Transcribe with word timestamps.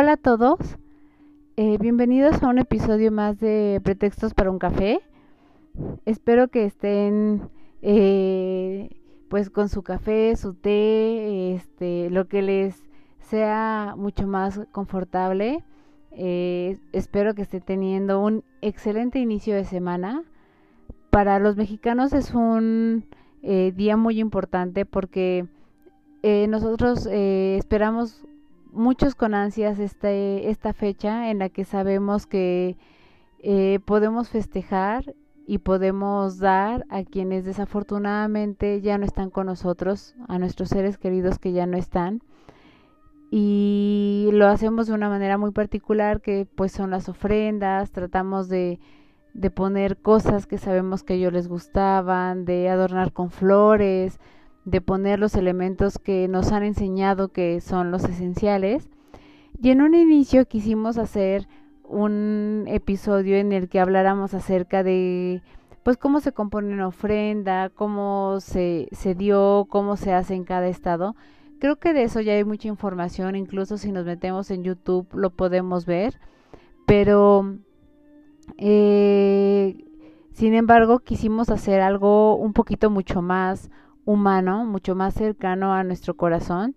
Hola 0.00 0.12
a 0.12 0.16
todos, 0.16 0.60
eh, 1.56 1.76
bienvenidos 1.76 2.40
a 2.44 2.46
un 2.46 2.58
episodio 2.58 3.10
más 3.10 3.40
de 3.40 3.80
Pretextos 3.82 4.32
para 4.32 4.48
un 4.48 4.60
café. 4.60 5.00
Espero 6.04 6.46
que 6.46 6.64
estén 6.66 7.50
eh, 7.82 8.90
pues 9.28 9.50
con 9.50 9.68
su 9.68 9.82
café, 9.82 10.36
su 10.36 10.54
té, 10.54 11.52
este, 11.52 12.10
lo 12.10 12.28
que 12.28 12.42
les 12.42 12.80
sea 13.18 13.94
mucho 13.96 14.28
más 14.28 14.60
confortable. 14.70 15.64
Eh, 16.12 16.78
espero 16.92 17.34
que 17.34 17.42
esté 17.42 17.60
teniendo 17.60 18.20
un 18.20 18.44
excelente 18.60 19.18
inicio 19.18 19.56
de 19.56 19.64
semana. 19.64 20.22
Para 21.10 21.40
los 21.40 21.56
mexicanos 21.56 22.12
es 22.12 22.34
un 22.34 23.04
día 23.42 23.96
muy 23.96 24.20
importante 24.20 24.86
porque 24.86 25.48
nosotros 26.22 27.06
esperamos 27.06 28.24
muchos 28.72 29.14
con 29.14 29.34
ansias 29.34 29.78
este, 29.78 30.50
esta 30.50 30.72
fecha 30.72 31.30
en 31.30 31.38
la 31.38 31.48
que 31.48 31.64
sabemos 31.64 32.26
que 32.26 32.76
eh, 33.40 33.80
podemos 33.84 34.28
festejar 34.28 35.14
y 35.46 35.58
podemos 35.58 36.38
dar 36.38 36.84
a 36.90 37.04
quienes 37.04 37.44
desafortunadamente 37.44 38.80
ya 38.82 38.98
no 38.98 39.06
están 39.06 39.30
con 39.30 39.46
nosotros, 39.46 40.14
a 40.28 40.38
nuestros 40.38 40.68
seres 40.68 40.98
queridos 40.98 41.38
que 41.38 41.52
ya 41.52 41.66
no 41.66 41.78
están. 41.78 42.20
Y 43.30 44.28
lo 44.32 44.46
hacemos 44.46 44.86
de 44.86 44.94
una 44.94 45.08
manera 45.08 45.38
muy 45.38 45.52
particular 45.52 46.20
que 46.20 46.46
pues 46.54 46.72
son 46.72 46.90
las 46.90 47.08
ofrendas, 47.08 47.92
tratamos 47.92 48.48
de, 48.48 48.78
de 49.34 49.50
poner 49.50 49.96
cosas 49.98 50.46
que 50.46 50.58
sabemos 50.58 51.02
que 51.02 51.14
ellos 51.14 51.32
les 51.32 51.48
gustaban, 51.48 52.44
de 52.44 52.68
adornar 52.68 53.12
con 53.12 53.30
flores, 53.30 54.18
de 54.70 54.80
poner 54.80 55.18
los 55.18 55.34
elementos 55.34 55.98
que 55.98 56.28
nos 56.28 56.52
han 56.52 56.62
enseñado 56.62 57.28
que 57.28 57.60
son 57.60 57.90
los 57.90 58.04
esenciales. 58.04 58.88
Y 59.60 59.70
en 59.70 59.82
un 59.82 59.94
inicio 59.94 60.46
quisimos 60.46 60.98
hacer 60.98 61.48
un 61.84 62.64
episodio 62.66 63.36
en 63.36 63.52
el 63.52 63.68
que 63.68 63.80
habláramos 63.80 64.34
acerca 64.34 64.82
de 64.82 65.42
pues 65.82 65.96
cómo 65.96 66.20
se 66.20 66.32
compone 66.32 66.74
una 66.74 66.88
ofrenda, 66.88 67.70
cómo 67.70 68.40
se, 68.40 68.88
se 68.92 69.14
dio, 69.14 69.66
cómo 69.70 69.96
se 69.96 70.12
hace 70.12 70.34
en 70.34 70.44
cada 70.44 70.68
estado. 70.68 71.16
Creo 71.60 71.76
que 71.76 71.94
de 71.94 72.02
eso 72.02 72.20
ya 72.20 72.34
hay 72.34 72.44
mucha 72.44 72.68
información, 72.68 73.36
incluso 73.36 73.78
si 73.78 73.90
nos 73.90 74.04
metemos 74.04 74.50
en 74.50 74.64
YouTube 74.64 75.08
lo 75.14 75.30
podemos 75.30 75.86
ver, 75.86 76.20
pero 76.86 77.56
eh, 78.58 79.84
sin 80.32 80.54
embargo 80.54 81.00
quisimos 81.00 81.48
hacer 81.48 81.80
algo 81.80 82.36
un 82.36 82.52
poquito 82.52 82.90
mucho 82.90 83.22
más 83.22 83.70
humano, 84.08 84.64
mucho 84.64 84.94
más 84.94 85.12
cercano 85.12 85.74
a 85.74 85.84
nuestro 85.84 86.16
corazón. 86.16 86.74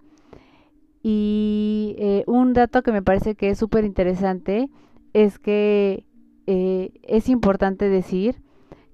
Y 1.02 1.96
eh, 1.98 2.26
un 2.28 2.52
dato 2.52 2.84
que 2.84 2.92
me 2.92 3.02
parece 3.02 3.36
que 3.36 3.50
es 3.50 3.58
súper 3.58 3.86
interesante 3.86 4.70
es 5.14 5.40
que 5.40 6.06
eh, 6.46 6.92
es 7.04 7.30
importante 7.30 7.88
decir 7.88 8.42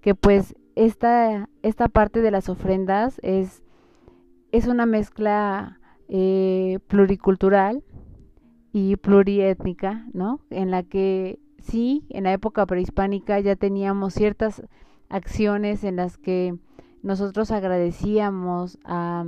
que 0.01 0.13
pues 0.13 0.55
esta, 0.75 1.49
esta 1.63 1.87
parte 1.87 2.21
de 2.21 2.29
las 2.29 2.47
ofrendas 2.47 3.19
es, 3.23 3.63
es 4.51 4.67
una 4.67 4.85
mezcla 4.85 5.79
eh, 6.07 6.77
pluricultural 6.87 7.83
y 8.71 8.97
pluriétnica, 8.97 10.05
¿no? 10.13 10.41
En 10.51 10.69
la 10.69 10.83
que 10.83 11.39
sí, 11.57 12.05
en 12.09 12.25
la 12.25 12.33
época 12.33 12.67
prehispánica 12.67 13.39
ya 13.39 13.55
teníamos 13.55 14.13
ciertas 14.13 14.61
acciones 15.09 15.83
en 15.83 15.95
las 15.95 16.19
que 16.19 16.55
nosotros 17.03 17.51
agradecíamos 17.51 18.77
a, 18.83 19.25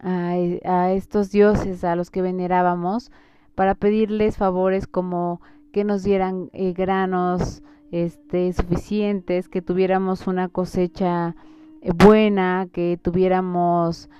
a, 0.00 0.92
estos 0.92 1.30
dioses 1.30 1.84
a 1.84 1.96
los 1.96 2.10
que 2.10 2.22
venerábamos 2.22 3.10
para 3.54 3.74
pedirles 3.74 4.36
favores 4.36 4.86
como 4.86 5.40
que 5.72 5.84
nos 5.84 6.02
dieran 6.02 6.50
eh, 6.52 6.72
granos 6.72 7.62
este 7.90 8.52
suficientes, 8.52 9.48
que 9.48 9.62
tuviéramos 9.62 10.26
una 10.26 10.48
cosecha 10.48 11.34
eh, 11.80 11.92
buena, 11.92 12.68
que 12.72 12.98
tuviéramos 13.00 14.10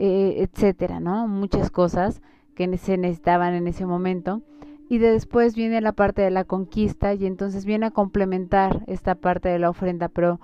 eh, 0.00 0.46
etcétera, 0.48 1.00
¿no? 1.00 1.26
Muchas 1.26 1.70
cosas 1.72 2.22
que 2.54 2.76
se 2.78 2.96
necesitaban 2.96 3.54
en 3.54 3.66
ese 3.66 3.84
momento. 3.84 4.42
Y 4.88 4.98
después 4.98 5.56
viene 5.56 5.80
la 5.80 5.92
parte 5.92 6.22
de 6.22 6.30
la 6.30 6.44
conquista 6.44 7.14
y 7.14 7.26
entonces 7.26 7.64
viene 7.64 7.86
a 7.86 7.90
complementar 7.90 8.84
esta 8.86 9.16
parte 9.16 9.48
de 9.48 9.58
la 9.58 9.70
ofrenda, 9.70 10.08
pero 10.08 10.40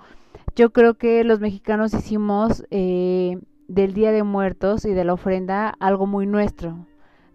yo 0.55 0.71
creo 0.71 0.95
que 0.95 1.23
los 1.23 1.39
mexicanos 1.39 1.93
hicimos 1.93 2.65
eh, 2.71 3.37
del 3.67 3.93
Día 3.93 4.11
de 4.11 4.23
Muertos 4.23 4.85
y 4.85 4.93
de 4.93 5.03
la 5.03 5.13
ofrenda 5.13 5.75
algo 5.79 6.07
muy 6.07 6.25
nuestro. 6.25 6.85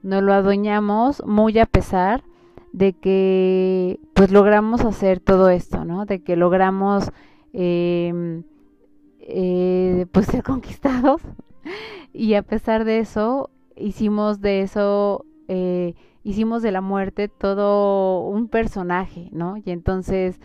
Nos 0.02 0.22
lo 0.22 0.32
adueñamos 0.32 1.22
muy 1.26 1.58
a 1.58 1.66
pesar 1.66 2.22
de 2.72 2.94
que 2.94 4.00
pues 4.14 4.30
logramos 4.30 4.84
hacer 4.84 5.20
todo 5.20 5.50
esto, 5.50 5.84
¿no? 5.84 6.06
De 6.06 6.22
que 6.22 6.36
logramos 6.36 7.10
em, 7.52 8.44
eh, 9.20 10.06
pues 10.12 10.26
ser 10.28 10.42
conquistados 10.42 11.20
y 12.12 12.34
a 12.34 12.42
pesar 12.42 12.84
de 12.84 13.00
eso 13.00 13.50
hicimos 13.76 14.40
de 14.40 14.62
eso 14.62 15.26
eh, 15.48 15.94
hicimos 16.22 16.62
de 16.62 16.72
la 16.72 16.80
muerte 16.80 17.28
todo 17.28 18.20
un 18.26 18.48
personaje, 18.48 19.28
¿no? 19.32 19.56
Y 19.58 19.70
entonces 19.70 20.40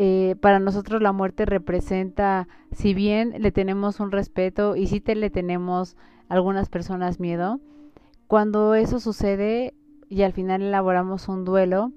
eh, 0.00 0.36
para 0.36 0.60
nosotros 0.60 1.02
la 1.02 1.10
muerte 1.10 1.44
representa, 1.44 2.46
si 2.70 2.94
bien 2.94 3.34
le 3.38 3.50
tenemos 3.50 3.98
un 3.98 4.12
respeto 4.12 4.76
y 4.76 4.86
si 4.86 5.00
te 5.00 5.16
le 5.16 5.28
tenemos 5.28 5.96
algunas 6.28 6.68
personas 6.68 7.18
miedo, 7.18 7.58
cuando 8.28 8.76
eso 8.76 9.00
sucede 9.00 9.74
y 10.08 10.22
al 10.22 10.32
final 10.32 10.62
elaboramos 10.62 11.28
un 11.28 11.44
duelo, 11.44 11.90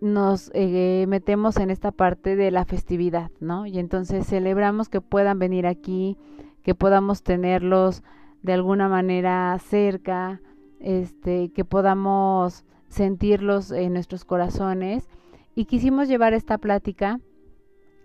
nos 0.00 0.50
eh, 0.52 1.04
metemos 1.06 1.58
en 1.58 1.70
esta 1.70 1.92
parte 1.92 2.34
de 2.34 2.50
la 2.50 2.64
festividad, 2.64 3.30
¿no? 3.38 3.66
Y 3.66 3.78
entonces 3.78 4.26
celebramos 4.26 4.88
que 4.88 5.00
puedan 5.00 5.38
venir 5.38 5.68
aquí, 5.68 6.18
que 6.64 6.74
podamos 6.74 7.22
tenerlos 7.22 8.02
de 8.42 8.54
alguna 8.54 8.88
manera 8.88 9.56
cerca, 9.60 10.40
este, 10.80 11.52
que 11.52 11.64
podamos 11.64 12.64
sentirlos 12.88 13.70
en 13.70 13.92
nuestros 13.92 14.24
corazones 14.24 15.06
y 15.54 15.64
quisimos 15.64 16.08
llevar 16.08 16.34
esta 16.34 16.58
plática. 16.58 17.20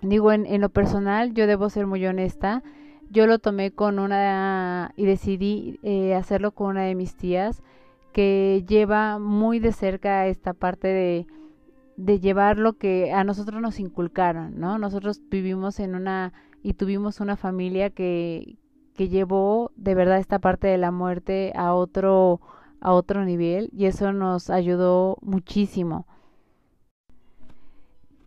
Digo, 0.02 0.32
en, 0.32 0.46
en 0.46 0.62
lo 0.62 0.70
personal, 0.70 1.34
yo 1.34 1.48
debo 1.48 1.70
ser 1.70 1.88
muy 1.88 2.06
honesta. 2.06 2.64
Yo 3.10 3.28
lo 3.28 3.40
tomé 3.40 3.72
con 3.72 4.00
una 4.00 4.94
y 4.96 5.06
decidí 5.06 5.80
eh, 5.84 6.16
hacerlo 6.16 6.52
con 6.52 6.72
una 6.72 6.84
de 6.84 6.96
mis 6.96 7.16
tías 7.16 7.62
que 8.14 8.64
lleva 8.68 9.20
muy 9.20 9.60
de 9.60 9.72
cerca 9.74 10.28
esta 10.28 10.54
parte 10.54 10.88
de, 10.88 11.28
de 11.98 12.20
llevar 12.20 12.58
lo 12.58 12.74
que 12.74 13.12
a 13.12 13.24
nosotros 13.24 13.62
nos 13.62 13.80
inculcaron, 13.80 14.60
¿no? 14.60 14.78
Nosotros 14.78 15.22
vivimos 15.30 15.80
en 15.80 15.96
una 15.96 16.34
y 16.64 16.74
tuvimos 16.74 17.20
una 17.20 17.36
familia 17.36 17.90
que, 17.90 18.58
que 18.96 19.10
llevó 19.10 19.72
de 19.76 19.96
verdad 19.96 20.18
esta 20.18 20.40
parte 20.40 20.68
de 20.68 20.78
la 20.78 20.92
muerte 20.92 21.52
a 21.56 21.74
otro 21.74 22.42
a 22.82 22.94
otro 22.94 23.26
nivel 23.26 23.70
y 23.74 23.86
eso 23.86 24.14
nos 24.14 24.50
ayudó 24.50 25.18
muchísimo. 25.22 26.08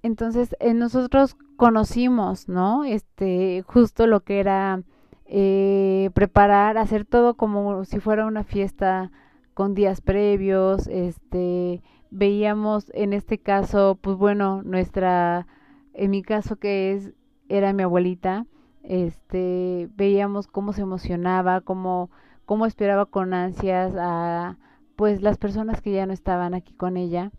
Entonces, 0.03 0.57
eh, 0.61 0.75
nosotros 0.75 1.37
conocimos, 1.57 2.49
¿no? 2.49 2.85
Este, 2.85 3.63
justo 3.67 4.07
lo 4.07 4.21
que 4.21 4.41
era 4.41 4.83
eh, 5.27 6.11
preparar, 6.15 6.79
hacer 6.79 7.05
todo 7.05 7.35
como 7.35 7.85
si 7.85 8.01
fuera 8.01 8.27
una 8.27 8.45
fiesta 8.45 9.11
con 9.55 9.75
días 9.75 10.01
previos, 10.01 10.87
este, 10.87 11.83
veíamos 12.11 12.91
en 12.95 13.13
este 13.13 13.39
caso, 13.39 13.99
pues 14.01 14.17
bueno, 14.17 14.63
nuestra, 14.63 15.47
en 15.95 16.11
mi 16.11 16.23
caso 16.23 16.57
que 16.57 16.93
es, 16.93 17.13
era 17.49 17.73
mi 17.73 17.83
abuelita, 17.83 18.47
este, 18.85 19.89
veíamos 19.97 20.47
cómo 20.47 20.73
se 20.73 20.83
emocionaba, 20.83 21.61
cómo, 21.61 22.11
cómo 22.47 22.67
esperaba 22.67 23.07
con 23.07 23.35
ansias 23.35 23.95
a, 23.99 24.59
pues 24.97 25.23
las 25.23 25.39
personas 25.39 25.83
que 25.83 25.93
ya 25.93 26.07
no 26.07 26.13
estaban 26.13 26.55
aquí 26.55 26.73
con 26.73 26.97
ella 26.97 27.33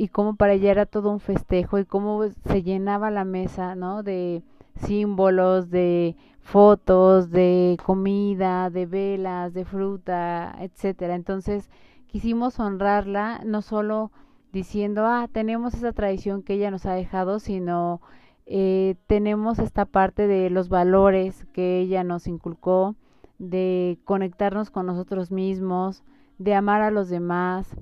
y 0.00 0.08
cómo 0.08 0.34
para 0.34 0.54
ella 0.54 0.70
era 0.70 0.86
todo 0.86 1.10
un 1.10 1.20
festejo 1.20 1.78
y 1.78 1.84
cómo 1.84 2.22
se 2.46 2.62
llenaba 2.62 3.10
la 3.10 3.24
mesa, 3.24 3.74
¿no? 3.74 4.02
De 4.02 4.42
símbolos, 4.76 5.68
de 5.68 6.16
fotos, 6.40 7.30
de 7.30 7.76
comida, 7.84 8.70
de 8.70 8.86
velas, 8.86 9.52
de 9.52 9.66
fruta, 9.66 10.56
etcétera. 10.58 11.14
Entonces, 11.14 11.68
quisimos 12.06 12.58
honrarla 12.60 13.42
no 13.44 13.60
solo 13.60 14.10
diciendo, 14.54 15.04
ah, 15.04 15.28
tenemos 15.30 15.74
esa 15.74 15.92
tradición 15.92 16.42
que 16.42 16.54
ella 16.54 16.70
nos 16.70 16.86
ha 16.86 16.94
dejado, 16.94 17.38
sino 17.38 18.00
eh, 18.46 18.94
tenemos 19.06 19.58
esta 19.58 19.84
parte 19.84 20.26
de 20.26 20.48
los 20.48 20.70
valores 20.70 21.44
que 21.52 21.78
ella 21.78 22.04
nos 22.04 22.26
inculcó, 22.26 22.96
de 23.38 23.98
conectarnos 24.04 24.70
con 24.70 24.86
nosotros 24.86 25.30
mismos, 25.30 26.04
de 26.38 26.54
amar 26.54 26.80
a 26.80 26.90
los 26.90 27.10
demás, 27.10 27.76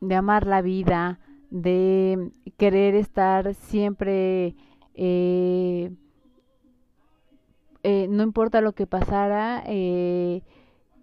de 0.00 0.14
amar 0.14 0.46
la 0.46 0.62
vida, 0.62 1.18
de 1.50 2.30
querer 2.56 2.94
estar 2.94 3.54
siempre, 3.54 4.54
eh, 4.94 5.90
eh, 7.82 8.06
no 8.10 8.22
importa 8.22 8.60
lo 8.60 8.72
que 8.72 8.86
pasara, 8.86 9.62
eh, 9.66 10.42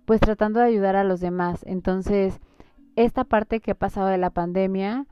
pues 0.05 0.19
tratando 0.21 0.59
de 0.59 0.67
ayudar 0.67 0.95
a 0.95 1.03
los 1.03 1.19
demás. 1.19 1.63
Entonces, 1.65 2.39
esta 2.95 3.23
parte 3.23 3.59
que 3.59 3.71
ha 3.71 3.75
pasado 3.75 4.07
de 4.07 4.17
la 4.17 4.29
pandemia, 4.29 5.05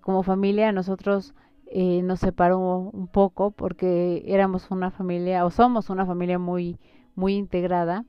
como 0.00 0.22
familia, 0.22 0.70
nosotros 0.70 1.34
nos 1.74 2.20
separó 2.20 2.78
un 2.92 3.08
poco 3.08 3.50
porque 3.50 4.22
éramos 4.26 4.70
una 4.70 4.92
familia, 4.92 5.44
o 5.44 5.50
somos 5.50 5.90
una 5.90 6.06
familia 6.06 6.38
muy, 6.38 6.78
muy 7.16 7.34
integrada. 7.34 8.04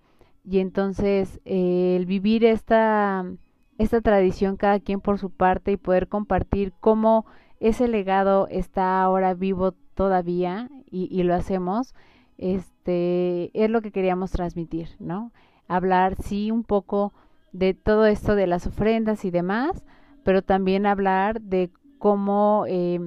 Y 0.46 0.60
entonces, 0.60 1.42
el 1.46 2.06
vivir 2.06 2.46
esta 2.46 3.26
esta 3.78 4.02
tradición 4.02 4.58
cada 4.58 4.80
quien 4.80 5.02
por 5.02 5.20
su 5.20 5.30
parte 5.30 5.72
y 5.72 5.78
poder 5.78 6.08
compartir 6.08 6.74
cómo 6.80 7.26
ese 7.60 7.88
legado 7.88 8.48
está 8.50 9.02
ahora 9.02 9.34
vivo 9.34 9.74
todavía 9.96 10.70
y, 10.92 11.24
lo 11.24 11.34
hacemos, 11.34 11.96
este, 12.38 13.50
es 13.54 13.70
lo 13.70 13.82
que 13.82 13.92
queríamos 13.92 14.32
transmitir, 14.32 14.90
¿no? 15.00 15.32
Hablar, 15.68 16.16
sí, 16.22 16.52
un 16.52 16.64
poco 16.64 17.14
de 17.52 17.74
todo 17.74 18.06
esto 18.06 18.36
de 18.36 18.46
las 18.46 18.68
ofrendas 18.68 19.26
y 19.26 19.32
demás, 19.32 19.84
pero 20.24 20.44
también 20.44 20.86
hablar 20.86 21.42
de 21.42 21.72
cómo 21.98 22.66
eh, 22.68 23.00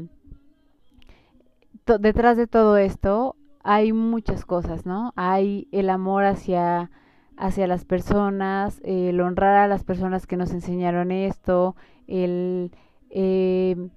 detrás 2.01 2.37
de 2.37 2.47
todo 2.47 2.77
esto 2.77 3.37
hay 3.63 3.93
muchas 3.93 4.45
cosas, 4.45 4.87
¿no? 4.87 5.13
Hay 5.17 5.69
el 5.71 5.91
amor 5.91 6.25
hacia 6.25 6.91
hacia 7.37 7.67
las 7.67 7.85
personas, 7.85 8.81
el 8.85 9.21
honrar 9.21 9.57
a 9.57 9.69
las 9.69 9.85
personas 9.85 10.27
que 10.27 10.37
nos 10.37 10.53
enseñaron 10.53 11.13
esto, 11.13 11.77
el 12.07 12.71
eh, 13.11 13.89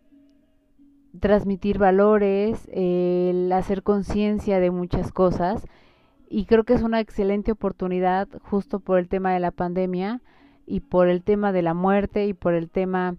transmitir 1.19 1.77
valores, 1.77 2.68
el 2.71 3.51
hacer 3.51 3.83
conciencia 3.83 4.59
de 4.59 4.71
muchas 4.71 5.12
cosas. 5.12 5.65
Y 6.30 6.45
creo 6.45 6.63
que 6.63 6.74
es 6.74 6.83
una 6.83 7.00
excelente 7.00 7.51
oportunidad 7.51 8.27
justo 8.44 8.80
por 8.80 9.00
el 9.00 9.07
tema 9.07 9.33
de 9.33 9.39
la 9.39 9.51
pandemia 9.51 10.21
y 10.65 10.81
por 10.81 11.07
el 11.07 11.24
tema 11.24 11.51
de 11.51 11.63
la 11.63 11.74
muerte 11.74 12.27
y 12.27 12.33
por 12.33 12.53
el 12.53 12.69
tema 12.69 13.15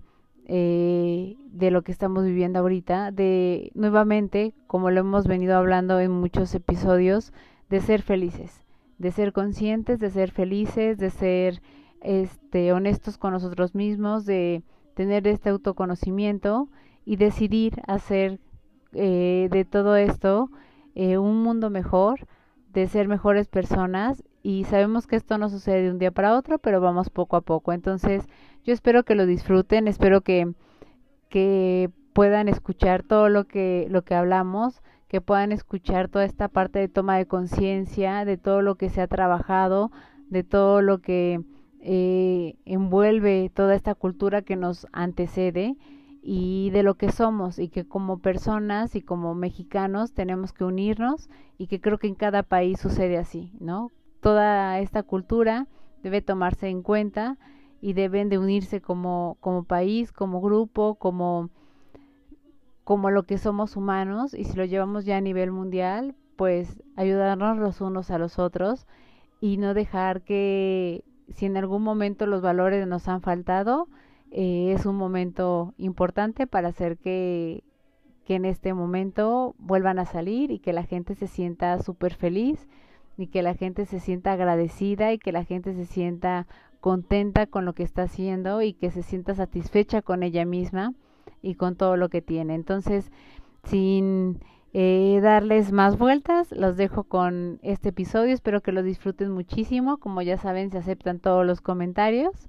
eh, 0.47 1.37
de 1.47 1.71
lo 1.71 1.83
que 1.83 1.93
estamos 1.93 2.25
viviendo 2.25 2.61
ahorita, 2.61 3.11
de 3.11 3.73
nuevamente, 3.75 4.55
como 4.69 4.91
lo 4.91 5.01
hemos 5.01 5.27
venido 5.27 5.57
hablando 5.57 5.99
en 5.99 6.13
muchos 6.13 6.55
episodios, 6.55 7.33
de 7.69 7.81
ser 7.81 8.03
felices 8.03 8.60
de 9.01 9.11
ser 9.13 9.33
conscientes, 9.33 9.99
de 9.99 10.11
ser 10.11 10.31
felices, 10.31 10.99
de 10.99 11.09
ser 11.09 11.63
este, 12.03 12.73
honestos 12.75 13.17
con 13.17 13.33
nosotros 13.33 13.75
mismos, 13.75 14.27
de 14.27 14.63
tener 14.95 15.27
este 15.27 15.49
autoconocimiento 15.49 16.69
y 17.07 17.17
decidir 17.17 17.81
hacer 17.87 18.39
eh, 18.93 19.49
de 19.51 19.65
todo 19.65 19.97
esto 19.97 20.51
eh, 20.95 21.17
un 21.17 21.43
mundo 21.43 21.71
mejor, 21.71 22.27
de 22.75 22.87
ser 22.89 23.09
mejores 23.09 23.49
personas 23.49 24.23
y 24.43 24.65
sabemos 24.65 25.07
que 25.07 25.17
esto 25.17 25.39
no 25.39 25.49
sucede 25.49 25.83
de 25.83 25.91
un 25.91 25.99
día 25.99 26.11
para 26.11 26.37
otro, 26.37 26.59
pero 26.59 26.83
vamos 26.83 27.09
poco 27.09 27.37
a 27.37 27.41
poco. 27.41 27.73
Entonces, 27.73 28.27
yo 28.65 28.75
espero 28.75 29.05
que 29.05 29.15
lo 29.15 29.25
disfruten, 29.25 29.89
espero 29.89 30.21
que, 30.21 30.53
que 31.31 31.89
puedan 32.13 32.49
escuchar 32.49 33.03
todo 33.03 33.31
lo 33.31 33.47
que, 33.47 33.87
lo 33.89 34.03
que 34.03 34.15
hablamos, 34.15 34.83
que 35.11 35.21
puedan 35.21 35.51
escuchar 35.51 36.07
toda 36.07 36.25
esta 36.25 36.47
parte 36.47 36.79
de 36.79 36.87
toma 36.87 37.17
de 37.17 37.27
conciencia, 37.27 38.25
de 38.25 38.37
todo 38.37 38.63
lo 38.63 38.77
que 38.77 38.91
se 38.91 39.01
ha 39.01 39.09
trabajado, 39.09 39.91
de 40.29 40.45
todo 40.45 40.83
lo 40.83 41.01
que 41.01 41.41
eh, 41.81 42.55
envuelve 42.65 43.51
toda 43.53 43.75
esta 43.75 43.97
cultura 43.97 44.43
que 44.43 44.55
nos 44.55 44.87
antecede 44.93 45.77
y 46.23 46.71
de 46.71 46.85
lo 46.85 46.95
que 46.95 47.11
somos 47.11 47.59
y 47.59 47.71
que 47.71 47.85
como 47.85 48.21
personas 48.21 48.95
y 48.95 49.03
como 49.03 49.35
mexicanos 49.35 50.13
tenemos 50.13 50.53
que 50.53 50.63
unirnos 50.63 51.29
y 51.59 51.67
que 51.67 51.81
creo 51.81 51.99
que 51.99 52.07
en 52.07 52.15
cada 52.15 52.45
país 52.45 52.79
sucede 52.79 53.19
así, 53.19 53.53
¿no? 53.59 53.91
Toda 54.21 54.79
esta 54.79 55.03
cultura 55.03 55.67
debe 56.05 56.23
tomarse 56.23 56.69
en 56.69 56.83
cuenta 56.83 57.37
y 57.81 57.95
deben 57.95 58.29
de 58.29 58.39
unirse 58.39 58.81
como, 58.81 59.39
como 59.41 59.65
país, 59.65 60.13
como 60.13 60.41
grupo, 60.41 60.95
como 60.95 61.51
como 62.91 63.13
lo 63.13 63.23
que 63.23 63.39
somos 63.39 63.77
humanos 63.77 64.35
y 64.35 64.43
si 64.43 64.57
lo 64.57 64.65
llevamos 64.65 65.05
ya 65.05 65.17
a 65.17 65.21
nivel 65.21 65.53
mundial, 65.53 66.17
pues 66.35 66.83
ayudarnos 66.97 67.57
los 67.57 67.81
unos 67.81 68.11
a 68.11 68.19
los 68.19 68.41
otros 68.41 68.89
y 69.41 69.59
no 69.59 69.75
dejar 69.75 70.23
que 70.23 71.05
si 71.29 71.47
en 71.47 71.57
algún 71.57 71.85
momento 71.85 72.27
los 72.27 72.43
valores 72.43 72.89
nos 72.89 73.07
han 73.07 73.21
faltado, 73.21 73.87
eh, 74.33 74.73
es 74.77 74.87
un 74.87 74.97
momento 74.97 75.73
importante 75.77 76.49
para 76.49 76.71
hacer 76.71 76.99
que, 76.99 77.63
que 78.25 78.35
en 78.35 78.45
este 78.45 78.75
momento 78.75 79.55
vuelvan 79.61 80.01
a 80.01 80.05
salir 80.05 80.51
y 80.51 80.59
que 80.59 80.73
la 80.73 80.83
gente 80.83 81.15
se 81.15 81.29
sienta 81.29 81.79
súper 81.79 82.15
feliz 82.15 82.67
y 83.17 83.29
que 83.29 83.45
la 83.45 83.55
gente 83.55 83.87
se 83.87 84.01
sienta 84.01 84.33
agradecida 84.33 85.13
y 85.13 85.19
que 85.21 85.31
la 85.31 85.45
gente 85.45 85.75
se 85.75 85.87
sienta 85.87 86.49
contenta 86.81 87.47
con 87.47 87.65
lo 87.65 87.73
que 87.73 87.85
está 87.85 88.03
haciendo 88.03 88.63
y 88.63 88.73
que 88.73 88.91
se 88.91 89.05
sienta 89.05 89.37
satisfecha 89.37 90.03
con 90.03 90.25
ella 90.25 90.45
misma 90.45 90.93
y 91.43 91.55
con 91.55 91.77
todo 91.77 91.97
lo 91.97 92.09
que 92.09 92.23
tiene. 92.23 92.55
Entonces, 92.55 93.11
sin 93.65 94.41
eh, 94.73 95.21
darles 95.23 95.73
más 95.73 95.99
vueltas, 95.99 96.53
los 96.53 96.77
dejo 96.77 97.05
con 97.05 97.59
este 97.63 97.91
episodio. 97.91 98.33
Espero 98.35 98.61
que 98.61 98.73
lo 98.73 98.83
disfruten 98.83 99.31
muchísimo. 99.31 99.99
Como 99.99 100.23
ya 100.23 100.39
saben, 100.39 100.71
se 100.71 100.79
aceptan 100.79 101.19
todos 101.19 101.45
los 101.47 101.61
comentarios 101.61 102.49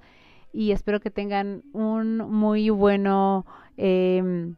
y 0.54 0.72
espero 0.72 1.00
que 1.00 1.12
tengan 1.12 1.64
un 1.74 2.18
muy 2.18 2.70
bueno, 2.70 3.46
eh, 3.78 4.54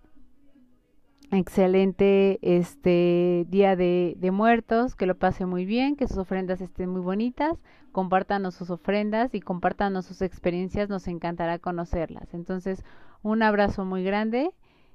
excelente 1.38 2.40
este 2.42 3.46
día 3.50 3.76
de, 3.76 4.16
muertos, 4.32 4.96
que 4.96 5.06
lo 5.06 5.18
pase 5.18 5.46
muy 5.46 5.66
bien, 5.66 5.96
que 5.96 6.08
sus 6.08 6.18
ofrendas 6.18 6.62
estén 6.62 6.90
muy 6.90 7.02
bonitas, 7.02 7.58
compártanos 7.92 8.56
sus 8.56 8.70
ofrendas 8.70 9.34
y 9.34 9.42
compártanos 9.42 10.06
sus 10.06 10.22
experiencias, 10.22 10.90
nos 10.90 11.08
encantará 11.08 11.60
conocerlas. 11.60 12.34
Entonces, 12.34 12.84
un 13.22 13.44
abrazo 13.44 13.86
muy 13.86 14.04
grande 14.04 14.52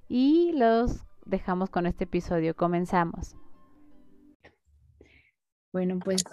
y 0.08 0.52
los 0.52 1.04
dejamos 1.24 1.70
con 1.70 1.86
este 1.86 2.04
episodio. 2.04 2.54
Comenzamos. 2.54 3.36
Bueno, 5.72 5.98
pues 5.98 6.24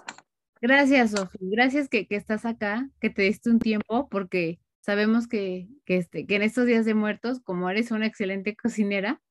gracias, 0.62 1.12
Sofi. 1.12 1.38
Gracias 1.42 1.90
que, 1.90 2.08
estás 2.10 2.46
acá, 2.46 2.90
que 3.00 3.10
te 3.10 3.24
diste 3.24 3.50
un 3.50 3.60
tiempo, 3.60 4.08
porque 4.10 4.60
sabemos 4.80 5.28
que, 5.28 5.68
que, 5.86 5.98
este, 5.98 6.26
que 6.26 6.36
en 6.36 6.42
estos 6.42 6.66
días 6.66 6.86
de 6.86 6.94
muertos, 6.94 7.42
como 7.42 7.70
eres 7.70 7.92
una 7.92 8.06
excelente 8.06 8.56
cocinera, 8.62 9.22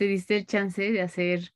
te 0.00 0.06
diste 0.06 0.34
el 0.38 0.46
chance 0.46 0.92
de 0.92 1.02
hacer 1.02 1.52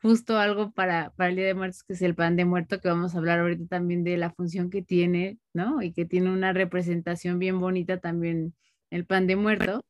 justo 0.00 0.38
algo 0.38 0.70
para, 0.70 1.10
para 1.16 1.30
el 1.30 1.36
Día 1.36 1.46
de 1.46 1.54
Muertos, 1.54 1.82
que 1.82 1.94
es 1.94 2.02
el 2.02 2.14
pan 2.14 2.36
de 2.36 2.44
muerto, 2.44 2.80
que 2.80 2.86
vamos 2.86 3.14
a 3.14 3.18
hablar 3.18 3.40
ahorita 3.40 3.66
también 3.66 4.04
de 4.04 4.16
la 4.16 4.30
función 4.30 4.70
que 4.70 4.82
tiene, 4.82 5.40
¿no? 5.52 5.82
Y 5.82 5.92
que 5.92 6.04
tiene 6.04 6.30
una 6.30 6.52
representación 6.52 7.40
bien 7.40 7.58
bonita 7.58 7.98
también 7.98 8.54
el 8.90 9.04
pan 9.04 9.26
de 9.26 9.34
muerto 9.34 9.84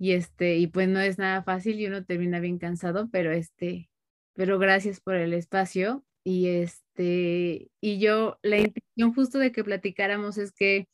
y 0.00 0.12
este, 0.14 0.56
y 0.56 0.66
pues 0.66 0.88
no 0.88 0.98
es 0.98 1.18
nada 1.18 1.44
fácil 1.44 1.78
y 1.80 1.86
uno 1.86 2.04
termina 2.04 2.40
bien 2.40 2.58
cansado, 2.58 3.08
pero 3.12 3.30
este, 3.30 3.88
pero 4.34 4.58
gracias 4.58 5.00
por 5.00 5.14
el 5.14 5.32
espacio 5.32 6.04
y 6.24 6.48
este, 6.48 7.70
y 7.80 8.00
yo, 8.00 8.40
la 8.42 8.58
intención 8.58 9.14
justo 9.14 9.38
de 9.38 9.52
que 9.52 9.62
platicáramos 9.62 10.38
es 10.38 10.50
que 10.52 10.88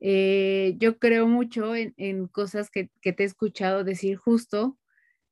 eh, 0.00 0.74
yo 0.78 0.98
creo 0.98 1.26
mucho 1.26 1.74
en, 1.74 1.94
en 1.96 2.28
cosas 2.28 2.70
que, 2.70 2.90
que, 3.00 3.14
te 3.14 3.22
he 3.22 3.26
escuchado 3.26 3.82
decir 3.82 4.16
justo, 4.18 4.76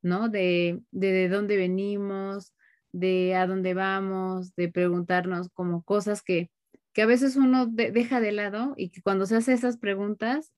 ¿no? 0.01 0.29
De, 0.29 0.81
de, 0.91 1.11
de 1.11 1.29
dónde 1.29 1.57
venimos, 1.57 2.53
de 2.91 3.35
a 3.35 3.47
dónde 3.47 3.73
vamos, 3.73 4.55
de 4.55 4.69
preguntarnos 4.69 5.49
como 5.49 5.83
cosas 5.83 6.21
que, 6.21 6.49
que 6.93 7.01
a 7.03 7.05
veces 7.05 7.35
uno 7.35 7.67
deja 7.67 8.19
de 8.19 8.31
lado 8.31 8.73
y 8.77 8.89
que 8.89 9.01
cuando 9.01 9.25
se 9.25 9.35
hace 9.35 9.53
esas 9.53 9.77
preguntas, 9.77 10.51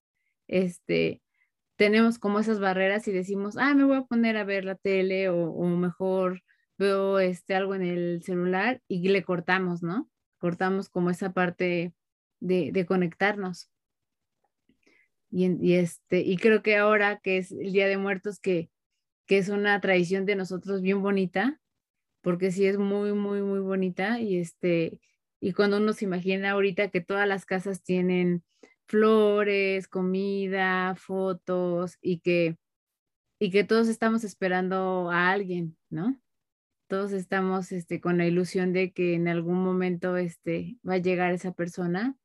este, 0.48 1.22
tenemos 1.76 2.20
como 2.20 2.40
esas 2.40 2.60
barreras 2.60 3.08
y 3.08 3.12
decimos, 3.12 3.58
ah, 3.58 3.74
me 3.74 3.86
voy 3.86 3.98
a 3.98 4.04
poner 4.04 4.38
a 4.38 4.44
ver 4.44 4.66
la 4.66 4.76
tele 4.76 5.30
o, 5.30 5.64
mejor 5.66 6.42
veo 6.78 7.20
este, 7.20 7.56
algo 7.56 7.76
en 7.76 7.84
el 7.84 8.24
celular 8.24 8.82
y 8.88 9.08
le 9.10 9.24
cortamos, 9.24 9.84
¿no? 9.84 10.10
Cortamos 10.40 10.90
como 10.90 11.10
esa 11.10 11.34
parte 11.34 11.94
de, 12.40 12.86
conectarnos. 12.88 13.70
Y, 15.30 15.74
este, 15.76 16.20
y 16.20 16.38
creo 16.38 16.62
que 16.62 16.78
ahora 16.78 17.20
que 17.20 17.38
es 17.38 17.52
el 17.52 17.72
Día 17.72 17.88
de 17.88 17.98
Muertos, 17.98 18.40
que, 18.40 18.70
que 19.26 19.38
es 19.38 19.50
una 19.50 19.80
tradición 19.82 20.26
de 20.26 20.36
nosotros 20.36 20.82
bien 20.82 21.02
bonita, 21.02 21.60
porque 22.22 22.52
sí 22.52 22.66
es 22.66 22.78
muy, 22.78 23.14
muy, 23.14 23.42
muy 23.42 23.60
bonita 23.60 24.20
y 24.20 24.38
este, 24.38 25.00
y 25.40 25.54
cuando 25.54 25.78
uno 25.78 25.94
se 25.94 26.06
imagina 26.06 26.52
ahorita 26.52 26.90
que 26.90 27.02
todas 27.02 27.28
las 27.28 27.46
casas 27.46 27.84
tienen 27.84 28.44
flores, 28.86 29.88
comida, 29.88 30.96
fotos 30.96 31.98
y 32.02 32.20
que, 32.20 32.58
y 33.40 33.50
que 33.50 33.64
todos 33.64 33.88
estamos 33.88 34.24
esperando 34.24 35.10
a 35.10 35.32
alguien, 35.32 35.78
¿no? 35.90 36.20
Todos 36.88 37.12
estamos 37.14 37.72
este, 37.72 38.02
con 38.02 38.18
la 38.18 38.28
ilusión 38.28 38.74
de 38.74 38.92
que 38.92 39.16
en 39.16 39.28
algún 39.28 39.64
momento 39.64 40.18
este, 40.18 40.78
va 40.88 40.96
a 40.96 40.98
llegar 40.98 41.34
esa 41.34 41.54
persona. 41.54 42.16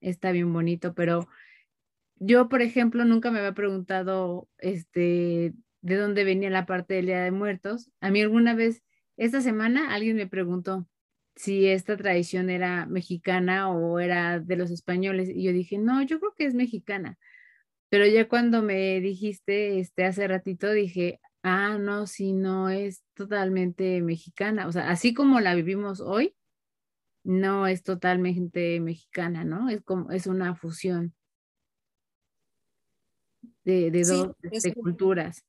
Está 0.00 0.32
bien 0.32 0.52
bonito, 0.52 0.94
pero 0.94 1.28
yo, 2.16 2.48
por 2.48 2.60
ejemplo, 2.60 3.04
nunca 3.04 3.30
me 3.30 3.38
había 3.38 3.54
preguntado 3.54 4.48
este, 4.58 5.54
de 5.86 5.96
dónde 5.96 6.24
venía 6.24 6.50
la 6.50 6.66
parte 6.66 6.94
del 6.94 7.06
Día 7.06 7.22
de 7.22 7.30
Muertos. 7.30 7.90
A 8.00 8.10
mí 8.10 8.20
alguna 8.20 8.54
vez, 8.54 8.82
esta 9.16 9.40
semana, 9.40 9.94
alguien 9.94 10.16
me 10.16 10.26
preguntó 10.26 10.88
si 11.36 11.68
esta 11.68 11.96
tradición 11.96 12.50
era 12.50 12.86
mexicana 12.86 13.70
o 13.70 14.00
era 14.00 14.40
de 14.40 14.56
los 14.56 14.70
españoles. 14.72 15.28
Y 15.28 15.44
yo 15.44 15.52
dije, 15.52 15.78
no, 15.78 16.02
yo 16.02 16.18
creo 16.18 16.34
que 16.36 16.46
es 16.46 16.54
mexicana. 16.54 17.18
Pero 17.88 18.04
ya 18.06 18.28
cuando 18.28 18.62
me 18.62 19.00
dijiste 19.00 19.78
este 19.78 20.04
hace 20.04 20.26
ratito, 20.26 20.72
dije, 20.72 21.20
ah, 21.44 21.78
no, 21.78 22.08
sí, 22.08 22.32
no, 22.32 22.68
es 22.68 23.04
totalmente 23.14 24.02
mexicana. 24.02 24.66
O 24.66 24.72
sea, 24.72 24.90
así 24.90 25.14
como 25.14 25.38
la 25.40 25.54
vivimos 25.54 26.00
hoy, 26.00 26.34
no 27.22 27.68
es 27.68 27.84
totalmente 27.84 28.80
mexicana, 28.80 29.44
¿no? 29.44 29.68
Es 29.68 29.82
como, 29.82 30.10
es 30.10 30.26
una 30.26 30.56
fusión 30.56 31.14
de, 33.64 33.90
dos 33.90 34.32
este, 34.50 34.74
culturas. 34.74 35.44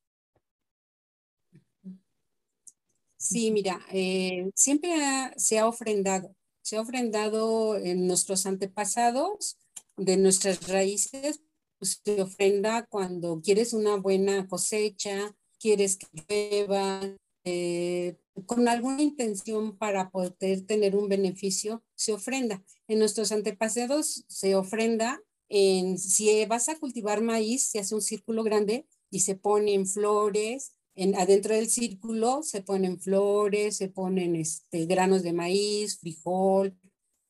Sí, 3.28 3.50
mira, 3.50 3.78
eh, 3.92 4.50
siempre 4.54 4.90
se 5.36 5.58
ha 5.58 5.68
ofrendado, 5.68 6.34
se 6.62 6.78
ha 6.78 6.80
ofrendado 6.80 7.76
en 7.76 8.06
nuestros 8.06 8.46
antepasados, 8.46 9.58
de 9.98 10.16
nuestras 10.16 10.66
raíces, 10.66 11.42
pues, 11.78 12.00
se 12.02 12.22
ofrenda 12.22 12.86
cuando 12.86 13.42
quieres 13.42 13.74
una 13.74 13.96
buena 13.96 14.46
cosecha, 14.48 15.36
quieres 15.60 15.98
que 15.98 16.06
llueva, 16.26 17.02
eh, 17.44 18.16
con 18.46 18.66
alguna 18.66 19.02
intención 19.02 19.76
para 19.76 20.08
poder 20.08 20.62
tener 20.64 20.96
un 20.96 21.10
beneficio, 21.10 21.84
se 21.94 22.14
ofrenda. 22.14 22.64
En 22.86 22.98
nuestros 22.98 23.30
antepasados 23.30 24.24
se 24.26 24.54
ofrenda 24.54 25.20
en, 25.50 25.98
si 25.98 26.46
vas 26.46 26.70
a 26.70 26.78
cultivar 26.78 27.20
maíz, 27.20 27.68
se 27.68 27.78
hace 27.78 27.94
un 27.94 28.00
círculo 28.00 28.42
grande 28.42 28.86
y 29.10 29.20
se 29.20 29.34
ponen 29.34 29.86
flores, 29.86 30.77
adentro 31.16 31.54
del 31.54 31.68
círculo 31.68 32.42
se 32.42 32.62
ponen 32.62 33.00
flores, 33.00 33.76
se 33.76 33.88
ponen 33.88 34.36
este, 34.36 34.86
granos 34.86 35.22
de 35.22 35.32
maíz, 35.32 35.98
frijol, 35.98 36.76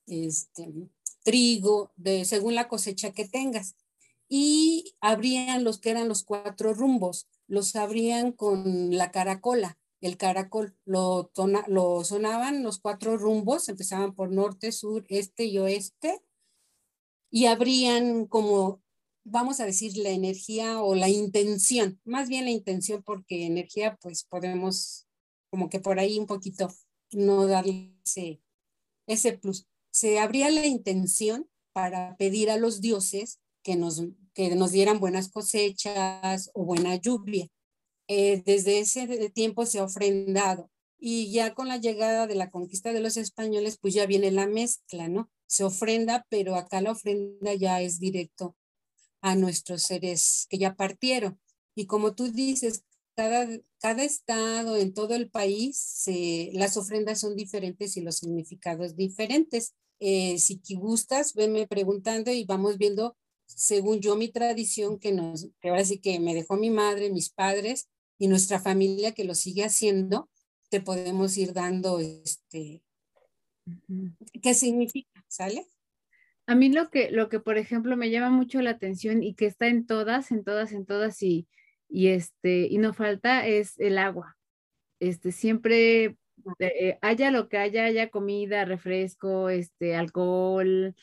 este, 0.06 0.72
trigo, 1.22 1.92
de, 1.96 2.24
según 2.24 2.54
la 2.54 2.68
cosecha 2.68 3.12
que 3.12 3.26
tengas. 3.26 3.76
Y 4.28 4.94
abrían 5.00 5.64
los 5.64 5.78
que 5.78 5.90
eran 5.90 6.08
los 6.08 6.24
cuatro 6.24 6.74
rumbos, 6.74 7.28
los 7.46 7.76
abrían 7.76 8.32
con 8.32 8.96
la 8.96 9.10
caracola, 9.10 9.78
el 10.00 10.16
caracol, 10.16 10.76
lo, 10.84 11.30
lo 11.66 12.04
sonaban 12.04 12.62
los 12.62 12.78
cuatro 12.78 13.16
rumbos, 13.16 13.68
empezaban 13.68 14.14
por 14.14 14.30
norte, 14.30 14.72
sur, 14.72 15.04
este 15.08 15.44
y 15.44 15.58
oeste, 15.58 16.22
y 17.30 17.46
abrían 17.46 18.26
como 18.26 18.82
vamos 19.30 19.60
a 19.60 19.66
decir, 19.66 19.96
la 19.96 20.10
energía 20.10 20.82
o 20.82 20.94
la 20.94 21.08
intención, 21.08 22.00
más 22.04 22.28
bien 22.28 22.44
la 22.44 22.50
intención 22.50 23.02
porque 23.02 23.46
energía 23.46 23.96
pues 24.00 24.24
podemos 24.24 25.06
como 25.50 25.68
que 25.68 25.80
por 25.80 25.98
ahí 25.98 26.18
un 26.18 26.26
poquito 26.26 26.68
no 27.12 27.46
darle 27.46 27.94
ese, 28.04 28.40
ese 29.06 29.38
plus. 29.38 29.66
Se 29.90 30.18
abría 30.18 30.50
la 30.50 30.66
intención 30.66 31.48
para 31.72 32.16
pedir 32.16 32.50
a 32.50 32.56
los 32.56 32.80
dioses 32.80 33.40
que 33.62 33.76
nos, 33.76 34.02
que 34.34 34.54
nos 34.54 34.72
dieran 34.72 35.00
buenas 35.00 35.30
cosechas 35.30 36.50
o 36.54 36.64
buena 36.64 36.96
lluvia. 36.96 37.48
Eh, 38.08 38.42
desde 38.44 38.80
ese 38.80 39.30
tiempo 39.30 39.66
se 39.66 39.78
ha 39.78 39.84
ofrendado 39.84 40.70
y 40.98 41.30
ya 41.30 41.54
con 41.54 41.68
la 41.68 41.76
llegada 41.76 42.26
de 42.26 42.34
la 42.34 42.50
conquista 42.50 42.92
de 42.92 43.00
los 43.00 43.16
españoles, 43.16 43.78
pues 43.80 43.94
ya 43.94 44.06
viene 44.06 44.30
la 44.30 44.46
mezcla, 44.46 45.08
¿no? 45.08 45.30
Se 45.46 45.64
ofrenda, 45.64 46.26
pero 46.28 46.56
acá 46.56 46.80
la 46.80 46.92
ofrenda 46.92 47.54
ya 47.54 47.80
es 47.80 48.00
directo 48.00 48.56
a 49.20 49.34
nuestros 49.34 49.82
seres 49.82 50.46
que 50.48 50.58
ya 50.58 50.74
partieron. 50.74 51.40
Y 51.74 51.86
como 51.86 52.14
tú 52.14 52.30
dices, 52.30 52.84
cada, 53.14 53.48
cada 53.80 54.04
estado, 54.04 54.76
en 54.76 54.94
todo 54.94 55.14
el 55.14 55.30
país, 55.30 56.04
las 56.52 56.76
ofrendas 56.76 57.20
son 57.20 57.34
diferentes 57.34 57.96
y 57.96 58.00
los 58.00 58.16
significados 58.16 58.96
diferentes. 58.96 59.74
Eh, 60.00 60.38
si 60.38 60.60
gustas, 60.74 61.34
venme 61.34 61.66
preguntando 61.66 62.30
y 62.30 62.44
vamos 62.44 62.78
viendo, 62.78 63.16
según 63.46 64.00
yo, 64.00 64.14
mi 64.16 64.28
tradición, 64.28 64.98
que, 64.98 65.12
nos, 65.12 65.48
que 65.60 65.70
ahora 65.70 65.84
sí 65.84 65.98
que 65.98 66.20
me 66.20 66.34
dejó 66.34 66.56
mi 66.56 66.70
madre, 66.70 67.10
mis 67.10 67.30
padres 67.30 67.88
y 68.18 68.28
nuestra 68.28 68.60
familia 68.60 69.12
que 69.12 69.24
lo 69.24 69.34
sigue 69.34 69.64
haciendo, 69.64 70.28
te 70.68 70.80
podemos 70.80 71.36
ir 71.36 71.52
dando 71.52 71.98
este, 72.00 72.82
qué 74.42 74.54
significa, 74.54 75.24
¿sale? 75.28 75.66
A 76.48 76.54
mí 76.54 76.72
lo 76.72 76.88
que, 76.88 77.10
lo 77.10 77.28
que, 77.28 77.40
por 77.40 77.58
ejemplo, 77.58 77.94
me 77.94 78.08
llama 78.08 78.30
mucho 78.30 78.62
la 78.62 78.70
atención 78.70 79.22
y 79.22 79.34
que 79.34 79.44
está 79.44 79.66
en 79.66 79.86
todas, 79.86 80.32
en 80.32 80.44
todas, 80.44 80.72
en 80.72 80.86
todas 80.86 81.22
y, 81.22 81.46
y 81.90 82.08
este, 82.08 82.66
y 82.70 82.78
no 82.78 82.94
falta 82.94 83.46
es 83.46 83.78
el 83.78 83.98
agua. 83.98 84.38
Este, 84.98 85.30
siempre 85.30 86.16
eh, 86.58 86.98
haya 87.02 87.30
lo 87.30 87.50
que 87.50 87.58
haya, 87.58 87.84
haya 87.84 88.08
comida, 88.08 88.64
refresco, 88.64 89.50
este, 89.50 89.94
alcohol, 89.94 90.94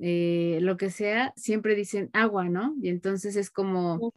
eh, 0.00 0.58
lo 0.62 0.76
que 0.76 0.90
sea, 0.90 1.32
siempre 1.36 1.76
dicen 1.76 2.10
agua, 2.12 2.48
¿no? 2.48 2.74
Y 2.82 2.88
entonces 2.88 3.36
es 3.36 3.50
como, 3.50 4.12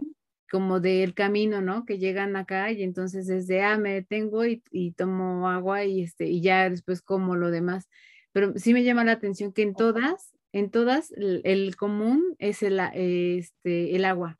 como 0.50 0.79
del 0.79 1.13
camino, 1.13 1.61
¿no? 1.61 1.85
Que 1.85 2.00
llegan 2.00 2.35
acá 2.35 2.71
y 2.71 2.81
entonces 2.81 3.29
es 3.29 3.45
de, 3.45 3.61
ah, 3.61 3.77
me 3.77 3.93
detengo 3.93 4.47
y, 4.47 4.63
y, 4.71 4.93
tomo 4.93 5.47
agua 5.47 5.85
y, 5.85 6.01
este, 6.01 6.25
y 6.25 6.41
ya 6.41 6.67
después 6.71 7.03
como 7.03 7.35
lo 7.35 7.51
demás. 7.51 7.88
Pero 8.31 8.53
sí 8.57 8.73
me 8.73 8.83
llama 8.83 9.03
la 9.03 9.11
atención 9.11 9.53
que 9.53 9.61
en 9.61 9.75
todas 9.75 10.33
en 10.53 10.70
todas 10.70 11.12
el, 11.12 11.75
común 11.75 12.36
es 12.39 12.63
el, 12.63 12.79
este, 12.79 13.96
el 13.96 14.05
agua, 14.05 14.39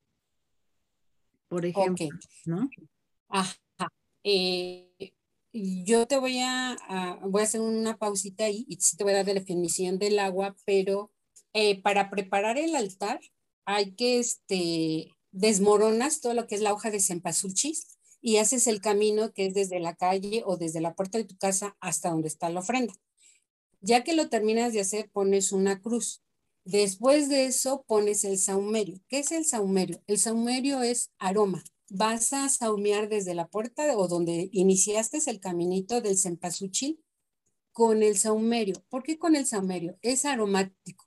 por 1.48 1.65
ejemplo, 1.65 2.08
¿no? 2.46 2.70
Ajá. 3.30 3.58
Eh, 4.24 5.13
yo 5.53 6.08
te 6.08 6.18
voy 6.18 6.39
a, 6.39 6.77
voy 7.24 7.41
a 7.41 7.46
hacer 7.46 7.62
una 7.62 7.98
pausita 7.98 8.46
ahí 8.46 8.65
y 8.68 8.77
te 8.77 9.03
voy 9.03 9.13
a 9.13 9.18
dar 9.18 9.27
la 9.27 9.34
definición 9.34 10.00
del 10.00 10.20
agua, 10.20 10.56
pero 10.65 11.12
eh, 11.53 11.82
para 11.82 12.10
preparar 12.10 12.58
el 12.58 12.75
altar 12.75 13.20
hay 13.65 13.94
que, 13.96 14.20
este, 14.20 15.12
desmoronas 15.32 16.22
todo 16.22 16.34
lo 16.34 16.48
que 16.48 16.56
es 16.56 16.62
la 16.62 16.74
hoja 16.74 16.91
de 16.91 17.00
cempasúchil 17.00 17.75
y 18.22 18.38
haces 18.38 18.68
el 18.68 18.82
camino 18.82 19.34
que 19.34 19.48
es 19.48 19.53
desde 19.53 19.80
la 19.80 19.96
calle 19.96 20.44
o 20.46 20.58
desde 20.58 20.82
la 20.82 20.94
puerta 20.94 21.18
de 21.18 21.25
tu 21.25 21.38
casa 21.38 21.75
hasta 21.80 22.10
donde 22.10 22.27
está 22.27 22.50
la 22.50 22.60
ofrenda. 22.60 22.94
Ya 23.81 24.03
que 24.03 24.13
lo 24.13 24.29
terminas 24.29 24.73
de 24.73 24.81
hacer, 24.81 25.09
pones 25.11 25.51
una 25.51 25.81
cruz. 25.81 26.21
Después 26.63 27.29
de 27.29 27.45
eso, 27.45 27.83
pones 27.88 28.23
el 28.23 28.38
saumerio. 28.38 29.01
¿Qué 29.07 29.19
es 29.19 29.31
el 29.31 29.45
saumerio? 29.45 30.01
El 30.05 30.19
saumerio 30.19 30.83
es 30.83 31.11
aroma. 31.17 31.63
Vas 31.89 32.31
a 32.33 32.47
saumear 32.50 33.09
desde 33.09 33.33
la 33.33 33.47
puerta 33.47 33.97
o 33.97 34.07
donde 34.07 34.50
iniciaste 34.51 35.19
el 35.25 35.39
caminito 35.39 36.00
del 36.00 36.17
cempasúchil 36.17 37.03
con 37.71 38.03
el 38.03 38.17
saumerio. 38.17 38.75
¿Por 38.89 39.03
qué 39.03 39.17
con 39.17 39.35
el 39.35 39.45
saumerio? 39.45 39.97
Es 40.01 40.25
aromático. 40.25 41.05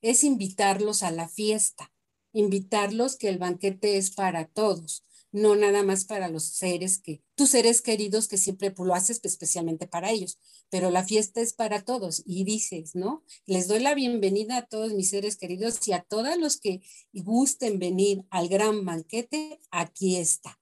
Es 0.00 0.24
invitarlos 0.24 1.02
a 1.02 1.10
la 1.10 1.28
fiesta, 1.28 1.92
invitarlos 2.32 3.16
que 3.16 3.28
el 3.28 3.38
banquete 3.38 3.96
es 3.96 4.10
para 4.10 4.46
todos 4.46 5.04
no 5.34 5.56
nada 5.56 5.82
más 5.82 6.04
para 6.04 6.28
los 6.28 6.44
seres 6.44 6.98
que, 6.98 7.20
tus 7.34 7.50
seres 7.50 7.82
queridos 7.82 8.28
que 8.28 8.38
siempre 8.38 8.72
lo 8.78 8.94
haces 8.94 9.20
especialmente 9.24 9.88
para 9.88 10.12
ellos, 10.12 10.38
pero 10.70 10.90
la 10.92 11.02
fiesta 11.02 11.40
es 11.40 11.52
para 11.52 11.84
todos 11.84 12.22
y 12.24 12.44
dices, 12.44 12.94
¿no? 12.94 13.24
Les 13.44 13.66
doy 13.66 13.80
la 13.80 13.96
bienvenida 13.96 14.58
a 14.58 14.66
todos 14.66 14.92
mis 14.92 15.10
seres 15.10 15.36
queridos 15.36 15.88
y 15.88 15.92
a 15.92 16.02
todos 16.02 16.38
los 16.38 16.58
que 16.58 16.82
gusten 17.12 17.80
venir 17.80 18.22
al 18.30 18.48
gran 18.48 18.84
banquete, 18.84 19.58
aquí 19.72 20.14
está. 20.14 20.60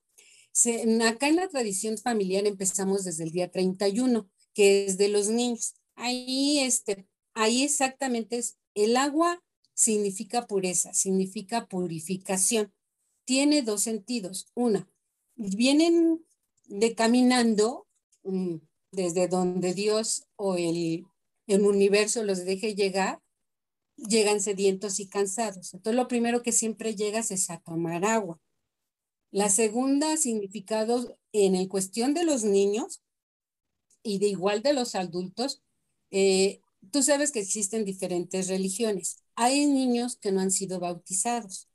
acá 1.07 1.29
en 1.29 1.37
la 1.37 1.49
tradición 1.49 1.99
familiar 1.99 2.47
empezamos 2.47 3.05
desde 3.05 3.25
el 3.25 3.33
día 3.33 3.51
31, 3.51 4.27
que 4.55 4.87
es 4.87 4.97
de 4.97 5.09
los 5.09 5.29
niños. 5.29 5.75
Ahí, 5.97 6.61
este, 6.61 7.07
ahí 7.35 7.63
exactamente 7.63 8.39
es, 8.39 8.57
el 8.75 8.97
agua 8.97 9.45
significa 9.75 10.47
pureza, 10.47 10.95
significa 10.95 11.67
purificación 11.67 12.73
tiene 13.25 13.63
dos 13.63 13.83
sentidos. 13.83 14.49
Una, 14.55 14.89
vienen 15.37 16.25
de 16.67 16.95
caminando 16.95 17.87
mm, 18.25 18.57
desde 18.93 19.29
donde 19.29 19.75
Dios 19.75 20.25
o 20.37 20.57
el, 20.57 21.07
el 21.47 21.63
universo 21.63 22.23
los 22.25 22.45
deje 22.45 22.75
llegar, 22.75 23.21
llegan 23.97 24.41
sedientos 24.41 25.01
y 25.01 25.09
cansados. 25.09 25.75
Entonces, 25.75 25.97
lo 25.97 26.09
primero 26.09 26.43
que 26.43 26.53
siempre 26.53 26.95
llegas 26.95 27.31
es 27.31 27.51
a 27.51 27.59
tomar 27.59 28.05
agua. 28.05 28.41
La 29.31 29.49
segunda 29.49 30.17
significado 30.17 31.19
en 31.33 31.55
el 31.55 31.69
cuestión 31.69 32.15
de 32.15 32.25
los 32.25 32.45
niños 32.45 33.03
y 34.03 34.19
de 34.19 34.29
igual 34.29 34.63
de 34.63 34.75
los 34.75 34.95
adultos, 34.95 35.63
eh, 36.11 36.61
tú 36.91 37.03
sabes 37.03 37.33
que 37.33 37.41
existen 37.41 37.85
diferentes 37.85 38.49
religiones. 38.49 39.23
Hay 39.35 39.67
niños 39.67 40.17
que 40.17 40.33
no 40.33 40.41
han 40.41 40.51
sido 40.51 40.81
bautizados. 40.81 41.69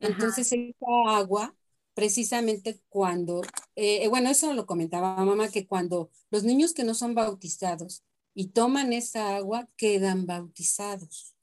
Entonces, 0.00 0.52
esa 0.52 0.86
agua, 1.16 1.56
precisamente 1.94 2.80
cuando, 2.88 3.42
eh, 3.76 4.06
bueno, 4.08 4.30
eso 4.30 4.52
lo 4.54 4.66
comentaba 4.66 5.24
mamá, 5.24 5.48
que 5.50 5.66
cuando 5.66 6.10
los 6.30 6.44
niños 6.44 6.72
que 6.74 6.84
no 6.84 6.94
son 6.94 7.14
bautizados 7.14 8.04
y 8.34 8.48
toman 8.48 8.92
esa 8.92 9.36
agua, 9.36 9.68
quedan 9.76 10.26
bautizados, 10.26 11.34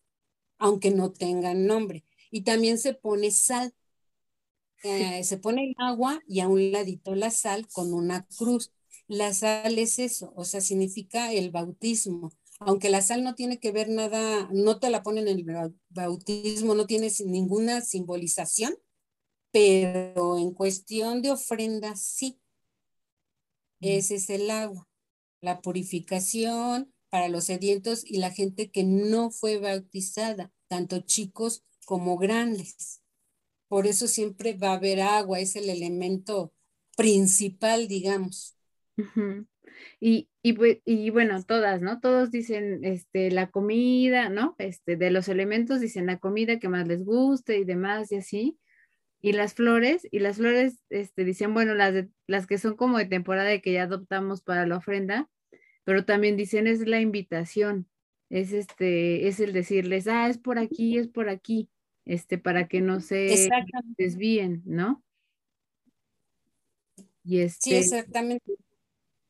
aunque 0.57 0.91
no 0.91 1.11
tengan 1.11 1.67
nombre. 1.67 2.05
Y 2.31 2.43
también 2.43 2.77
se 2.79 2.93
pone 2.93 3.31
sal. 3.31 3.73
Eh, 4.83 5.23
se 5.23 5.37
pone 5.37 5.65
el 5.65 5.75
agua 5.79 6.21
y 6.27 6.41
a 6.41 6.47
un 6.47 6.71
ladito 6.71 7.15
la 7.15 7.31
sal 7.31 7.67
con 7.71 7.93
una 7.93 8.27
cruz. 8.37 8.71
La 9.07 9.33
sal 9.33 9.77
es 9.79 9.99
eso, 9.99 10.31
o 10.35 10.45
sea, 10.45 10.61
significa 10.61 11.31
el 11.33 11.51
bautismo. 11.51 12.31
Aunque 12.59 12.89
la 12.89 13.01
sal 13.01 13.23
no 13.23 13.35
tiene 13.35 13.59
que 13.59 13.71
ver 13.71 13.89
nada, 13.89 14.49
no 14.51 14.79
te 14.79 14.89
la 14.89 15.03
ponen 15.03 15.27
en 15.27 15.39
el 15.39 15.75
bautismo, 15.89 16.73
no 16.73 16.85
tiene 16.85 17.11
ninguna 17.25 17.81
simbolización, 17.81 18.75
pero 19.51 20.37
en 20.37 20.51
cuestión 20.53 21.21
de 21.21 21.31
ofrenda 21.31 21.95
sí. 21.95 22.39
Ese 23.81 24.15
es 24.15 24.29
el 24.29 24.49
agua, 24.49 24.87
la 25.41 25.61
purificación 25.61 26.93
para 27.09 27.29
los 27.29 27.45
sedientos 27.45 28.03
y 28.05 28.17
la 28.17 28.31
gente 28.31 28.71
que 28.71 28.83
no 28.83 29.31
fue 29.31 29.57
bautizada, 29.57 30.51
tanto 30.67 31.01
chicos 31.01 31.63
como 31.85 32.17
grandes. 32.17 33.01
Por 33.67 33.87
eso 33.87 34.07
siempre 34.07 34.53
va 34.53 34.69
a 34.71 34.75
haber 34.75 35.01
agua, 35.01 35.39
es 35.39 35.55
el 35.55 35.69
elemento 35.69 36.53
principal, 36.95 37.87
digamos. 37.87 38.55
Y, 39.99 40.29
y, 40.41 41.09
bueno, 41.09 41.43
todas, 41.43 41.81
¿no? 41.81 41.99
Todos 41.99 42.31
dicen, 42.31 42.83
este, 42.83 43.31
la 43.31 43.49
comida, 43.49 44.29
¿no? 44.29 44.55
Este, 44.57 44.95
de 44.95 45.11
los 45.11 45.27
elementos 45.27 45.79
dicen 45.79 46.05
la 46.05 46.19
comida 46.19 46.59
que 46.59 46.69
más 46.69 46.87
les 46.87 47.03
guste 47.03 47.57
y 47.57 47.65
demás 47.65 48.11
y 48.11 48.17
así. 48.17 48.59
Y 49.21 49.33
las 49.33 49.55
flores, 49.55 50.07
y 50.11 50.19
las 50.19 50.37
flores, 50.37 50.83
este, 50.89 51.23
dicen, 51.23 51.53
bueno, 51.53 51.73
las, 51.73 52.05
las 52.27 52.45
que 52.45 52.57
son 52.57 52.75
como 52.75 52.97
de 52.97 53.05
temporada 53.05 53.53
y 53.53 53.61
que 53.61 53.73
ya 53.73 53.83
adoptamos 53.83 54.41
para 54.41 54.67
la 54.67 54.77
ofrenda, 54.77 55.29
pero 55.83 56.05
también 56.05 56.37
dicen 56.37 56.67
es 56.67 56.85
la 56.87 56.99
invitación, 56.99 57.87
es 58.29 58.53
este, 58.53 59.27
es 59.27 59.39
el 59.39 59.53
decirles, 59.53 60.07
ah, 60.07 60.29
es 60.29 60.37
por 60.37 60.59
aquí, 60.59 60.97
es 60.97 61.07
por 61.07 61.29
aquí, 61.29 61.69
este, 62.05 62.37
para 62.37 62.67
que 62.67 62.81
no 62.81 62.99
se 62.99 63.49
desvíen, 63.97 64.61
¿no? 64.65 65.03
Y 67.23 67.39
este, 67.39 67.69
sí, 67.69 67.75
exactamente. 67.75 68.53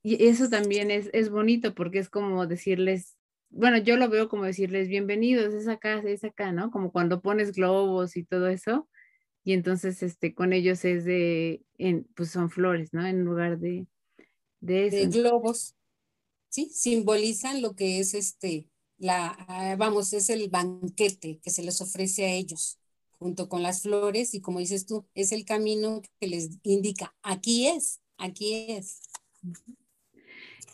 Y 0.08 0.28
eso 0.28 0.50
también 0.50 0.92
es, 0.92 1.10
es 1.14 1.32
bonito 1.32 1.74
porque 1.74 1.98
es 1.98 2.10
como 2.10 2.46
decirles, 2.46 3.18
bueno, 3.50 3.80
yo 3.80 3.98
lo 3.98 4.08
veo 4.08 4.30
como 4.30 4.44
decirles 4.44 4.88
bienvenidos, 4.88 5.52
es 5.56 5.68
acá, 5.68 5.98
es 6.06 6.24
acá, 6.24 6.52
¿no? 6.52 6.70
Como 6.70 6.92
cuando 6.92 7.24
pones 7.24 7.54
globos 7.54 8.16
y 8.16 8.24
todo 8.24 8.48
eso, 8.48 8.88
y 9.44 9.54
entonces 9.54 10.04
este, 10.04 10.36
con 10.36 10.54
ellos 10.54 10.86
es 10.86 11.06
de, 11.06 11.64
en, 11.80 12.04
pues 12.16 12.30
son 12.30 12.52
flores, 12.52 12.94
¿no? 12.94 13.04
En 13.04 13.26
lugar 13.26 13.58
de, 13.58 13.88
de 14.60 14.86
eso. 14.86 14.98
De 14.98 15.08
globos, 15.08 15.74
sí, 16.50 16.70
simbolizan 16.72 17.64
lo 17.64 17.76
que 17.76 17.98
es 17.98 18.14
este, 18.14 18.70
la, 19.00 19.30
ah, 19.48 19.76
vamos, 19.76 20.14
es 20.14 20.30
el 20.30 20.50
banquete 20.50 21.40
que 21.42 21.50
se 21.50 21.64
les 21.64 21.82
ofrece 21.82 22.26
a 22.26 22.32
ellos 22.32 22.78
junto 23.18 23.50
con 23.50 23.64
las 23.64 23.82
flores 23.82 24.36
y 24.36 24.40
como 24.40 24.60
dices 24.60 24.86
tú, 24.86 25.08
es 25.16 25.32
el 25.32 25.46
camino 25.46 26.04
que 26.20 26.28
les 26.28 26.60
indica, 26.62 27.16
aquí 27.24 27.66
es, 27.66 28.02
aquí 28.20 28.68
es. 28.70 29.00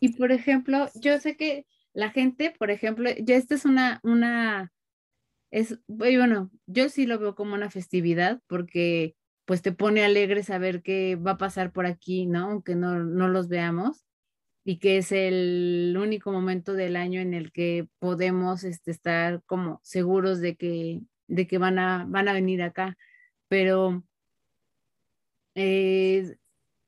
Y 0.02 0.14
por 0.14 0.32
ejemplo, 0.32 0.90
yo 0.96 1.20
sé 1.20 1.38
que 1.38 1.68
la 1.94 2.10
gente, 2.10 2.54
por 2.58 2.72
ejemplo, 2.72 3.10
ya 3.20 3.36
esta 3.36 3.54
es 3.54 3.66
una, 3.66 4.00
una, 4.04 4.74
es, 5.52 5.80
bueno, 5.88 6.50
yo 6.66 6.90
sí 6.90 7.06
lo 7.06 7.20
veo 7.20 7.36
como 7.36 7.54
una 7.54 7.70
festividad 7.70 8.42
porque 8.48 9.16
pues 9.46 9.62
te 9.62 9.72
pone 9.72 10.04
alegre 10.04 10.42
saber 10.44 10.82
qué 10.82 11.16
va 11.16 11.32
a 11.32 11.38
pasar 11.38 11.72
por 11.72 11.86
aquí, 11.86 12.26
¿no? 12.26 12.50
Aunque 12.50 12.76
no, 12.76 13.00
no 13.04 13.28
los 13.28 13.48
veamos 13.48 14.06
y 14.64 14.80
que 14.80 14.98
es 14.98 15.12
el 15.12 15.96
único 16.00 16.32
momento 16.32 16.74
del 16.74 16.96
año 16.96 17.22
en 17.22 17.36
el 17.36 17.52
que 17.52 17.88
podemos 18.00 18.64
este, 18.64 18.90
estar 18.90 19.44
como 19.46 19.82
seguros 19.84 20.40
de 20.40 20.56
que, 20.56 21.02
de 21.28 21.46
que 21.46 21.60
van, 21.60 21.78
a, 21.78 22.06
van 22.08 22.28
a 22.28 22.34
venir 22.34 22.64
acá. 22.64 22.98
Pero 23.48 24.04
eh, 25.54 26.38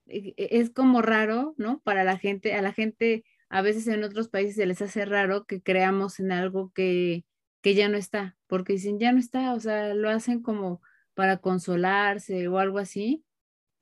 es 0.06 0.70
como 0.70 1.02
raro, 1.02 1.56
¿no? 1.58 1.82
Para 1.82 2.04
la 2.04 2.18
gente, 2.18 2.54
a 2.56 2.62
la 2.62 2.74
gente 2.74 3.24
a 3.50 3.62
veces 3.62 3.88
en 3.88 4.04
otros 4.04 4.30
países 4.30 4.56
se 4.56 4.66
les 4.66 4.82
hace 4.82 5.06
raro 5.06 5.46
que 5.46 5.62
creamos 5.62 6.20
en 6.20 6.32
algo 6.32 6.72
que, 6.74 7.24
que 7.62 7.76
ya 7.76 7.88
no 7.88 7.98
está, 7.98 8.36
porque 8.48 8.74
dicen, 8.74 9.00
ya 9.00 9.12
no 9.12 9.20
está, 9.20 9.54
o 9.54 9.60
sea, 9.60 9.94
lo 9.94 10.10
hacen 10.10 10.42
como 10.42 10.82
para 11.14 11.38
consolarse 11.38 12.48
o 12.48 12.58
algo 12.58 12.80
así, 12.80 13.24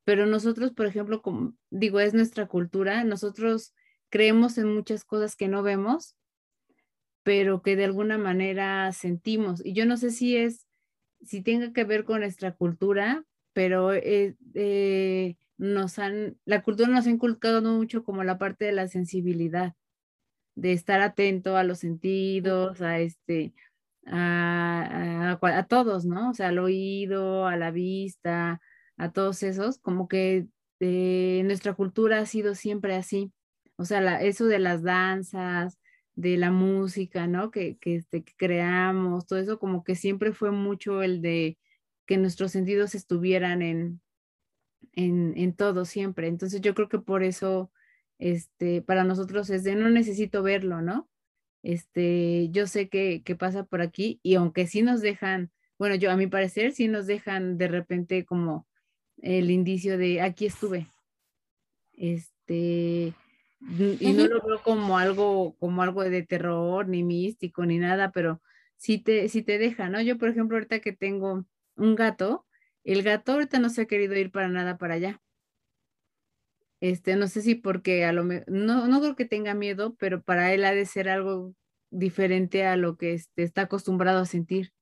pero 0.04 0.26
nosotros, 0.26 0.72
por 0.74 0.88
ejemplo, 0.88 1.22
como 1.22 1.54
digo, 1.70 2.00
es 2.00 2.14
nuestra 2.14 2.48
cultura, 2.48 3.04
nosotros 3.04 3.74
creemos 4.10 4.58
en 4.58 4.74
muchas 4.74 5.06
cosas 5.06 5.36
que 5.36 5.48
no 5.48 5.64
vemos, 5.64 6.18
pero 7.24 7.62
que 7.62 7.76
de 7.76 7.86
alguna 7.86 8.18
manera 8.18 8.92
sentimos. 8.92 9.66
Y 9.66 9.74
yo 9.74 9.86
no 9.86 9.96
sé 9.96 10.12
si 10.12 10.36
es, 10.36 10.68
si 11.22 11.42
tenga 11.42 11.72
que 11.72 11.86
ver 11.86 12.04
con 12.04 12.20
nuestra 12.20 12.54
cultura, 12.56 13.24
pero 13.54 13.94
eh, 13.94 14.36
eh 14.54 15.36
nos 15.62 16.00
han, 16.00 16.38
la 16.44 16.64
cultura 16.64 16.90
nos 16.90 17.06
ha 17.06 17.12
inculcado 17.12 17.62
mucho 17.62 18.04
como 18.04 18.24
la 18.24 18.40
parte 18.40 18.66
de 18.66 18.72
la 18.72 18.88
sensibilidad, 18.88 19.76
de 20.56 20.74
estar 20.74 21.02
atento 21.02 21.56
a 21.56 21.64
los 21.64 21.80
sentidos, 21.80 22.82
a 22.82 23.00
este, 23.00 23.54
a, 24.08 25.38
a, 25.40 25.64
todos, 25.68 26.06
¿no? 26.06 26.32
O 26.32 26.34
sea, 26.34 26.48
al 26.48 26.58
oído, 26.58 27.46
a 27.46 27.58
la 27.58 27.70
vista, 27.70 28.60
a 28.98 29.12
todos 29.12 29.44
esos, 29.44 29.78
como 29.78 30.08
que 30.08 30.48
eh, 30.80 31.44
nuestra 31.46 31.76
cultura 31.76 32.20
ha 32.20 32.26
sido 32.26 32.56
siempre 32.56 32.96
así. 32.96 33.32
O 33.78 33.86
sea, 33.86 34.20
eso 34.22 34.48
de 34.48 34.60
las 34.60 34.82
danzas, 34.82 35.78
de 36.16 36.38
la 36.38 36.50
música, 36.50 37.28
¿no? 37.28 37.52
Que, 37.52 37.78
que, 37.78 37.98
este, 37.98 38.24
que 38.24 38.34
creamos, 38.36 39.28
todo 39.28 39.38
eso 39.38 39.60
como 39.60 39.84
que 39.84 39.94
siempre 39.94 40.34
fue 40.34 40.50
mucho 40.50 41.04
el 41.04 41.22
de 41.22 41.60
que 42.08 42.18
nuestros 42.18 42.52
sentidos 42.52 42.96
estuvieran 42.96 43.62
en, 43.62 44.02
en, 44.94 45.34
en 45.38 45.54
todo 45.54 45.86
siempre. 45.86 46.28
Entonces 46.28 46.62
yo 46.62 46.74
creo 46.74 46.90
que 46.90 47.00
por 47.00 47.24
eso, 47.24 47.72
este, 48.20 48.82
para 48.82 49.04
nosotros 49.04 49.50
es 49.50 49.64
de 49.64 49.76
no 49.76 49.90
necesito 49.90 50.44
verlo, 50.44 50.82
¿no? 50.82 51.10
Este, 51.64 52.50
yo 52.50 52.68
sé 52.68 52.90
que, 52.90 53.22
que 53.24 53.36
pasa 53.36 53.66
por 53.66 53.82
aquí 53.82 54.20
y 54.24 54.36
aunque 54.36 54.68
sí 54.68 54.82
nos 54.82 55.02
dejan, 55.02 55.52
bueno, 55.78 55.96
yo 55.96 56.12
a 56.12 56.18
mi 56.18 56.28
parecer 56.28 56.72
sí 56.74 56.88
nos 56.88 57.08
dejan 57.08 57.58
de 57.58 57.68
repente 57.68 58.26
como 58.26 58.68
el 59.22 59.52
indicio 59.52 59.98
de 59.98 60.22
aquí 60.22 60.48
estuve. 60.48 60.88
Este, 61.94 63.14
y 64.00 64.14
no 64.14 64.28
lo 64.28 64.42
veo 64.42 64.62
como 64.64 64.98
algo, 64.98 65.56
como 65.60 65.84
algo 65.84 66.04
de 66.04 66.24
terror, 66.24 66.88
ni 66.88 67.04
místico, 67.04 67.66
ni 67.66 67.78
nada, 67.78 68.12
pero 68.12 68.42
sí 68.76 68.98
te, 68.98 69.30
sí 69.30 69.44
te 69.44 69.60
deja, 69.60 69.90
¿no? 69.90 70.02
Yo, 70.02 70.18
por 70.18 70.30
ejemplo, 70.30 70.58
ahorita 70.58 70.80
que 70.80 70.94
tengo 70.94 71.46
un 71.76 71.96
gato, 71.96 72.46
el 72.84 73.04
gato 73.04 73.34
ahorita 73.34 73.60
no 73.60 73.70
se 73.70 73.82
ha 73.82 73.86
querido 73.86 74.16
ir 74.16 74.32
para 74.32 74.48
nada 74.48 74.78
para 74.78 74.96
allá. 74.96 75.22
Este, 76.82 77.16
no 77.16 77.28
sé 77.28 77.42
si 77.42 77.54
porque 77.56 78.06
a 78.06 78.12
lo 78.12 78.24
no, 78.24 78.88
no 78.88 79.02
creo 79.02 79.16
que 79.16 79.26
tenga 79.26 79.54
miedo, 79.54 79.96
pero 80.00 80.24
para 80.24 80.52
él 80.54 80.66
ha 80.66 80.74
de 80.74 80.86
ser 80.88 81.10
algo 81.10 81.54
diferente 81.92 82.66
a 82.66 82.76
lo 82.76 82.98
que 82.98 83.14
este, 83.14 83.44
está 83.44 83.64
acostumbrado 83.64 84.20
a 84.20 84.26
sentir. 84.26 84.74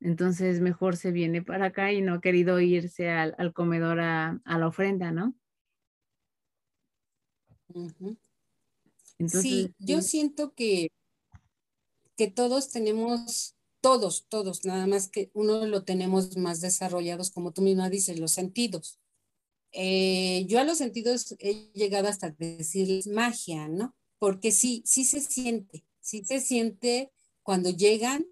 Entonces 0.00 0.60
mejor 0.60 0.96
se 0.96 1.10
viene 1.10 1.42
para 1.42 1.66
acá 1.66 1.92
y 1.92 2.02
no 2.02 2.14
ha 2.14 2.20
querido 2.20 2.60
irse 2.60 3.10
al, 3.10 3.52
comedor 3.52 4.00
a, 4.00 4.40
la 4.44 4.66
ofrenda, 4.68 5.10
¿no? 5.10 5.34
sí, 9.26 9.74
yo 9.78 10.02
siento 10.02 10.52
que, 10.54 10.88
que 12.16 12.30
todos 12.30 12.70
tenemos 12.70 13.53
todos, 13.84 14.24
todos, 14.30 14.64
nada 14.64 14.86
más 14.86 15.08
que 15.08 15.30
uno 15.34 15.66
lo 15.66 15.84
tenemos 15.84 16.38
más 16.38 16.62
desarrollados, 16.62 17.30
como 17.30 17.52
tú 17.52 17.60
misma 17.60 17.90
dices, 17.90 18.18
los 18.18 18.32
sentidos. 18.32 18.98
Eh, 19.72 20.46
yo 20.48 20.58
a 20.58 20.64
los 20.64 20.78
sentidos 20.78 21.36
he 21.38 21.70
llegado 21.74 22.08
hasta 22.08 22.30
decirles 22.30 23.06
magia, 23.06 23.68
¿no? 23.68 23.94
Porque 24.18 24.52
sí, 24.52 24.82
sí 24.86 25.04
se 25.04 25.20
siente, 25.20 25.84
sí 26.00 26.24
se 26.24 26.40
siente 26.40 27.12
cuando 27.42 27.68
llegan, 27.68 28.26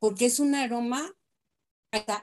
porque 0.00 0.26
es 0.26 0.40
un 0.40 0.56
aroma, 0.56 1.14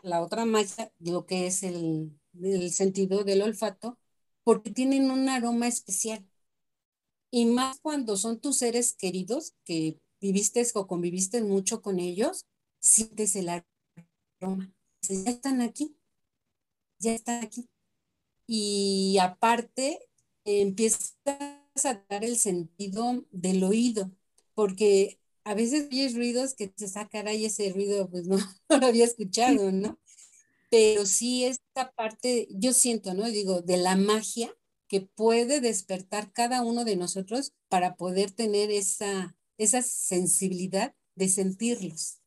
la 0.04 0.22
otra 0.22 0.44
magia, 0.44 0.92
lo 1.00 1.26
que 1.26 1.48
es 1.48 1.64
el, 1.64 2.20
el 2.44 2.72
sentido 2.74 3.24
del 3.24 3.42
olfato, 3.42 3.98
porque 4.44 4.70
tienen 4.70 5.12
un 5.12 5.30
aroma 5.30 5.70
especial. 5.70 6.28
Y 7.32 7.46
más 7.46 7.80
cuando 7.80 8.18
son 8.18 8.42
tus 8.42 8.58
seres 8.58 8.94
queridos, 8.98 9.54
que 9.64 10.02
viviste 10.20 10.62
o 10.74 10.88
conviviste 10.88 11.42
mucho 11.42 11.82
con 11.82 12.00
ellos, 12.00 12.46
sientes 12.86 13.36
el 13.36 13.50
aroma. 13.50 14.72
Ya 15.02 15.32
están 15.32 15.62
aquí, 15.62 15.98
ya 17.00 17.14
están 17.14 17.44
aquí. 17.44 17.68
Y 18.48 19.18
aparte, 19.20 20.00
empieza 20.46 21.16
a 21.26 22.06
dar 22.08 22.24
el 22.24 22.38
sentido 22.38 23.26
del 23.32 23.64
oído, 23.64 24.12
porque 24.54 25.20
a 25.44 25.56
veces 25.56 25.88
oyes 25.88 26.16
ruidos 26.16 26.54
que 26.54 26.68
te 26.68 26.88
sacan 26.88 27.28
ahí 27.28 27.46
ese 27.46 27.72
ruido, 27.74 28.10
pues 28.10 28.28
no, 28.28 28.38
no 28.70 28.78
lo 28.78 28.86
había 28.86 29.06
escuchado, 29.06 29.72
¿no? 29.72 30.00
Pero 30.70 31.06
sí 31.06 31.46
esta 31.46 31.92
parte, 31.92 32.48
yo 32.52 32.74
siento, 32.74 33.14
¿no? 33.14 33.26
Digo, 33.26 33.62
de 33.62 33.78
la 33.78 33.96
magia 33.96 34.56
que 34.88 35.02
puede 35.02 35.60
despertar 35.60 36.32
cada 36.32 36.62
uno 36.62 36.86
de 36.86 36.96
nosotros 36.96 37.54
para 37.68 37.96
poder 37.96 38.32
tener 38.32 38.70
esa, 38.70 39.36
esa 39.58 39.82
sensibilidad 39.82 40.96
de 41.16 41.30
sentirlos. 41.30 42.20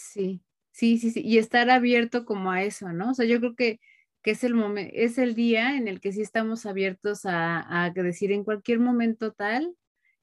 Sí, 0.00 0.42
sí, 0.72 0.98
sí, 0.98 1.10
sí, 1.10 1.20
y 1.24 1.38
estar 1.38 1.68
abierto 1.70 2.24
como 2.24 2.50
a 2.50 2.62
eso, 2.62 2.92
¿no? 2.92 3.10
O 3.10 3.14
sea, 3.14 3.26
yo 3.26 3.38
creo 3.40 3.54
que, 3.54 3.80
que 4.22 4.32
es 4.32 4.44
el 4.44 4.54
momento, 4.54 4.92
es 4.96 5.18
el 5.18 5.34
día 5.34 5.76
en 5.76 5.88
el 5.88 6.00
que 6.00 6.12
sí 6.12 6.22
estamos 6.22 6.66
abiertos 6.66 7.26
a, 7.26 7.84
a 7.84 7.90
decir 7.90 8.32
en 8.32 8.44
cualquier 8.44 8.80
momento 8.80 9.32
tal, 9.32 9.76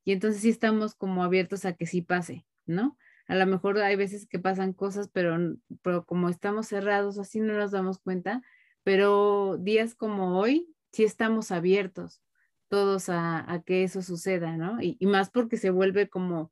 y 0.04 0.14
entonces 0.14 0.42
sí 0.42 0.50
estamos 0.50 0.96
como 0.96 1.24
abiertos 1.24 1.66
a 1.66 1.74
que 1.74 1.86
sí 1.86 2.02
pase, 2.02 2.46
¿no? 2.66 2.98
A 3.28 3.36
lo 3.36 3.46
mejor 3.46 3.78
hay 3.80 3.96
veces 3.96 4.26
que 4.28 4.40
pasan 4.40 4.74
cosas, 4.74 5.10
pero, 5.14 5.38
pero 5.84 6.06
como 6.06 6.30
estamos 6.30 6.68
cerrados, 6.68 7.20
así 7.20 7.40
no 7.40 7.54
nos 7.54 7.72
damos 7.72 8.00
cuenta, 8.00 8.42
pero 8.84 9.58
días 9.58 9.96
como 9.96 10.40
hoy, 10.40 10.74
sí 10.92 11.04
estamos 11.04 11.52
abiertos 11.52 12.22
todos 12.70 13.10
a, 13.10 13.50
a 13.52 13.62
que 13.64 13.84
eso 13.84 14.02
suceda, 14.02 14.58
¿no? 14.58 14.82
Y, 14.82 14.98
y, 15.00 15.06
más 15.08 15.30
porque 15.30 15.58
se 15.58 15.70
vuelve 15.70 16.10
como, 16.10 16.52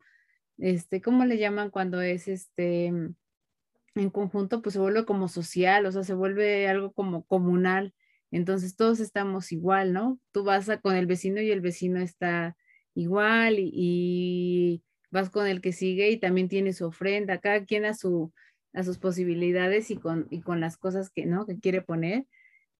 este, 0.58 1.02
¿cómo 1.02 1.26
le 1.26 1.38
llaman 1.38 1.70
cuando 1.70 2.02
es 2.02 2.28
este, 2.28 2.86
en 2.88 4.10
conjunto? 4.12 4.62
Pues 4.62 4.74
se 4.74 4.80
vuelve 4.80 5.06
como 5.06 5.28
social, 5.28 5.86
o 5.86 5.92
sea, 5.92 6.04
se 6.04 6.14
vuelve 6.14 6.68
algo 6.68 6.92
como 6.94 7.26
comunal. 7.26 7.94
Entonces 8.32 8.76
todos 8.76 9.00
estamos 9.00 9.52
igual, 9.52 9.94
¿no? 9.94 10.20
Tú 10.32 10.44
vas 10.44 10.70
con 10.82 10.96
el 10.96 11.06
vecino 11.08 11.42
y 11.42 11.52
el 11.52 11.62
vecino 11.62 12.00
está 12.00 12.56
igual 12.96 13.56
y, 13.60 14.84
vas 15.12 15.30
con 15.30 15.48
el 15.48 15.62
que 15.62 15.72
sigue 15.72 16.10
y 16.10 16.18
también 16.18 16.50
tiene 16.50 16.74
su 16.74 16.86
ofrenda, 16.86 17.40
cada 17.40 17.64
quien 17.66 17.86
a, 17.86 17.94
su, 17.94 18.34
a 18.74 18.84
sus 18.84 18.98
posibilidades 18.98 19.90
y 19.92 19.98
con, 19.98 20.28
y 20.30 20.42
con 20.42 20.60
las 20.60 20.78
cosas 20.78 21.10
que, 21.10 21.26
¿no? 21.26 21.46
que 21.46 21.60
quiere 21.60 21.82
poner, 21.82 22.26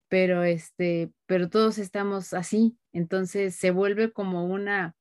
pero, 0.10 0.44
este, 0.44 1.12
pero 1.28 1.50
todos 1.50 1.78
estamos 1.78 2.34
así, 2.34 2.78
entonces 2.92 3.56
se 3.56 3.72
vuelve 3.72 4.12
como 4.12 4.46
una, 4.46 4.96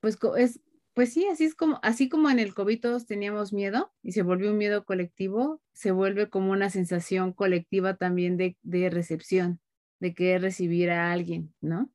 pues 0.00 0.18
es, 0.38 0.60
pues 1.00 1.14
sí, 1.14 1.24
así 1.28 1.46
es 1.46 1.54
como, 1.54 1.80
así 1.82 2.10
como 2.10 2.28
en 2.28 2.38
el 2.38 2.52
COVID 2.52 2.78
todos 2.78 3.06
teníamos 3.06 3.54
miedo 3.54 3.90
y 4.02 4.12
se 4.12 4.20
volvió 4.20 4.50
un 4.50 4.58
miedo 4.58 4.84
colectivo, 4.84 5.62
se 5.72 5.92
vuelve 5.92 6.28
como 6.28 6.52
una 6.52 6.68
sensación 6.68 7.32
colectiva 7.32 7.96
también 7.96 8.36
de, 8.36 8.90
recepción, 8.90 9.62
de 9.98 10.12
querer 10.14 10.42
recibir 10.42 10.90
a 10.90 11.10
alguien, 11.10 11.54
¿no? 11.62 11.90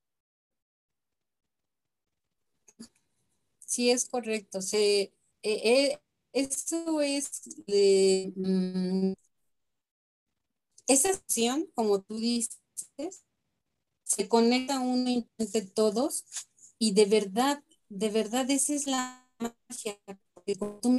Sí, 3.60 3.92
es 3.92 4.10
correcto. 4.10 4.58
Eh, 4.74 5.12
eh, 5.44 6.00
eso 6.34 7.00
es 7.02 7.44
de, 7.68 8.34
mm, 8.36 9.14
esa 10.88 11.10
acción, 11.10 11.70
como 11.76 12.02
tú 12.02 12.18
dices, 12.18 12.60
se 14.04 14.28
conecta 14.28 14.80
uno 14.80 15.28
entre 15.38 15.62
todos 15.62 16.26
y 16.80 16.96
de 16.96 17.06
verdad, 17.06 17.64
de 17.90 18.10
verdad 18.10 18.50
esa 18.50 18.74
es 18.74 18.88
la 18.88 19.28
magia, 19.40 19.98
porque 20.34 20.56
tú 20.56 20.98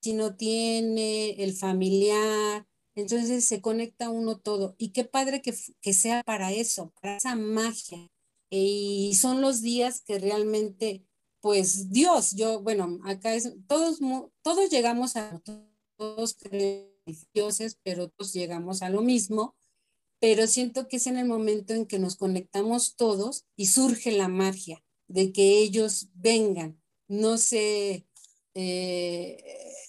si 0.00 0.12
no 0.14 0.34
tiene 0.36 1.30
el 1.42 1.54
familiar, 1.54 2.66
entonces 2.94 3.44
se 3.44 3.60
conecta 3.60 4.10
uno 4.10 4.38
todo. 4.38 4.74
Y 4.78 4.90
qué 4.90 5.04
padre 5.04 5.42
que, 5.42 5.54
que 5.80 5.94
sea 5.94 6.22
para 6.24 6.52
eso, 6.52 6.92
para 7.00 7.16
esa 7.16 7.36
magia. 7.36 8.10
Y 8.50 9.14
son 9.14 9.40
los 9.40 9.62
días 9.62 10.00
que 10.00 10.18
realmente 10.18 11.06
pues 11.42 11.90
Dios, 11.90 12.36
yo, 12.36 12.62
bueno, 12.62 13.00
acá 13.04 13.34
es, 13.34 13.52
todos, 13.66 13.98
todos 14.42 14.70
llegamos 14.70 15.16
a, 15.16 15.42
todos 15.96 16.38
dioses, 17.34 17.78
pero 17.82 18.08
todos 18.08 18.32
llegamos 18.32 18.82
a 18.82 18.90
lo 18.90 19.02
mismo, 19.02 19.56
pero 20.20 20.46
siento 20.46 20.86
que 20.86 20.98
es 20.98 21.08
en 21.08 21.18
el 21.18 21.26
momento 21.26 21.74
en 21.74 21.86
que 21.86 21.98
nos 21.98 22.14
conectamos 22.14 22.94
todos 22.94 23.44
y 23.56 23.66
surge 23.66 24.12
la 24.12 24.28
magia 24.28 24.84
de 25.08 25.32
que 25.32 25.58
ellos 25.58 26.08
vengan. 26.14 26.80
No 27.08 27.38
sé, 27.38 28.06
eh, 28.54 29.44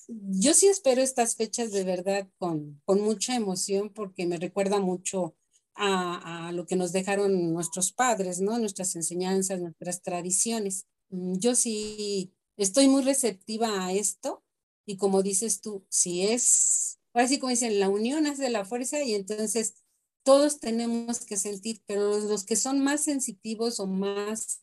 yo 0.08 0.54
sí 0.54 0.68
espero 0.68 1.02
estas 1.02 1.36
fechas 1.36 1.72
de 1.72 1.84
verdad 1.84 2.28
con, 2.38 2.82
con 2.86 3.02
mucha 3.02 3.36
emoción 3.36 3.90
porque 3.94 4.26
me 4.26 4.38
recuerda 4.38 4.80
mucho 4.80 5.36
a, 5.76 6.48
a, 6.48 6.52
lo 6.52 6.66
que 6.66 6.76
nos 6.76 6.92
dejaron 6.92 7.54
nuestros 7.54 7.92
padres, 7.92 8.42
¿no? 8.42 8.60
Nuestras 8.60 8.96
enseñanzas, 8.96 9.60
nuestras 9.60 10.02
tradiciones. 10.02 10.86
Mm, 11.10 11.38
yo 11.40 11.56
sí 11.56 12.34
estoy 12.58 12.88
muy 12.88 13.04
receptiva 13.04 13.86
a 13.86 13.94
esto 13.94 14.44
y 14.86 14.98
como 14.98 15.24
dices 15.24 15.62
tú, 15.62 15.86
si 15.90 16.24
es, 16.28 17.00
ahora 17.14 17.28
sí 17.28 17.40
como 17.40 17.52
dicen, 17.52 17.80
la 17.80 17.90
unión 17.90 18.28
hace 18.28 18.50
la 18.50 18.66
fuerza 18.66 19.02
y 19.04 19.16
entonces 19.16 19.76
todos 20.24 20.60
tenemos 20.60 21.26
que 21.26 21.38
sentir, 21.38 21.82
pero 21.86 22.20
los 22.20 22.46
que 22.46 22.56
son 22.56 22.80
más 22.80 23.04
sensitivos 23.04 23.80
o 23.80 23.88
más 23.88 24.63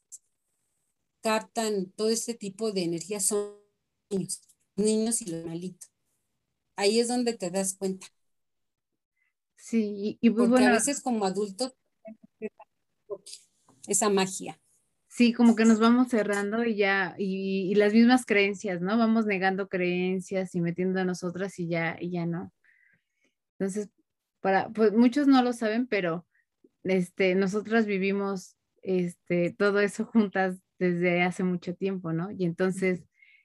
captan 1.22 1.90
todo 1.92 2.11
este 2.11 2.35
tipo 2.35 2.72
de 2.72 2.85
energía 2.85 3.20
son 3.20 3.54
niños, 4.11 4.42
niños 4.76 5.22
y 5.22 5.30
los 5.30 5.44
malitos. 5.46 5.90
Ahí 6.76 6.98
es 6.98 7.09
donde 7.09 7.35
te 7.35 7.50
das 7.50 7.76
cuenta. 7.76 8.06
Sí, 9.56 10.18
y, 10.20 10.30
pues 10.30 10.48
Porque 10.48 10.64
a 10.64 10.72
veces 10.72 11.02
como 11.02 11.26
adultos 11.26 11.74
esa 13.87 14.09
magia. 14.09 14.59
Sí, 15.09 15.33
como 15.33 15.56
que 15.56 15.64
nos 15.64 15.80
vamos 15.80 16.09
cerrando 16.09 16.64
y 16.64 16.76
ya, 16.76 17.14
y, 17.18 17.74
las 17.74 17.92
mismas 17.92 18.24
creencias, 18.24 18.80
¿no? 18.80 18.96
Vamos 18.96 19.26
negando 19.26 19.68
creencias 19.68 20.54
y 20.54 20.61
metiendo 20.61 21.00
a 21.00 21.04
nosotras 21.04 21.59
y 21.59 21.68
ya, 21.68 21.96
y 22.00 22.12
ya 22.12 22.26
no. 22.26 22.52
Entonces, 23.59 23.90
para, 24.40 24.70
pues 24.70 24.92
muchos 24.92 25.26
no 25.26 25.42
lo 25.42 25.52
saben, 25.52 25.87
pero 25.87 26.26
este, 26.85 27.35
nosotras 27.35 27.87
vivimos 27.87 28.56
este, 28.83 29.52
todo 29.52 29.80
eso 29.80 30.06
juntas 30.06 30.62
desde 30.80 31.22
hace 31.22 31.44
mucho 31.44 31.74
tiempo, 31.74 32.12
¿no? 32.12 32.30
Y 32.32 32.44
entonces 32.44 33.04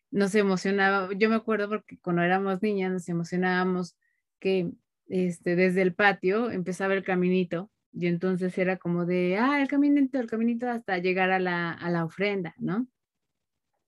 nos 0.09 0.33
emocionaba, 0.35 1.09
yo 1.13 1.29
me 1.29 1.35
acuerdo 1.35 1.67
porque 1.67 1.99
cuando 1.99 2.23
éramos 2.23 2.61
niñas 2.61 2.91
nos 2.91 3.09
emocionábamos 3.09 3.97
que 4.39 4.71
este, 5.07 5.55
desde 5.55 5.81
el 5.81 5.93
patio 5.93 6.49
empezaba 6.49 6.93
el 6.93 7.03
caminito 7.03 7.69
y 7.91 8.07
entonces 8.07 8.57
era 8.57 8.77
como 8.77 9.05
de, 9.05 9.37
ah, 9.37 9.61
el 9.61 9.67
caminito, 9.67 10.19
el 10.19 10.27
caminito 10.27 10.69
hasta 10.69 10.97
llegar 10.97 11.31
a 11.31 11.39
la, 11.39 11.71
a 11.73 11.89
la 11.91 12.05
ofrenda, 12.05 12.55
¿no? 12.57 12.87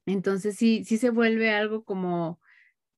Entonces 0.05 0.55
sí, 0.57 0.83
sí 0.85 0.97
se 0.97 1.09
vuelve 1.09 1.51
algo 1.51 1.83
como, 1.85 2.41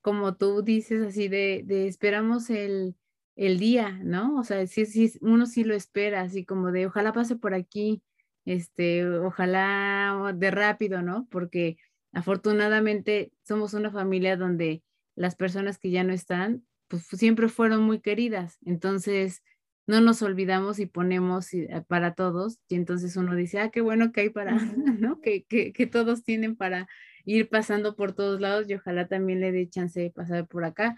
como 0.02 0.36
tú 0.36 0.64
dices, 0.64 1.04
así 1.04 1.28
de, 1.28 1.62
de 1.66 1.88
esperamos 1.88 2.50
el, 2.50 2.96
el 3.36 3.60
día, 3.60 4.00
¿no? 4.04 4.40
O 4.40 4.44
sea, 4.44 4.66
sí, 4.66 4.88
sí, 4.88 5.12
uno 5.22 5.46
sí 5.46 5.64
lo 5.64 5.76
espera, 5.76 6.22
así 6.22 6.44
como 6.44 6.72
de, 6.72 6.88
ojalá 6.88 7.14
pase 7.14 7.36
por 7.36 7.54
aquí, 7.54 8.02
este, 8.46 9.08
ojalá 9.08 10.34
de 10.36 10.52
rápido, 10.52 11.02
¿no? 11.02 11.28
Porque 11.30 11.78
afortunadamente 12.12 13.32
somos 13.44 13.74
una 13.74 13.92
familia 13.92 14.38
donde 14.38 14.84
las 15.16 15.36
personas 15.36 15.78
que 15.78 15.92
ya 15.92 16.04
no 16.04 16.14
están, 16.14 16.66
pues 16.88 17.04
siempre 17.06 17.50
fueron 17.50 17.84
muy 17.84 18.00
queridas. 18.00 18.58
Entonces, 18.66 19.44
no 19.90 20.02
nos 20.02 20.22
olvidamos 20.22 20.80
y 20.80 20.86
ponemos 20.86 21.52
eh, 21.54 21.68
para 21.88 22.14
todos, 22.14 22.60
y 22.68 22.76
entonces 22.76 23.16
uno 23.16 23.36
dice, 23.36 23.60
ah, 23.60 23.70
qué 23.72 23.82
bueno 23.82 24.12
que 24.12 24.22
hay 24.22 24.30
para, 24.30 24.52
¿no? 25.00 25.20
Que, 25.20 25.46
que, 25.46 25.74
que, 25.74 25.88
todos 25.88 26.24
tienen 26.24 26.56
para 26.56 26.88
ir 27.26 27.50
pasando 27.50 27.96
por 27.96 28.14
todos 28.14 28.40
lados 28.40 28.70
y 28.70 28.76
ojalá 28.76 29.08
también 29.08 29.40
le 29.40 29.52
dé 29.52 29.68
chance 29.68 30.00
de 30.00 30.12
pasar 30.12 30.48
por 30.48 30.64
acá. 30.64 30.96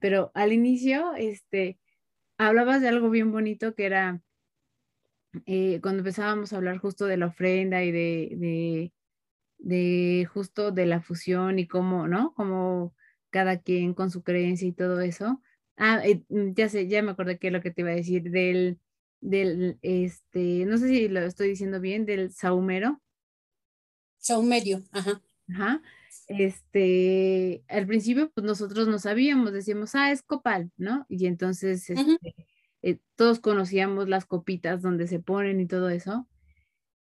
Pero 0.00 0.32
al 0.34 0.52
inicio, 0.52 1.14
este, 1.16 1.78
hablabas 2.38 2.80
de 2.80 2.88
algo 2.88 3.08
bien 3.08 3.30
bonito 3.30 3.74
que 3.74 3.86
era 3.86 4.20
eh, 5.46 5.80
cuando 5.82 6.00
empezábamos 6.00 6.52
a 6.52 6.56
hablar 6.56 6.78
justo 6.78 7.06
de 7.06 7.16
la 7.16 7.26
ofrenda 7.26 7.84
y 7.84 7.92
de, 7.92 8.32
de, 8.36 8.92
de 9.58 10.26
justo 10.26 10.70
de 10.72 10.86
la 10.86 11.00
fusión 11.02 11.58
y 11.58 11.66
cómo, 11.66 12.08
¿no? 12.08 12.34
Como 12.34 12.94
cada 13.30 13.58
quien 13.60 13.94
con 13.94 14.10
su 14.10 14.22
creencia 14.22 14.68
y 14.68 14.72
todo 14.72 15.00
eso 15.00 15.42
Ah, 15.78 16.02
mm, 16.28 16.54
ya 16.54 16.68
sé, 16.68 16.88
ya 16.88 17.02
me 17.02 17.12
acordé 17.12 17.38
qué 17.38 17.46
es 17.46 17.52
lo 17.52 17.62
que 17.62 17.70
te 17.70 17.82
iba 17.82 17.90
a 17.90 17.94
decir, 17.94 18.30
del, 18.30 18.80
del, 19.20 19.78
este, 19.82 20.64
no 20.66 20.76
sé 20.76 20.88
si 20.88 21.08
lo 21.08 21.20
estoy 21.20 21.48
diciendo 21.48 21.80
bien, 21.80 22.04
del 22.04 22.32
saumero. 22.32 23.00
Saumerio, 24.18 24.82
ajá. 24.90 25.22
Ajá. 25.48 25.80
Este, 26.26 27.62
al 27.68 27.86
principio, 27.86 28.30
pues 28.32 28.44
nosotros 28.44 28.88
no 28.88 28.98
sabíamos, 28.98 29.52
decíamos, 29.52 29.94
ah, 29.94 30.10
es 30.10 30.22
copal, 30.22 30.72
¿no? 30.76 31.06
Y 31.08 31.26
entonces, 31.26 31.88
este, 31.88 32.34
eh, 32.82 32.98
todos 33.16 33.40
conocíamos 33.40 34.08
las 34.08 34.26
copitas 34.26 34.82
donde 34.82 35.06
se 35.06 35.20
ponen 35.20 35.60
y 35.60 35.66
todo 35.66 35.88
eso. 35.88 36.26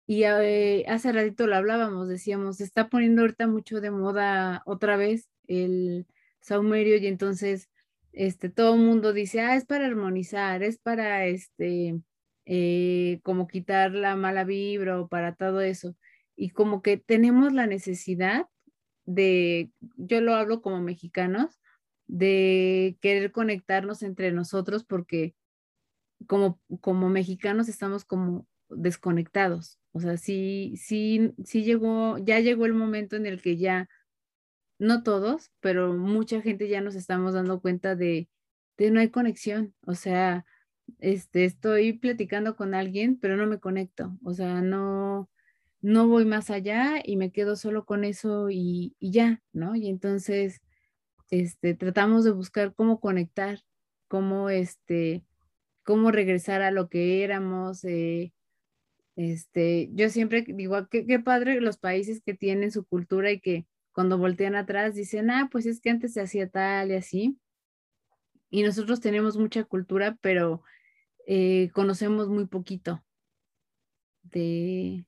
Y 0.06 0.24
eh, 0.24 0.84
hace 0.88 1.12
ratito 1.12 1.46
lo 1.46 1.56
hablábamos, 1.56 2.08
decíamos, 2.08 2.58
se 2.58 2.64
está 2.64 2.88
poniendo 2.88 3.22
ahorita 3.22 3.46
mucho 3.46 3.80
de 3.80 3.90
moda 3.90 4.62
otra 4.66 4.96
vez 4.96 5.30
el 5.46 6.06
saumerio 6.40 6.96
y 6.98 7.06
entonces 7.06 7.70
este, 8.12 8.50
todo 8.50 8.74
el 8.74 8.80
mundo 8.80 9.12
dice, 9.12 9.40
ah, 9.40 9.56
es 9.56 9.64
para 9.64 9.86
armonizar, 9.86 10.62
es 10.62 10.78
para, 10.78 11.26
este, 11.26 12.00
eh, 12.46 13.20
como 13.22 13.48
quitar 13.48 13.92
la 13.92 14.16
mala 14.16 14.44
vibra 14.44 15.00
o 15.00 15.08
para 15.08 15.34
todo 15.34 15.60
eso. 15.60 15.96
Y 16.36 16.50
como 16.50 16.82
que 16.82 16.96
tenemos 16.96 17.52
la 17.52 17.66
necesidad 17.66 18.46
de, 19.06 19.70
yo 19.96 20.20
lo 20.20 20.34
hablo 20.34 20.62
como 20.62 20.80
mexicanos, 20.80 21.60
de 22.06 22.96
querer 23.00 23.32
conectarnos 23.32 24.02
entre 24.02 24.30
nosotros 24.32 24.84
porque 24.84 25.34
como, 26.26 26.60
como 26.80 27.08
mexicanos 27.08 27.68
estamos 27.68 28.04
como 28.04 28.46
desconectados. 28.68 29.78
O 29.92 30.00
sea, 30.00 30.16
sí, 30.16 30.74
sí, 30.76 31.32
sí 31.44 31.64
llegó, 31.64 32.18
ya 32.18 32.40
llegó 32.40 32.66
el 32.66 32.74
momento 32.74 33.16
en 33.16 33.26
el 33.26 33.40
que 33.40 33.56
ya, 33.56 33.88
no 34.78 35.02
todos, 35.02 35.52
pero 35.60 35.92
mucha 35.94 36.42
gente 36.42 36.68
ya 36.68 36.80
nos 36.80 36.94
estamos 36.96 37.34
dando 37.34 37.60
cuenta 37.60 37.94
de, 37.96 38.28
de 38.76 38.90
no 38.90 39.00
hay 39.00 39.10
conexión. 39.10 39.74
O 39.86 39.94
sea, 39.94 40.44
este, 40.98 41.44
estoy 41.44 41.94
platicando 41.94 42.56
con 42.56 42.74
alguien, 42.74 43.18
pero 43.18 43.36
no 43.36 43.46
me 43.46 43.60
conecto. 43.60 44.18
O 44.24 44.34
sea, 44.34 44.60
no, 44.62 45.30
no 45.80 46.08
voy 46.08 46.24
más 46.24 46.50
allá 46.50 47.00
y 47.04 47.16
me 47.16 47.32
quedo 47.32 47.56
solo 47.56 47.84
con 47.84 48.04
eso 48.04 48.48
y, 48.50 48.96
ya, 49.00 49.42
¿no? 49.52 49.76
Y 49.76 49.88
entonces, 49.88 50.60
este, 51.30 51.74
tratamos 51.74 52.24
de 52.24 52.32
buscar 52.32 52.74
cómo 52.74 53.00
conectar, 53.00 53.60
cómo, 54.08 54.50
este, 54.50 55.24
cómo 55.84 56.10
regresar 56.10 56.62
a 56.62 56.70
lo 56.70 56.88
que 56.88 57.22
éramos. 57.22 57.84
Eh, 57.84 58.32
este, 59.16 59.90
yo 59.92 60.08
siempre 60.10 60.44
digo, 60.46 60.88
qué, 60.88 61.06
qué 61.06 61.20
padre 61.20 61.60
los 61.60 61.78
países 61.78 62.22
que 62.24 62.34
tienen 62.34 62.72
su 62.72 62.84
cultura 62.84 63.30
y 63.30 63.40
que 63.40 63.66
cuando 63.92 64.18
voltean 64.18 64.56
atrás 64.56 64.94
dicen, 64.94 65.30
ah, 65.30 65.48
pues 65.52 65.66
es 65.66 65.80
que 65.80 65.90
antes 65.90 66.14
se 66.14 66.20
hacía 66.20 66.48
tal 66.48 66.90
y 66.90 66.94
así. 66.94 67.38
Y 68.50 68.62
nosotros 68.62 69.00
tenemos 69.00 69.36
mucha 69.36 69.64
cultura, 69.64 70.18
pero 70.20 70.62
eh, 71.26 71.70
conocemos 71.72 72.28
muy 72.28 72.46
poquito 72.46 73.04
de, 74.22 75.06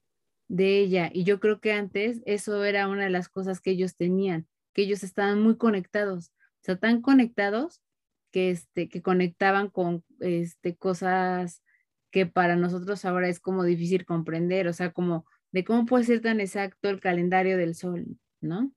de 0.48 0.80
ella. 0.80 1.10
Y 1.12 1.24
yo 1.24 1.40
creo 1.40 1.60
que 1.60 1.72
antes 1.72 2.22
eso 2.26 2.64
era 2.64 2.88
una 2.88 3.04
de 3.04 3.10
las 3.10 3.28
cosas 3.28 3.60
que 3.60 3.72
ellos 3.72 3.96
tenían, 3.96 4.46
que 4.72 4.82
ellos 4.82 5.02
estaban 5.02 5.42
muy 5.42 5.56
conectados, 5.56 6.28
o 6.28 6.64
sea, 6.64 6.76
tan 6.78 7.02
conectados 7.02 7.82
que, 8.30 8.50
este, 8.50 8.88
que 8.88 9.02
conectaban 9.02 9.68
con 9.68 10.04
este, 10.20 10.76
cosas 10.76 11.62
que 12.10 12.26
para 12.26 12.56
nosotros 12.56 13.04
ahora 13.04 13.28
es 13.28 13.40
como 13.40 13.64
difícil 13.64 14.04
comprender, 14.06 14.68
o 14.68 14.72
sea, 14.72 14.92
como 14.92 15.26
de 15.52 15.64
cómo 15.64 15.86
puede 15.86 16.04
ser 16.04 16.20
tan 16.20 16.40
exacto 16.40 16.88
el 16.88 17.00
calendario 17.00 17.56
del 17.56 17.74
sol, 17.74 18.06
¿no? 18.40 18.72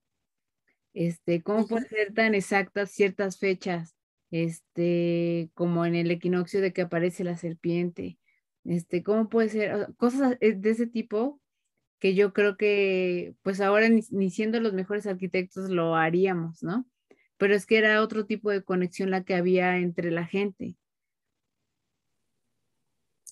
Este, 0.92 1.42
cómo 1.42 1.66
puede 1.66 1.86
ser 1.88 2.12
tan 2.14 2.34
exactas 2.34 2.90
ciertas 2.90 3.38
fechas, 3.38 3.94
este, 4.30 5.50
como 5.54 5.86
en 5.86 5.94
el 5.94 6.10
equinoccio 6.10 6.60
de 6.60 6.72
que 6.72 6.82
aparece 6.82 7.24
la 7.24 7.36
serpiente, 7.36 8.18
este, 8.64 9.02
cómo 9.02 9.28
puede 9.28 9.48
ser, 9.48 9.94
cosas 9.96 10.36
eh, 10.40 10.54
de 10.54 10.70
ese 10.70 10.86
tipo 10.86 11.40
que 11.98 12.14
yo 12.14 12.32
creo 12.32 12.56
que 12.56 13.34
pues 13.42 13.60
ahora 13.60 13.88
ni, 13.88 14.30
siendo 14.30 14.58
los 14.60 14.72
mejores 14.72 15.06
arquitectos 15.06 15.70
lo 15.70 15.96
haríamos, 15.96 16.62
¿no? 16.62 16.86
Pero 17.36 17.54
es 17.54 17.66
que 17.66 17.78
era 17.78 18.02
otro 18.02 18.26
tipo 18.26 18.50
de 18.50 18.62
conexión 18.62 19.10
la 19.10 19.22
que 19.24 19.34
había 19.34 19.76
entre 19.78 20.10
la 20.10 20.26
gente. 20.26 20.76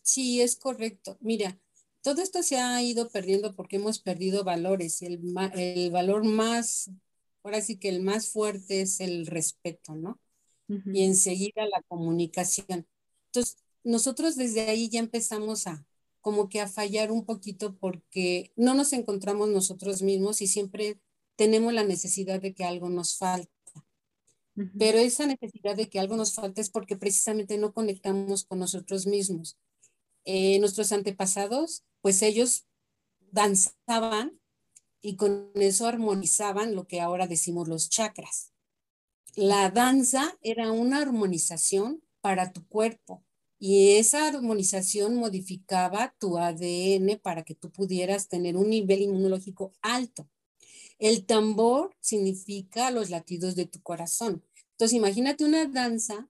Sí, 0.09 0.41
es 0.41 0.57
correcto. 0.57 1.19
Mira, 1.21 1.59
todo 2.03 2.23
esto 2.23 2.43
se 2.43 2.57
ha 2.59 2.83
ido 2.83 3.11
perdiendo 3.11 3.55
porque 3.55 3.77
hemos 3.77 3.99
perdido 4.01 4.43
valores 4.43 5.03
y 5.03 5.07
el, 5.07 5.21
el 5.55 5.91
valor 5.91 6.25
más, 6.25 6.91
ahora 7.43 7.61
sí 7.61 7.77
que 7.79 7.91
el 7.91 8.03
más 8.03 8.31
fuerte 8.31 8.81
es 8.81 9.01
el 9.01 9.27
respeto, 9.27 9.95
¿no? 9.95 10.19
Y 10.91 11.05
enseguida 11.05 11.67
la 11.67 11.83
comunicación. 11.83 12.87
Entonces, 13.27 13.59
nosotros 13.85 14.37
desde 14.37 14.63
ahí 14.63 14.89
ya 14.89 15.01
empezamos 15.01 15.67
a, 15.67 15.87
como 16.23 16.49
que 16.49 16.61
a 16.63 16.69
fallar 16.69 17.13
un 17.13 17.27
poquito 17.27 17.77
porque 17.77 18.53
no 18.57 18.75
nos 18.75 18.95
encontramos 18.95 19.51
nosotros 19.51 20.03
mismos 20.03 20.41
y 20.43 20.47
siempre 20.47 21.01
tenemos 21.37 21.75
la 21.75 21.85
necesidad 21.85 22.41
de 22.41 22.55
que 22.55 22.65
algo 22.65 22.89
nos 22.89 23.19
falta. 23.19 23.53
Pero 24.79 24.99
esa 24.99 25.27
necesidad 25.27 25.77
de 25.77 25.89
que 25.89 26.01
algo 26.01 26.17
nos 26.17 26.35
falta 26.35 26.61
es 26.61 26.71
porque 26.71 26.97
precisamente 26.97 27.59
no 27.59 27.73
conectamos 27.75 28.45
con 28.45 28.59
nosotros 28.61 29.07
mismos. 29.07 29.57
Eh, 30.31 30.59
nuestros 30.59 30.93
antepasados, 30.93 31.85
pues 32.03 32.21
ellos 32.21 32.67
danzaban 33.31 34.39
y 35.01 35.17
con 35.17 35.51
eso 35.55 35.87
armonizaban 35.87 36.75
lo 36.75 36.87
que 36.87 37.01
ahora 37.01 37.27
decimos 37.27 37.67
los 37.67 37.89
chakras. 37.89 38.53
La 39.37 39.71
danza 39.71 40.37
era 40.43 40.71
una 40.71 40.99
armonización 40.99 42.03
para 42.21 42.53
tu 42.53 42.67
cuerpo, 42.69 43.25
y 43.59 43.93
esa 43.97 44.29
armonización 44.29 45.15
modificaba 45.15 46.15
tu 46.19 46.37
ADN 46.37 47.19
para 47.23 47.43
que 47.43 47.55
tú 47.55 47.71
pudieras 47.71 48.29
tener 48.29 48.59
un 48.59 48.69
nivel 48.69 49.01
inmunológico 49.01 49.73
alto. 49.81 50.29
El 50.99 51.25
tambor 51.25 51.97
significa 52.01 52.91
los 52.91 53.09
latidos 53.09 53.57
de 53.57 53.65
tu 53.65 53.81
corazón. 53.81 54.45
Entonces, 54.73 54.95
imagínate 54.95 55.47
una 55.47 55.65
danza 55.65 56.29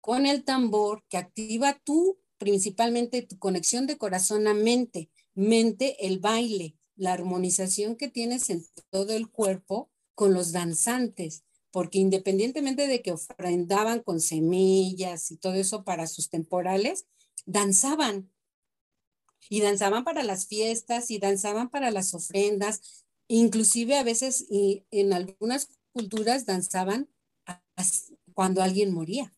con 0.00 0.24
el 0.24 0.44
tambor 0.44 1.02
que 1.08 1.16
activa 1.16 1.80
tú, 1.82 2.19
principalmente 2.40 3.22
tu 3.22 3.38
conexión 3.38 3.86
de 3.86 3.98
corazón 3.98 4.48
a 4.48 4.54
mente, 4.54 5.10
mente, 5.34 6.06
el 6.06 6.18
baile, 6.18 6.74
la 6.96 7.12
armonización 7.12 7.94
que 7.94 8.08
tienes 8.08 8.50
en 8.50 8.66
todo 8.90 9.12
el 9.12 9.30
cuerpo 9.30 9.90
con 10.16 10.34
los 10.34 10.50
danzantes 10.50 11.44
porque 11.70 11.98
independientemente 11.98 12.86
de 12.86 13.02
que 13.02 13.12
ofrendaban 13.12 14.00
con 14.00 14.20
semillas 14.20 15.30
y 15.30 15.36
todo 15.36 15.54
eso 15.54 15.84
para 15.84 16.06
sus 16.06 16.28
temporales, 16.28 17.06
danzaban. 17.46 18.30
Y 19.48 19.60
danzaban 19.60 20.04
para 20.04 20.22
las 20.22 20.46
fiestas 20.46 21.10
y 21.10 21.18
danzaban 21.18 21.70
para 21.70 21.90
las 21.90 22.14
ofrendas. 22.14 23.04
Inclusive 23.28 23.96
a 23.96 24.04
veces 24.04 24.46
y 24.50 24.84
en 24.90 25.12
algunas 25.12 25.68
culturas 25.92 26.46
danzaban 26.46 27.08
cuando 28.34 28.62
alguien 28.62 28.92
moría. 28.92 29.34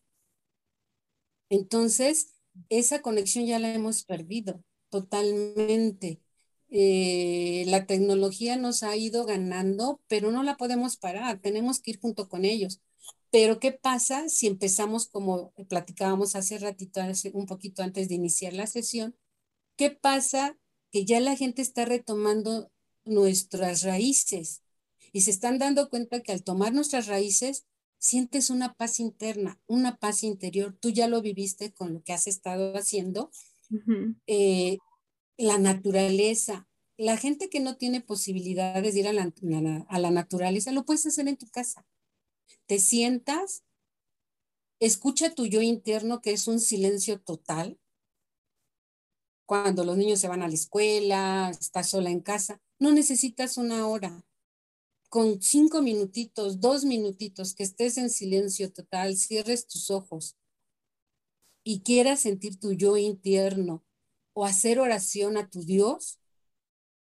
Entonces, 1.49 2.32
esa 2.69 3.01
conexión 3.01 3.45
ya 3.45 3.59
la 3.59 3.73
hemos 3.73 4.03
perdido 4.03 4.63
totalmente. 4.89 6.21
Eh, 6.69 7.65
la 7.67 7.85
tecnología 7.85 8.57
nos 8.57 8.83
ha 8.83 8.95
ido 8.95 9.25
ganando, 9.25 10.01
pero 10.07 10.31
no 10.31 10.43
la 10.43 10.57
podemos 10.57 10.97
parar, 10.97 11.39
tenemos 11.39 11.79
que 11.79 11.91
ir 11.91 11.99
junto 11.99 12.29
con 12.29 12.45
ellos. 12.45 12.81
Pero 13.31 13.59
¿qué 13.59 13.71
pasa 13.71 14.29
si 14.29 14.47
empezamos 14.47 15.07
como 15.07 15.51
platicábamos 15.67 16.35
hace 16.35 16.59
ratito, 16.59 17.01
un 17.33 17.45
poquito 17.47 17.83
antes 17.83 18.09
de 18.09 18.15
iniciar 18.15 18.53
la 18.53 18.67
sesión? 18.67 19.15
¿Qué 19.75 19.89
pasa 19.89 20.57
que 20.91 21.05
ya 21.05 21.19
la 21.19 21.35
gente 21.35 21.61
está 21.63 21.85
retomando 21.85 22.71
nuestras 23.05 23.81
raíces 23.83 24.61
y 25.11 25.21
se 25.21 25.31
están 25.31 25.57
dando 25.57 25.89
cuenta 25.89 26.21
que 26.21 26.31
al 26.31 26.43
tomar 26.43 26.73
nuestras 26.73 27.07
raíces 27.07 27.65
sientes 28.03 28.49
una 28.49 28.73
paz 28.73 28.99
interna, 28.99 29.61
una 29.65 29.95
paz 29.95 30.23
interior. 30.23 30.77
Tú 30.77 30.89
ya 30.89 31.07
lo 31.07 31.21
viviste 31.21 31.73
con 31.73 31.93
lo 31.93 32.03
que 32.03 32.11
has 32.11 32.27
estado 32.27 32.73
haciendo 32.73 33.31
la 35.37 35.57
naturaleza. 35.57 36.67
La 36.97 37.15
gente 37.15 37.49
que 37.49 37.61
no 37.61 37.77
tiene 37.77 38.01
posibilidades 38.01 38.93
de 38.93 38.99
ir 38.99 39.07
a 39.07 39.13
la, 39.13 39.31
a 39.87 39.99
la 39.99 40.11
naturaleza, 40.11 40.73
lo 40.73 40.83
puedes 40.83 41.05
hacer 41.05 41.29
en 41.29 41.37
tu 41.37 41.47
casa. 41.47 41.87
Te 42.65 42.77
sientas, 42.79 43.63
escucha 44.81 45.33
tu 45.33 45.45
yo 45.45 45.61
interno, 45.61 46.21
que 46.21 46.33
es 46.33 46.49
un 46.49 46.59
silencio 46.59 47.21
total. 47.21 47.79
Cuando 49.45 49.85
los 49.85 49.95
niños 49.95 50.19
se 50.19 50.27
van 50.27 50.41
a 50.41 50.49
la 50.49 50.53
escuela, 50.53 51.51
estás 51.57 51.91
sola 51.91 52.09
en 52.09 52.19
casa, 52.19 52.61
no 52.79 52.91
necesitas 52.91 53.55
una 53.55 53.87
hora. 53.87 54.25
Con 55.13 55.43
cinco 55.43 55.83
minutitos, 55.83 56.59
dos 56.59 56.85
minutitos, 56.85 57.53
que 57.53 57.61
estés 57.61 57.99
en 57.99 58.09
silencio 58.09 58.73
total, 58.73 59.15
cierres 59.15 59.67
tus 59.67 59.91
ojos 59.91 60.37
y 61.63 61.81
quieras 61.81 62.21
sentir 62.21 62.59
tu 62.59 62.73
yo 62.73 62.97
interno, 62.97 63.85
o 64.33 64.43
hacer 64.43 64.79
oración 64.79 65.37
a 65.37 65.51
tu 65.51 65.63
Dios, 65.63 66.17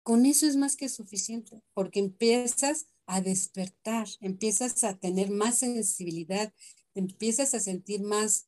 con 0.02 0.26
eso 0.26 0.46
es 0.46 0.56
más 0.56 0.76
que 0.76 0.90
suficiente, 0.90 1.62
porque 1.72 2.00
empiezas 2.00 2.86
a 3.06 3.22
despertar, 3.22 4.06
empiezas 4.20 4.84
a 4.84 4.98
tener 4.98 5.30
más 5.30 5.60
sensibilidad, 5.60 6.52
empiezas 6.94 7.54
a 7.54 7.60
sentir 7.60 8.02
más, 8.02 8.46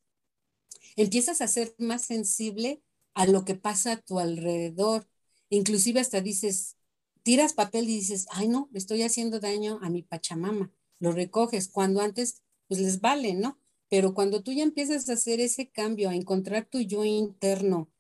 empiezas 0.95 1.41
a 1.41 1.49
ser 1.49 1.75
más 1.79 2.03
sensible 2.03 2.83
a 3.15 3.25
lo 3.25 3.47
que 3.47 3.55
pasa 3.55 3.93
a 3.93 4.03
tu 4.03 4.19
alrededor. 4.19 5.09
Inclusive 5.49 6.01
hasta 6.01 6.21
dices, 6.21 6.77
tiras 7.25 7.55
papel 7.55 7.89
y 7.89 7.97
dices, 7.97 8.29
ay 8.31 8.47
no, 8.47 8.69
le 8.71 8.79
estoy 8.79 9.03
haciendo 9.03 9.41
daño 9.41 9.81
a 9.83 9.91
mi 9.91 10.03
Pachamama. 10.03 10.71
Lo 11.01 11.11
recoges 11.11 11.67
cuando 11.69 12.01
antes 12.01 12.43
pues 12.69 12.81
les 12.81 13.01
vale, 13.01 13.35
¿no? 13.35 13.59
Pero 13.89 14.15
cuando 14.15 14.45
tú 14.45 14.53
ya 14.53 14.63
empiezas 14.63 15.09
a 15.09 15.15
hacer 15.15 15.41
ese 15.41 15.69
cambio, 15.69 16.11
a 16.11 16.15
encontrar 16.15 16.67
tu 16.67 16.81
yo 16.81 17.05
interno, 17.05 17.91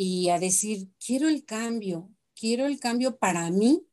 y 0.00 0.28
a 0.28 0.38
decir, 0.38 0.92
quiero 1.04 1.28
el 1.28 1.44
cambio, 1.44 2.08
quiero 2.38 2.66
el 2.66 2.78
cambio 2.78 3.18
para 3.18 3.50
mí 3.50 3.84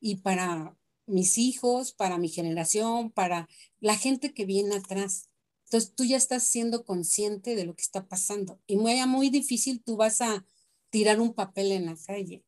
y 0.00 0.16
para 0.16 0.76
mis 1.06 1.38
hijos, 1.38 1.92
para 1.92 2.18
mi 2.18 2.28
generación, 2.28 3.12
para 3.12 3.48
la 3.78 3.96
gente 3.96 4.34
que 4.34 4.44
viene 4.44 4.74
atrás. 4.74 5.30
Entonces 5.66 5.94
tú 5.94 6.04
ya 6.04 6.16
estás 6.16 6.42
siendo 6.42 6.84
consciente 6.84 7.54
de 7.54 7.66
lo 7.66 7.76
que 7.76 7.82
está 7.82 8.08
pasando. 8.08 8.60
Y 8.66 8.78
muy, 8.78 9.00
muy 9.06 9.30
difícil 9.30 9.80
tú 9.80 9.94
vas 9.94 10.20
a 10.22 10.44
tirar 10.90 11.20
un 11.20 11.32
papel 11.32 11.70
en 11.70 11.86
la 11.86 11.96
calle. 12.04 12.42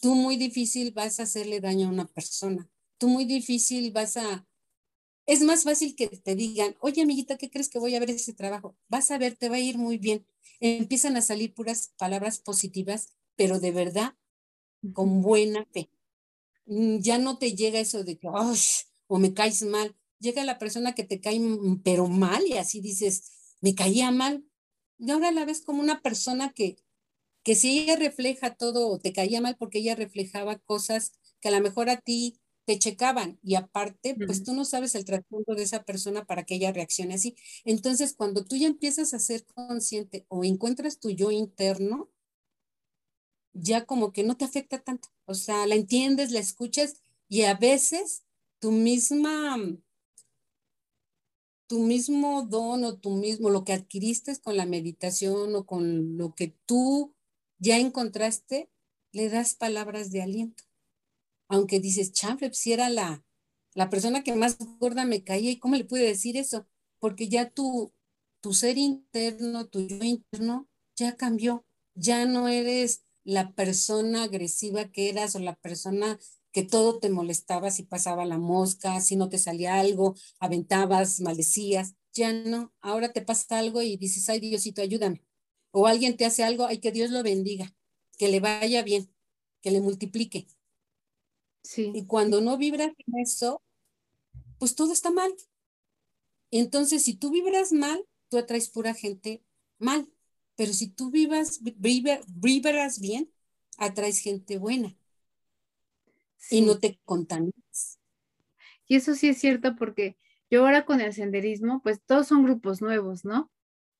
Tú 0.00 0.14
muy 0.14 0.36
difícil 0.36 0.92
vas 0.92 1.20
a 1.20 1.24
hacerle 1.24 1.60
daño 1.60 1.88
a 1.88 1.90
una 1.90 2.06
persona. 2.06 2.68
Tú 2.98 3.08
muy 3.08 3.24
difícil 3.24 3.92
vas 3.92 4.16
a... 4.16 4.46
Es 5.26 5.42
más 5.42 5.64
fácil 5.64 5.96
que 5.96 6.06
te 6.08 6.36
digan, 6.36 6.76
oye 6.80 7.02
amiguita, 7.02 7.36
¿qué 7.36 7.50
crees 7.50 7.68
que 7.68 7.80
voy 7.80 7.94
a 7.94 8.00
ver 8.00 8.10
ese 8.10 8.32
trabajo? 8.32 8.76
Vas 8.88 9.10
a 9.10 9.18
ver, 9.18 9.36
te 9.36 9.48
va 9.48 9.56
a 9.56 9.60
ir 9.60 9.76
muy 9.76 9.98
bien. 9.98 10.24
Empiezan 10.60 11.16
a 11.16 11.22
salir 11.22 11.52
puras 11.52 11.92
palabras 11.98 12.38
positivas, 12.38 13.12
pero 13.34 13.58
de 13.58 13.72
verdad, 13.72 14.14
con 14.92 15.22
buena 15.22 15.66
fe. 15.72 15.90
Mm, 16.66 16.98
ya 16.98 17.18
no 17.18 17.38
te 17.38 17.54
llega 17.54 17.80
eso 17.80 18.04
de 18.04 18.18
que, 18.18 18.28
o 19.08 19.18
me 19.18 19.34
caes 19.34 19.62
mal 19.62 19.96
llega 20.18 20.44
la 20.44 20.58
persona 20.58 20.94
que 20.94 21.04
te 21.04 21.20
cae 21.20 21.40
pero 21.82 22.08
mal 22.08 22.46
y 22.46 22.54
así 22.54 22.80
dices, 22.80 23.56
me 23.60 23.74
caía 23.74 24.10
mal. 24.10 24.44
Y 24.98 25.10
ahora 25.10 25.30
la 25.30 25.44
ves 25.44 25.62
como 25.62 25.80
una 25.82 26.00
persona 26.00 26.52
que, 26.52 26.76
que 27.46 27.54
si 27.54 27.78
ella 27.78 27.94
refleja 27.94 28.56
todo 28.56 28.88
o 28.88 28.98
te 28.98 29.12
caía 29.12 29.40
mal 29.40 29.56
porque 29.56 29.78
ella 29.78 29.94
reflejaba 29.94 30.58
cosas 30.58 31.12
que 31.40 31.46
a 31.46 31.52
lo 31.52 31.60
mejor 31.60 31.88
a 31.88 32.00
ti 32.00 32.40
te 32.64 32.76
checaban 32.76 33.38
y 33.40 33.54
aparte, 33.54 34.16
pues 34.16 34.42
tú 34.42 34.52
no 34.52 34.64
sabes 34.64 34.96
el 34.96 35.04
tratamiento 35.04 35.54
de 35.54 35.62
esa 35.62 35.84
persona 35.84 36.24
para 36.24 36.42
que 36.42 36.56
ella 36.56 36.72
reaccione 36.72 37.14
así. 37.14 37.36
Entonces, 37.64 38.14
cuando 38.14 38.44
tú 38.44 38.56
ya 38.56 38.66
empiezas 38.66 39.14
a 39.14 39.20
ser 39.20 39.46
consciente 39.46 40.26
o 40.26 40.42
encuentras 40.42 40.98
tu 40.98 41.10
yo 41.10 41.30
interno, 41.30 42.10
ya 43.52 43.86
como 43.86 44.12
que 44.12 44.24
no 44.24 44.36
te 44.36 44.44
afecta 44.44 44.80
tanto. 44.80 45.10
O 45.26 45.34
sea, 45.34 45.68
la 45.68 45.76
entiendes, 45.76 46.32
la 46.32 46.40
escuchas 46.40 47.00
y 47.28 47.42
a 47.42 47.54
veces 47.54 48.24
tu 48.58 48.72
misma 48.72 49.56
tu 51.68 51.80
mismo 51.80 52.42
don 52.42 52.84
o 52.84 52.98
tu 52.98 53.10
mismo, 53.10 53.50
lo 53.50 53.64
que 53.64 53.72
adquiriste 53.72 54.36
con 54.40 54.56
la 54.56 54.66
meditación 54.66 55.54
o 55.54 55.64
con 55.64 56.16
lo 56.16 56.34
que 56.34 56.54
tú 56.66 57.15
ya 57.58 57.78
encontraste, 57.78 58.70
le 59.12 59.28
das 59.28 59.54
palabras 59.54 60.10
de 60.10 60.22
aliento. 60.22 60.64
Aunque 61.48 61.80
dices, 61.80 62.12
chanfle, 62.12 62.52
si 62.54 62.72
era 62.72 62.88
la, 62.88 63.24
la 63.74 63.90
persona 63.90 64.22
que 64.24 64.34
más 64.34 64.58
gorda 64.78 65.04
me 65.04 65.22
caía, 65.24 65.50
¿y 65.50 65.58
cómo 65.58 65.76
le 65.76 65.84
pude 65.84 66.02
decir 66.02 66.36
eso? 66.36 66.66
Porque 66.98 67.28
ya 67.28 67.50
tu, 67.50 67.92
tu 68.40 68.54
ser 68.54 68.78
interno, 68.78 69.66
tu 69.66 69.80
yo 69.86 70.04
interno, 70.04 70.68
ya 70.96 71.16
cambió. 71.16 71.64
Ya 71.94 72.26
no 72.26 72.48
eres 72.48 73.04
la 73.24 73.52
persona 73.54 74.24
agresiva 74.24 74.90
que 74.90 75.08
eras 75.10 75.34
o 75.36 75.40
la 75.40 75.56
persona 75.56 76.18
que 76.52 76.62
todo 76.62 77.00
te 77.00 77.10
molestaba 77.10 77.70
si 77.70 77.82
pasaba 77.82 78.24
la 78.24 78.38
mosca, 78.38 79.00
si 79.00 79.16
no 79.16 79.28
te 79.28 79.38
salía 79.38 79.78
algo, 79.78 80.14
aventabas, 80.40 81.20
maldecías. 81.20 81.94
Ya 82.14 82.32
no, 82.32 82.72
ahora 82.80 83.12
te 83.12 83.20
pasa 83.22 83.58
algo 83.58 83.82
y 83.82 83.96
dices, 83.98 84.28
ay 84.30 84.40
Diosito, 84.40 84.80
ayúdame. 84.80 85.25
O 85.78 85.86
alguien 85.86 86.16
te 86.16 86.24
hace 86.24 86.42
algo, 86.42 86.64
ay 86.64 86.78
que 86.78 86.90
Dios 86.90 87.10
lo 87.10 87.22
bendiga, 87.22 87.74
que 88.16 88.28
le 88.28 88.40
vaya 88.40 88.82
bien, 88.82 89.12
que 89.60 89.70
le 89.70 89.82
multiplique. 89.82 90.46
Sí. 91.62 91.92
Y 91.94 92.06
cuando 92.06 92.40
no 92.40 92.56
vibras 92.56 92.92
en 92.96 93.20
eso, 93.20 93.62
pues 94.58 94.74
todo 94.74 94.94
está 94.94 95.10
mal. 95.10 95.30
Entonces, 96.50 97.02
si 97.02 97.12
tú 97.12 97.30
vibras 97.30 97.72
mal, 97.72 98.02
tú 98.30 98.38
atraes 98.38 98.70
pura 98.70 98.94
gente 98.94 99.44
mal. 99.78 100.10
Pero 100.54 100.72
si 100.72 100.88
tú 100.88 101.10
vivas, 101.10 101.60
vibras 101.60 102.98
bien, 102.98 103.30
atraes 103.76 104.20
gente 104.20 104.56
buena 104.56 104.96
y 106.50 106.62
no 106.62 106.78
te 106.78 106.98
contaminas. 107.04 107.98
Y 108.86 108.96
eso 108.96 109.14
sí 109.14 109.28
es 109.28 109.36
cierto 109.36 109.76
porque 109.76 110.16
yo 110.48 110.62
ahora 110.64 110.86
con 110.86 111.02
el 111.02 111.12
senderismo, 111.12 111.82
pues 111.82 112.00
todos 112.00 112.28
son 112.28 112.44
grupos 112.44 112.80
nuevos, 112.80 113.26
¿no? 113.26 113.50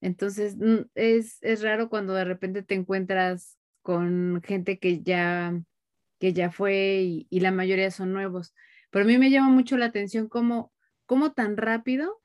Entonces 0.06 0.56
mm, 0.56 0.88
es, 0.94 1.38
es 1.42 1.62
raro 1.62 1.88
cuando 1.88 2.14
de 2.14 2.24
repente 2.24 2.62
te 2.62 2.76
encuentras 2.76 3.58
con 3.82 4.40
gente 4.44 4.78
que 4.78 5.02
ya, 5.02 5.60
que 6.20 6.32
ya 6.32 6.52
fue 6.52 7.26
y, 7.28 7.40
la 7.40 7.50
mayoría 7.50 7.90
son 7.90 8.12
nuevos. 8.12 8.54
Pero 8.90 9.04
a 9.04 9.08
mí 9.08 9.18
me 9.18 9.30
llama 9.32 9.50
mucho 9.50 9.76
la 9.76 9.86
atención 9.86 10.28
cómo, 10.28 10.72
cómo 11.06 11.32
tan 11.32 11.56
rápido 11.56 12.22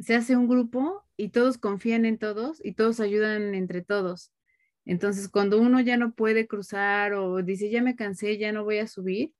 se 0.00 0.16
hace 0.16 0.36
un 0.36 0.48
grupo 0.48 1.04
y 1.16 1.28
todos 1.28 1.56
confían 1.56 2.04
en 2.04 2.18
todos 2.18 2.60
y 2.64 2.72
todos 2.72 2.98
ayudan 2.98 3.54
entre 3.54 3.82
todos. 3.82 4.32
Entonces, 4.84 5.28
cuando 5.28 5.60
uno 5.60 5.80
ya 5.80 5.96
no 5.96 6.14
puede 6.14 6.48
cruzar 6.48 7.12
o 7.14 7.44
dice, 7.44 7.70
ya 7.70 7.80
me 7.80 7.94
cansé, 7.94 8.38
ya 8.38 8.50
no 8.50 8.64
voy 8.64 8.78
a 8.78 8.88
subir, 8.88 9.34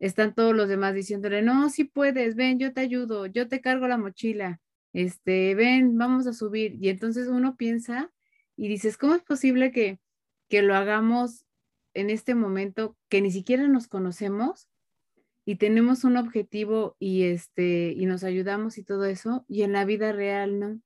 están 0.00 0.34
todos 0.34 0.56
los 0.56 0.68
demás 0.68 0.94
diciéndole, 0.94 1.42
no, 1.42 1.70
sí 1.70 1.84
puedes, 1.84 2.34
ven, 2.34 2.58
yo 2.58 2.72
te 2.72 2.80
ayudo, 2.80 3.26
yo 3.26 3.46
te 3.46 3.60
cargo 3.60 3.86
la 3.86 3.98
mochila, 3.98 4.60
este, 4.96 5.54
ven, 5.54 5.98
vamos 5.98 6.26
a 6.26 6.32
subir. 6.32 6.82
Y 6.82 6.88
entonces 6.88 7.28
uno 7.28 7.56
piensa 7.56 8.10
y 8.56 8.68
dices, 8.68 8.96
¿cómo 8.96 9.14
es 9.14 9.22
posible 9.22 9.70
que, 9.70 10.00
que 10.48 10.62
lo 10.62 10.74
hagamos 10.74 11.44
en 11.92 12.08
este 12.08 12.34
momento 12.34 12.96
que 13.10 13.20
ni 13.20 13.30
siquiera 13.30 13.68
nos 13.68 13.88
conocemos 13.88 14.70
y 15.44 15.56
tenemos 15.56 16.04
un 16.04 16.16
objetivo 16.16 16.96
y 16.98 17.24
este, 17.24 17.92
y 17.94 18.06
nos 18.06 18.24
ayudamos 18.24 18.78
y 18.78 18.84
todo 18.84 19.04
eso, 19.04 19.44
y 19.48 19.64
en 19.64 19.72
la 19.72 19.84
vida 19.84 20.12
real 20.12 20.58
no? 20.58 20.80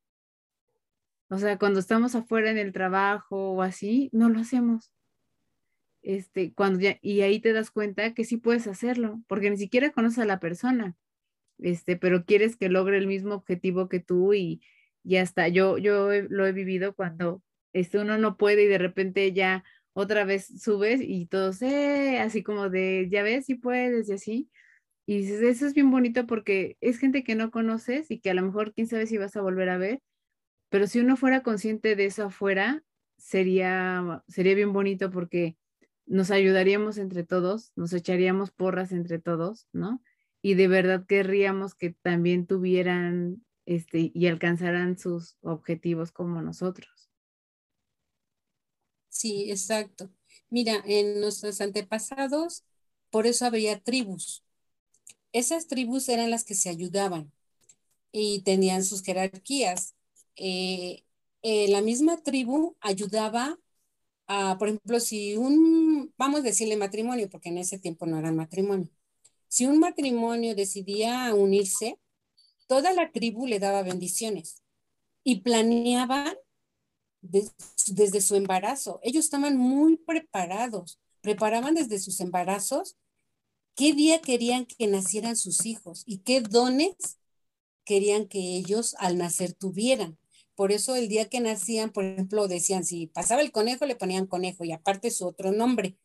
O 1.29 1.39
sea, 1.39 1.57
cuando 1.57 1.79
estamos 1.79 2.17
afuera 2.17 2.51
en 2.51 2.59
el 2.59 2.73
trabajo 2.73 3.53
o 3.53 3.63
así, 3.63 4.11
no 4.13 4.29
lo 4.29 4.41
hacemos. 4.41 4.91
Este, 6.03 6.53
cuando 6.53 6.81
ya, 6.81 6.99
y 7.01 7.21
ahí 7.21 7.39
te 7.39 7.53
das 7.53 7.71
cuenta 7.71 8.13
que 8.13 8.25
sí 8.25 8.39
puedes 8.39 8.67
hacerlo, 8.67 9.23
porque 9.29 9.51
ni 9.51 9.57
siquiera 9.57 9.93
conoces 9.93 10.19
a 10.19 10.25
la 10.25 10.41
persona, 10.41 10.97
este, 11.63 11.97
pero 11.97 12.25
quieres 12.25 12.57
que 12.57 12.69
logre 12.69 12.99
el 12.99 13.07
mismo 13.07 13.35
objetivo 13.35 13.89
que 13.89 14.01
tú 14.01 14.35
y, 14.35 14.63
ya 15.03 15.23
hasta 15.23 15.49
yo, 15.49 15.79
yo 15.79 16.11
lo 16.29 16.47
he 16.47 16.53
vivido 16.53 16.95
cuando 16.95 17.43
este, 17.73 17.99
uno 17.99 18.19
no 18.19 18.37
puede 18.37 18.65
y 18.65 18.67
de 18.67 18.79
repente 18.79 19.33
ya 19.33 19.65
otra 19.93 20.25
vez 20.25 20.47
subes 20.63 21.01
y 21.03 21.27
todos, 21.27 21.63
eh, 21.63 22.19
así 22.21 22.43
como 22.43 22.69
de, 22.71 23.09
ya 23.11 23.23
ves, 23.23 23.47
si 23.47 23.55
puedes 23.55 24.09
y 24.09 24.13
así. 24.13 24.51
Y 25.07 25.19
dices, 25.19 25.43
eso 25.43 25.67
es 25.67 25.75
bien 25.75 25.91
bonito 25.91 26.27
porque 26.27 26.77
es 26.81 26.99
gente 26.99 27.25
que 27.25 27.35
no 27.35 27.51
conoces 27.51 28.11
y 28.11 28.21
que 28.21 28.31
a 28.31 28.35
lo 28.35 28.43
mejor 28.43 28.73
quién 28.73 28.87
sabe 28.87 29.07
si 29.07 29.19
vas 29.19 29.37
a 29.37 29.43
volver 29.43 29.69
a 29.71 29.79
ver, 29.79 30.01
pero 30.69 30.87
si 30.87 31.01
uno 31.01 31.17
fuera 31.17 31.43
consciente 31.43 31.97
de 31.97 32.07
eso 32.07 32.25
afuera, 32.27 32.85
sería, 33.19 34.23
sería 34.29 34.55
bien 34.55 34.73
bonito 34.73 35.11
porque 35.11 35.57
nos 36.07 36.31
ayudaríamos 36.31 36.99
entre 36.99 37.25
todos, 37.25 37.73
nos 37.77 37.93
echaríamos 37.93 38.51
porras 38.53 38.93
entre 38.93 39.19
todos, 39.19 39.69
¿no? 39.73 40.03
Y 40.43 40.55
de 40.55 40.69
verdad 40.69 41.07
querríamos 41.07 41.75
que 41.75 41.91
también 41.91 42.47
tuvieran 42.47 43.45
este, 43.67 44.11
y 44.15 44.27
alcanzaran 44.27 44.99
sus 44.99 45.37
objetivos 45.43 46.13
como 46.13 46.43
nosotros. 46.43 47.11
Sí, 49.09 49.51
exacto. 49.51 50.11
Mira, 50.51 50.83
en 50.87 51.21
nuestros 51.21 51.61
antepasados, 51.61 52.65
por 53.11 53.27
eso 53.27 53.45
había 53.47 53.81
tribus. 53.81 54.45
Esas 55.33 55.69
tribus 55.69 56.09
eran 56.09 56.31
las 56.31 56.45
que 56.45 56.55
se 56.55 56.71
ayudaban 56.71 57.33
y 58.13 58.43
tenían 58.43 58.85
sus 58.85 59.03
jerarquías. 59.03 59.95
Eh, 60.37 61.05
eh, 61.43 61.69
la 61.71 61.83
misma 61.83 62.23
tribu 62.23 62.77
ayudaba 62.81 63.59
a, 64.29 64.59
por 64.59 64.69
ejemplo, 64.69 65.01
si 65.01 65.37
un, 65.37 66.15
vamos 66.19 66.41
a 66.41 66.45
decirle 66.45 66.77
matrimonio, 66.77 67.29
porque 67.31 67.51
en 67.51 67.59
ese 67.59 67.79
tiempo 67.79 68.07
no 68.07 68.19
era 68.19 68.33
matrimonio, 68.33 68.89
si 69.51 69.67
un 69.67 69.81
matrimonio 69.81 70.55
decidía 70.55 71.35
unirse, 71.35 71.99
toda 72.69 72.93
la 72.93 73.11
tribu 73.11 73.49
le 73.49 73.59
daba 73.59 73.83
bendiciones 73.83 74.63
y 75.25 75.41
planeaban 75.41 76.37
desde 77.21 78.21
su 78.21 78.37
embarazo. 78.37 79.01
Ellos 79.03 79.25
estaban 79.25 79.57
muy 79.57 79.97
preparados, 79.97 81.01
preparaban 81.21 81.75
desde 81.75 81.99
sus 81.99 82.21
embarazos 82.21 82.97
qué 83.75 83.93
día 83.93 84.21
querían 84.21 84.67
que 84.67 84.87
nacieran 84.87 85.37
sus 85.37 85.67
hijos 85.67 86.05
y 86.07 86.19
qué 86.19 86.41
dones 86.41 87.19
querían 87.85 88.29
que 88.29 88.39
ellos 88.39 88.95
al 89.01 89.19
nacer 89.19 89.53
tuvieran. 89.53 90.17
Por 90.55 90.71
eso 90.71 90.95
el 90.95 91.09
día 91.09 91.29
que 91.29 91.41
nacían, 91.41 91.91
por 91.91 92.05
ejemplo, 92.05 92.47
decían, 92.47 92.85
si 92.85 93.09
pasaba 93.09 93.43
el 93.43 93.51
conejo, 93.51 93.85
le 93.85 93.97
ponían 93.97 94.29
conejo 94.29 94.65
y 94.65 94.71
aparte 94.71 95.11
su 95.11 95.27
otro 95.27 95.51
nombre. 95.51 95.97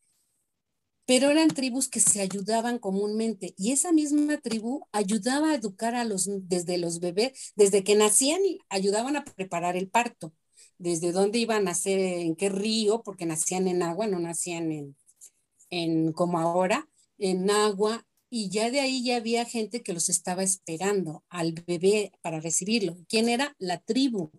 Pero 1.05 1.29
eran 1.29 1.49
tribus 1.49 1.87
que 1.87 1.99
se 1.99 2.21
ayudaban 2.21 2.79
comúnmente 2.79 3.53
y 3.57 3.71
esa 3.71 3.91
misma 3.91 4.37
tribu 4.37 4.87
ayudaba 4.91 5.51
a 5.51 5.55
educar 5.55 5.95
a 5.95 6.03
los, 6.03 6.27
desde 6.47 6.77
los 6.77 6.99
bebés, 6.99 7.53
desde 7.55 7.83
que 7.83 7.95
nacían, 7.95 8.41
ayudaban 8.69 9.15
a 9.15 9.23
preparar 9.23 9.77
el 9.77 9.89
parto, 9.89 10.33
desde 10.77 11.11
dónde 11.11 11.39
iban 11.39 11.57
a 11.57 11.71
nacer, 11.71 11.99
en 11.99 12.35
qué 12.35 12.49
río, 12.49 13.03
porque 13.03 13.25
nacían 13.25 13.67
en 13.67 13.83
agua, 13.83 14.07
no 14.07 14.19
nacían 14.19 14.71
en, 14.71 14.97
en 15.69 16.11
como 16.13 16.39
ahora, 16.39 16.89
en 17.17 17.49
agua, 17.51 18.05
y 18.29 18.49
ya 18.49 18.71
de 18.71 18.79
ahí 18.81 19.03
ya 19.03 19.17
había 19.17 19.45
gente 19.45 19.83
que 19.83 19.93
los 19.93 20.09
estaba 20.09 20.43
esperando 20.43 21.23
al 21.29 21.53
bebé 21.53 22.11
para 22.21 22.39
recibirlo. 22.39 22.97
¿Quién 23.07 23.29
era? 23.29 23.55
La 23.59 23.79
tribu 23.79 24.31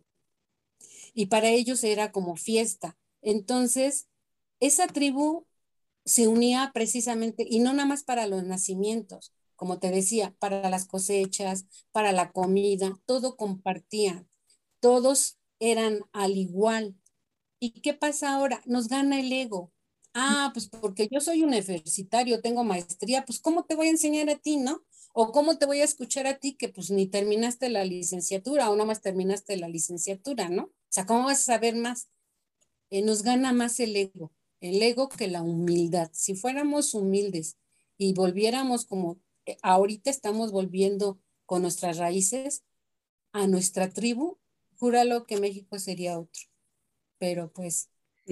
y 1.15 1.27
para 1.27 1.49
ellos 1.49 1.83
era 1.83 2.13
como 2.13 2.37
fiesta. 2.37 2.97
Entonces, 3.23 4.07
esa 4.61 4.87
tribu 4.87 5.47
se 6.07 6.29
unía 6.29 6.71
precisamente, 6.73 7.45
y 7.49 7.59
no 7.59 7.75
nada 7.75 7.89
más 7.89 8.05
para 8.05 8.27
los 8.27 8.45
nacimientos, 8.45 9.35
como 9.57 9.79
te 9.79 9.91
decía, 9.91 10.35
para 10.39 10.71
las 10.71 10.87
cosechas, 10.87 11.67
para 11.93 12.13
la 12.13 12.33
comida, 12.33 12.99
todo 13.07 13.37
compartían, 13.37 14.29
todos 14.81 15.39
eran 15.59 16.01
al 16.13 16.37
igual. 16.37 16.95
¿Y 17.59 17.81
qué 17.81 17.95
pasa 17.95 18.35
ahora? 18.35 18.63
Nos 18.67 18.89
gana 18.89 19.21
el 19.21 19.33
ego. 19.33 19.73
Ah, 20.15 20.51
pues 20.55 20.69
porque 20.69 21.09
yo 21.11 21.21
soy 21.21 21.43
universitario, 21.43 22.41
tengo 22.41 22.65
maestría, 22.65 23.25
pues 23.27 23.41
¿cómo 23.41 23.65
te 23.65 23.75
voy 23.75 23.89
a 23.89 23.91
enseñar 23.91 24.31
a 24.31 24.37
ti, 24.37 24.57
no? 24.57 24.83
O 25.13 25.33
cómo 25.33 25.59
te 25.59 25.67
voy 25.67 25.81
a 25.81 25.85
escuchar 25.85 26.27
a 26.27 26.39
ti 26.39 26.57
que 26.57 26.69
pues 26.69 26.91
ni 26.91 27.07
terminaste 27.07 27.69
la 27.69 27.85
licenciatura 27.85 28.71
o 28.71 28.75
nada 28.77 28.87
más 28.87 29.03
terminaste 29.03 29.57
la 29.57 29.69
licenciatura, 29.69 30.49
¿no? 30.49 30.65
O 30.65 30.73
sea, 30.89 31.05
¿cómo 31.07 31.25
vas 31.25 31.41
a 31.41 31.55
saber 31.55 31.77
más? 31.77 32.09
Eh, 32.91 33.03
nos 33.03 33.23
gana 33.23 33.53
más 33.53 33.81
el 33.81 33.97
ego, 33.97 34.33
el 34.67 34.83
ego 34.83 35.09
que 35.09 35.29
la 35.29 35.43
humildad. 35.43 36.11
Si 36.13 36.35
fuéramos 36.35 36.95
humildes 36.95 37.57
y 37.99 38.13
volviéramos 38.13 38.87
como 38.87 39.19
eh, 39.47 39.57
ahorita 39.63 40.11
estamos 40.11 40.53
volviendo 40.53 41.21
con 41.47 41.63
nuestras 41.63 41.99
raíces 41.99 42.65
a 43.33 43.47
nuestra 43.47 43.91
tribu, 43.91 44.39
júralo 44.79 45.27
que 45.27 45.39
México 45.39 45.79
sería 45.79 46.19
otro. 46.19 46.43
Pero 47.19 47.53
pues 47.53 47.89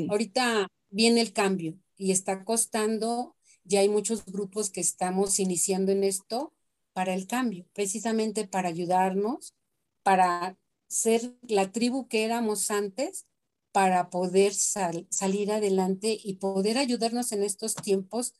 ahorita 0.09 0.69
viene 0.91 1.21
el 1.21 1.33
cambio 1.33 1.79
y 1.97 2.11
está 2.11 2.45
costando, 2.45 3.37
ya 3.63 3.81
hay 3.81 3.89
muchos 3.89 4.25
grupos 4.27 4.71
que 4.71 4.81
estamos 4.81 5.39
iniciando 5.39 5.93
en 5.93 6.05
esto 6.05 6.53
para 6.93 7.15
el 7.15 7.27
cambio, 7.27 7.67
precisamente 7.73 8.47
para 8.47 8.69
ayudarnos, 8.69 9.55
para 10.03 10.59
ser 10.87 11.35
la 11.43 11.73
tribu 11.73 12.09
que 12.09 12.25
éramos 12.25 12.71
antes, 12.71 13.27
para 13.75 14.09
poder 14.09 14.55
salir 14.55 15.51
adelante 15.51 16.17
y 16.23 16.35
poder 16.35 16.79
ayudarnos 16.79 17.33
en 17.33 17.43
estos 17.43 17.75
tiempos 17.75 18.33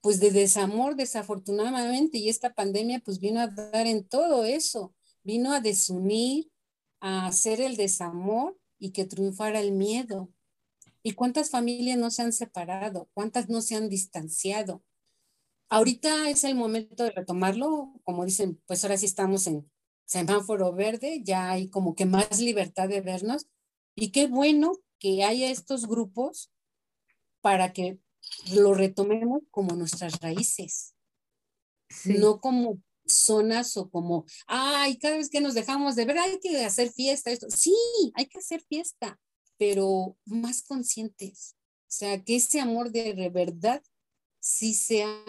pues 0.00 0.20
de 0.20 0.30
desamor 0.30 0.96
desafortunadamente 0.96 2.16
y 2.16 2.30
esta 2.30 2.54
pandemia 2.54 3.02
pues 3.04 3.20
vino 3.20 3.40
a 3.40 3.48
dar 3.48 3.86
en 3.86 4.08
todo 4.08 4.46
eso, 4.46 4.94
vino 5.22 5.52
a 5.52 5.60
desunir, 5.60 6.50
a 7.00 7.26
hacer 7.26 7.60
el 7.60 7.76
desamor 7.76 8.58
y 8.78 8.92
que 8.92 9.04
triunfara 9.04 9.60
el 9.60 9.72
miedo. 9.72 10.32
¿Y 11.02 11.12
cuántas 11.12 11.50
familias 11.50 11.98
no 11.98 12.10
se 12.10 12.22
han 12.22 12.32
separado? 12.32 13.10
¿Cuántas 13.12 13.50
no 13.50 13.60
se 13.60 13.74
han 13.76 13.90
distanciado? 13.90 14.82
Ahorita 15.68 16.30
es 16.30 16.42
el 16.44 16.54
momento 16.54 17.04
de 17.04 17.10
retomarlo, 17.10 17.92
como 18.02 18.24
dicen, 18.24 18.62
pues 18.64 18.82
ahora 18.82 18.96
sí 18.96 19.04
estamos 19.04 19.46
en 19.46 19.70
semáforo 20.06 20.72
verde, 20.72 21.20
ya 21.22 21.50
hay 21.50 21.68
como 21.68 21.94
que 21.94 22.06
más 22.06 22.40
libertad 22.40 22.88
de 22.88 23.02
vernos 23.02 23.46
y 23.94 24.10
qué 24.10 24.26
bueno 24.26 24.78
que 24.98 25.24
haya 25.24 25.50
estos 25.50 25.86
grupos 25.86 26.52
para 27.40 27.72
que 27.72 27.98
lo 28.54 28.74
retomemos 28.74 29.42
como 29.50 29.74
nuestras 29.74 30.20
raíces, 30.20 30.94
no 32.04 32.40
como 32.40 32.82
zonas 33.06 33.76
o 33.76 33.90
como, 33.90 34.24
ay, 34.46 34.96
cada 34.98 35.16
vez 35.16 35.28
que 35.28 35.40
nos 35.40 35.54
dejamos 35.54 35.94
de 35.94 36.06
ver, 36.06 36.18
hay 36.18 36.38
que 36.40 36.64
hacer 36.64 36.90
fiesta, 36.90 37.30
esto. 37.30 37.48
Sí, 37.50 37.74
hay 38.14 38.26
que 38.26 38.38
hacer 38.38 38.62
fiesta, 38.62 39.20
pero 39.58 40.16
más 40.24 40.62
conscientes. 40.62 41.56
O 41.82 41.96
sea, 41.96 42.22
que 42.24 42.36
ese 42.36 42.60
amor 42.60 42.90
de 42.90 43.30
verdad 43.30 43.82
sí 44.40 44.74
sea 44.74 45.22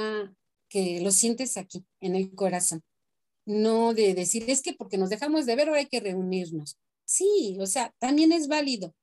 que 0.69 0.99
lo 1.01 1.11
sientes 1.11 1.57
aquí, 1.57 1.85
en 1.99 2.15
el 2.15 2.33
corazón. 2.33 2.83
No 3.45 3.93
de 3.93 4.13
decir, 4.15 4.49
es 4.49 4.61
que 4.61 4.73
porque 4.73 4.97
nos 4.97 5.09
dejamos 5.09 5.45
de 5.45 5.55
ver, 5.55 5.67
ahora 5.67 5.81
hay 5.81 5.87
que 5.87 5.99
reunirnos. 5.99 6.79
Sí, 7.05 7.57
o 7.61 7.67
sea, 7.67 7.93
también 7.99 8.31
es 8.31 8.47
válido, 8.47 8.95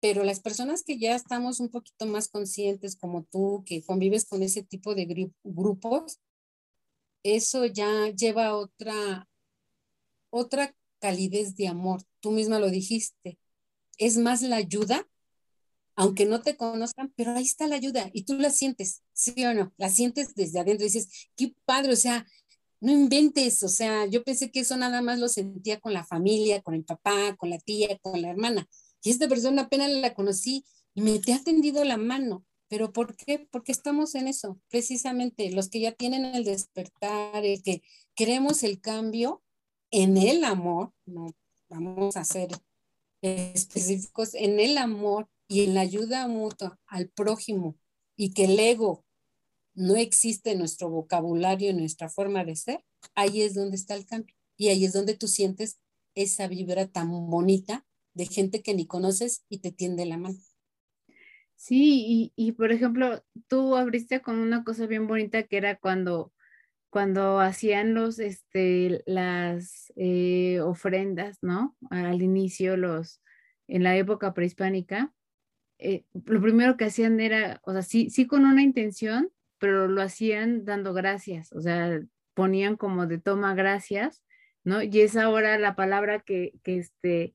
pero 0.00 0.24
las 0.24 0.40
personas 0.40 0.82
que 0.84 0.98
ya 0.98 1.16
estamos 1.16 1.60
un 1.60 1.70
poquito 1.70 2.06
más 2.06 2.28
conscientes 2.28 2.96
como 2.96 3.24
tú, 3.24 3.64
que 3.66 3.82
convives 3.82 4.26
con 4.26 4.42
ese 4.42 4.62
tipo 4.62 4.94
de 4.94 5.34
grupos, 5.44 6.20
eso 7.22 7.66
ya 7.66 8.08
lleva 8.10 8.54
otra, 8.54 9.28
otra 10.30 10.74
calidez 11.00 11.56
de 11.56 11.68
amor. 11.68 12.02
Tú 12.20 12.30
misma 12.30 12.58
lo 12.58 12.70
dijiste. 12.70 13.38
Es 13.98 14.16
más 14.16 14.42
la 14.42 14.56
ayuda, 14.56 15.08
aunque 15.96 16.26
no 16.26 16.42
te 16.42 16.56
conozcan, 16.56 17.12
pero 17.16 17.32
ahí 17.32 17.44
está 17.44 17.66
la 17.66 17.76
ayuda 17.76 18.08
y 18.12 18.24
tú 18.24 18.34
la 18.34 18.50
sientes, 18.50 19.02
¿sí 19.12 19.44
o 19.44 19.54
no? 19.54 19.74
La 19.76 19.90
sientes 19.90 20.34
desde 20.34 20.60
adentro 20.60 20.84
dices, 20.84 21.30
qué 21.36 21.54
padre, 21.64 21.92
o 21.92 21.96
sea, 21.96 22.24
no 22.80 22.92
inventes, 22.92 23.62
o 23.62 23.68
sea, 23.68 24.06
yo 24.06 24.22
pensé 24.22 24.50
que 24.50 24.60
eso 24.60 24.76
nada 24.76 25.02
más 25.02 25.18
lo 25.18 25.28
sentía 25.28 25.80
con 25.80 25.92
la 25.92 26.04
familia, 26.04 26.62
con 26.62 26.74
el 26.74 26.84
papá, 26.84 27.36
con 27.36 27.50
la 27.50 27.58
tía, 27.58 27.98
con 27.98 28.22
la 28.22 28.30
hermana 28.30 28.68
y 29.02 29.10
esta 29.10 29.28
persona 29.28 29.62
apenas 29.62 29.90
la 29.90 30.14
conocí 30.14 30.64
y 30.94 31.02
me 31.02 31.18
te 31.18 31.32
ha 31.32 31.42
tendido 31.42 31.84
la 31.84 31.96
mano. 31.96 32.44
¿Pero 32.68 32.92
por 32.92 33.16
qué? 33.16 33.48
Porque 33.50 33.72
estamos 33.72 34.14
en 34.14 34.28
eso, 34.28 34.60
precisamente 34.68 35.50
los 35.50 35.70
que 35.70 35.80
ya 35.80 35.92
tienen 35.92 36.26
el 36.26 36.44
despertar, 36.44 37.44
el 37.46 37.62
que 37.62 37.82
queremos 38.14 38.62
el 38.62 38.80
cambio 38.80 39.42
en 39.90 40.18
el 40.18 40.44
amor, 40.44 40.92
no 41.06 41.34
vamos 41.70 42.16
a 42.16 42.24
ser 42.24 42.50
específicos, 43.22 44.34
en 44.34 44.60
el 44.60 44.76
amor 44.76 45.30
y 45.48 45.64
en 45.64 45.74
la 45.74 45.80
ayuda 45.80 46.28
mutua 46.28 46.78
al 46.86 47.08
prójimo 47.08 47.74
y 48.16 48.34
que 48.34 48.44
el 48.44 48.58
ego 48.58 49.06
no 49.78 49.96
existe 49.96 50.50
en 50.50 50.58
nuestro 50.58 50.90
vocabulario, 50.90 51.70
en 51.70 51.78
nuestra 51.78 52.08
forma 52.08 52.44
de 52.44 52.56
ser, 52.56 52.84
ahí 53.14 53.42
es 53.42 53.54
donde 53.54 53.76
está 53.76 53.94
el 53.94 54.06
cambio. 54.06 54.34
Y 54.56 54.68
ahí 54.68 54.84
es 54.84 54.92
donde 54.92 55.16
tú 55.16 55.28
sientes 55.28 55.78
esa 56.14 56.48
vibra 56.48 56.88
tan 56.88 57.10
bonita 57.30 57.86
de 58.12 58.26
gente 58.26 58.62
que 58.62 58.74
ni 58.74 58.86
conoces 58.86 59.44
y 59.48 59.58
te 59.58 59.70
tiende 59.70 60.04
la 60.04 60.16
mano. 60.16 60.38
Sí, 61.54 62.32
y, 62.36 62.52
por 62.52 62.72
ejemplo, 62.72 63.24
tú 63.46 63.76
abriste 63.76 64.20
con 64.20 64.38
una 64.38 64.64
cosa 64.64 64.86
bien 64.86 65.06
bonita 65.06 65.44
que 65.44 65.56
era 65.56 65.76
cuando, 65.76 66.32
cuando 66.90 67.40
hacían 67.40 67.94
los, 67.94 68.18
este, 68.18 69.02
las 69.06 69.92
eh, 69.96 70.60
ofrendas, 70.60 71.38
¿no? 71.42 71.76
Al 71.90 72.22
inicio, 72.22 72.76
los, 72.76 73.22
en 73.68 73.84
la 73.84 73.96
época 73.96 74.34
prehispánica, 74.34 75.12
eh, 75.78 76.04
lo 76.12 76.40
primero 76.40 76.76
que 76.76 76.86
hacían 76.86 77.20
era, 77.20 77.60
o 77.64 77.72
sea, 77.72 77.82
sí, 77.82 78.10
sí 78.10 78.26
con 78.26 78.44
una 78.44 78.62
intención, 78.62 79.30
pero 79.58 79.88
lo 79.88 80.02
hacían 80.02 80.64
dando 80.64 80.94
gracias, 80.94 81.52
o 81.52 81.60
sea, 81.60 82.00
ponían 82.34 82.76
como 82.76 83.06
de 83.06 83.18
toma 83.18 83.54
gracias, 83.54 84.22
¿no? 84.64 84.82
Y 84.82 85.00
es 85.00 85.16
ahora 85.16 85.58
la 85.58 85.74
palabra 85.74 86.20
que, 86.20 86.52
que 86.62 86.78
este, 86.78 87.34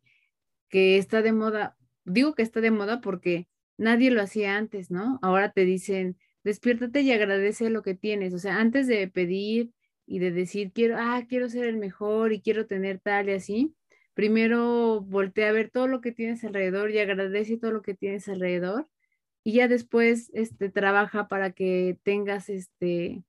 que 0.70 0.98
está 0.98 1.22
de 1.22 1.34
moda, 1.34 1.78
digo 2.06 2.34
que 2.36 2.42
está 2.44 2.62
de 2.62 2.72
moda 2.72 3.02
porque 3.02 3.48
nadie 3.78 4.12
lo 4.12 4.22
hacía 4.22 4.58
antes, 4.58 4.92
¿no? 4.92 5.20
Ahora 5.22 5.52
te 5.52 5.66
dicen, 5.66 6.18
despiértate 6.44 7.02
y 7.02 7.12
agradece 7.12 7.70
lo 7.70 7.84
que 7.84 7.96
tienes, 7.96 8.34
o 8.34 8.40
sea, 8.40 8.60
antes 8.60 8.88
de 8.88 9.08
pedir 9.08 9.72
y 10.06 10.20
de 10.20 10.32
decir, 10.32 10.72
quiero, 10.74 10.96
ah, 10.98 11.24
quiero 11.28 11.50
ser 11.50 11.66
el 11.66 11.78
mejor 11.78 12.34
y 12.34 12.42
quiero 12.42 12.68
tener 12.68 13.00
tal 13.00 13.30
y 13.30 13.34
así, 13.34 13.76
primero 14.14 15.02
voltea 15.02 15.50
a 15.50 15.54
ver 15.54 15.70
todo 15.70 15.88
lo 15.88 16.02
que 16.02 16.12
tienes 16.12 16.44
alrededor 16.44 16.92
y 16.92 17.00
agradece 17.00 17.58
todo 17.58 17.72
lo 17.72 17.82
que 17.82 17.94
tienes 17.94 18.28
alrededor 18.30 18.88
y 19.44 19.54
ya 19.54 19.68
después 19.68 20.32
este, 20.34 20.70
trabaja 20.70 21.28
para 21.28 21.52
que 21.52 21.98
tengas 22.04 22.50
este, 22.50 23.24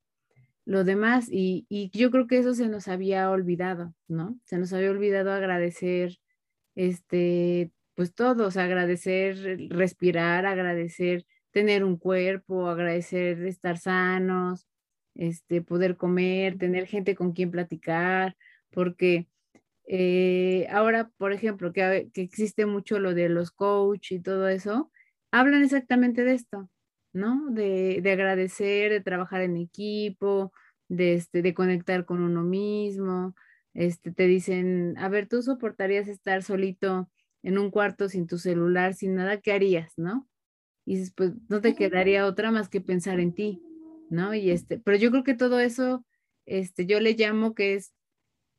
lo 0.65 0.85
demás 0.85 1.29
y, 1.31 1.67
y 1.69 1.91
yo 1.97 2.11
creo 2.11 2.27
que 2.27 2.39
eso 2.39 2.55
se 2.55 2.69
nos 2.69 2.89
había 2.89 3.31
olvidado, 3.31 3.95
¿no? 4.09 4.39
Se 4.45 4.59
nos 4.59 4.73
había 4.73 4.91
olvidado 4.91 5.33
agradecer 5.33 6.19
este, 6.75 7.71
pues 7.95 8.15
todos, 8.15 8.57
agradecer 8.57 9.69
respirar, 9.71 10.47
agradecer 10.47 11.25
tener 11.51 11.85
un 11.85 11.97
cuerpo, 11.97 12.69
agradecer 12.69 13.45
estar 13.45 13.79
sanos, 13.79 14.67
este, 15.15 15.63
poder 15.63 15.97
comer, 15.97 16.59
tener 16.59 16.87
gente 16.87 17.15
con 17.15 17.33
quien 17.33 17.51
platicar, 17.51 18.37
porque 18.71 19.29
eh, 19.87 20.67
ahora, 20.71 21.11
por 21.17 21.33
ejemplo, 21.33 21.73
que, 21.73 22.11
que, 22.13 22.23
existe 22.23 22.67
mucho 22.67 22.99
lo 22.99 23.15
de 23.15 23.29
los 23.29 23.51
coach 23.53 24.13
y 24.13 24.21
todo 24.21 24.49
eso, 24.49 24.91
hablan 25.35 25.65
exactamente 25.65 26.23
de 26.23 26.35
esto, 26.35 26.71
¿no? 27.13 27.51
De, 27.51 28.01
de 28.01 28.13
agradecer, 28.13 28.93
de 28.93 29.01
trabajar 29.01 29.41
en 29.41 29.57
equipo, 29.57 30.53
de, 30.89 31.15
este, 31.15 31.43
de 31.43 31.55
conectar 31.55 32.05
con 32.05 32.23
uno 32.23 32.45
mismo, 32.45 33.35
este, 33.75 34.13
te 34.13 34.27
dicen, 34.29 34.97
a 34.97 35.09
ver, 35.09 35.27
tú 35.29 35.43
soportarías 35.43 36.07
estar 36.07 36.45
solito 36.45 37.11
en 37.43 37.59
un 37.59 37.73
cuarto 37.73 38.09
sin 38.09 38.29
tu 38.29 38.39
celular, 38.39 38.95
sin 38.95 39.17
nada, 39.17 39.41
¿qué 39.41 39.53
harías, 39.53 39.93
no? 39.97 40.29
Y 40.87 40.97
dices, 40.99 41.13
pues 41.17 41.33
no 41.49 41.61
te 41.61 41.75
quedaría 41.75 42.27
otra 42.27 42.53
más 42.53 42.69
que 42.69 42.81
pensar 42.81 43.19
en 43.19 43.35
ti, 43.35 43.61
¿no? 44.11 44.35
Y 44.35 44.51
este, 44.53 44.79
pero 44.79 44.97
yo 44.97 45.11
creo 45.11 45.25
que 45.25 45.35
todo 45.35 45.59
eso, 45.59 46.07
este, 46.47 46.87
yo 46.87 47.01
le 47.01 47.15
llamo 47.15 47.55
que 47.57 47.75
es, 47.75 47.93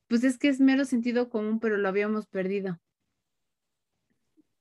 pues 0.08 0.24
es 0.24 0.36
que 0.36 0.48
es 0.48 0.60
mero 0.60 0.84
sentido 0.84 1.30
común, 1.30 1.58
pero 1.58 1.78
lo 1.78 1.88
habíamos 1.88 2.26
perdido. 2.26 2.78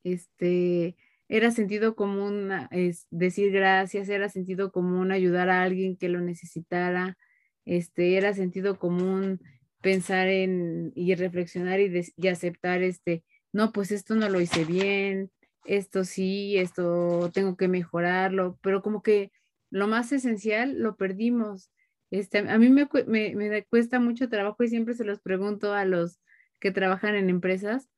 Este, 0.04 0.96
era 1.28 1.52
sentido 1.52 1.96
común 1.96 2.52
es 2.72 3.08
decir 3.10 3.52
gracias, 3.52 4.10
era 4.10 4.30
sentido 4.30 4.72
común 4.72 5.12
ayudar 5.12 5.50
a 5.50 5.64
alguien 5.64 5.98
que 5.98 6.10
lo 6.10 6.22
necesitara, 6.22 7.18
este, 7.66 8.18
era 8.18 8.34
sentido 8.34 8.78
común 8.78 9.40
pensar 9.82 10.28
en 10.28 10.92
y 10.96 11.16
reflexionar 11.16 11.80
y, 11.80 12.28
aceptar 12.28 12.82
este, 12.84 13.24
no, 13.54 13.72
pues 13.72 13.92
esto 13.92 14.16
no 14.16 14.30
lo 14.30 14.42
hice 14.42 14.66
bien, 14.66 15.32
esto 15.66 16.04
sí, 16.04 16.58
esto 16.58 17.32
tengo 17.34 17.58
que 17.58 17.68
mejorarlo, 17.68 18.60
pero 18.62 18.82
como 18.82 19.02
que 19.02 19.32
lo 19.72 19.88
más 19.88 20.12
esencial 20.12 20.80
lo 20.80 20.96
perdimos. 20.96 21.72
Este, 22.12 22.40
a 22.40 22.58
mí 22.58 22.70
me, 22.70 22.88
me, 23.08 23.66
cuesta 23.66 24.00
mucho 24.00 24.30
trabajo 24.30 24.64
y 24.64 24.70
siempre 24.70 24.94
se 24.94 25.06
los 25.06 25.20
pregunto 25.22 25.74
a 25.74 25.86
los 25.86 26.20
que 26.60 26.72
trabajan 26.72 27.16
en 27.16 27.30
empresas, 27.30 27.90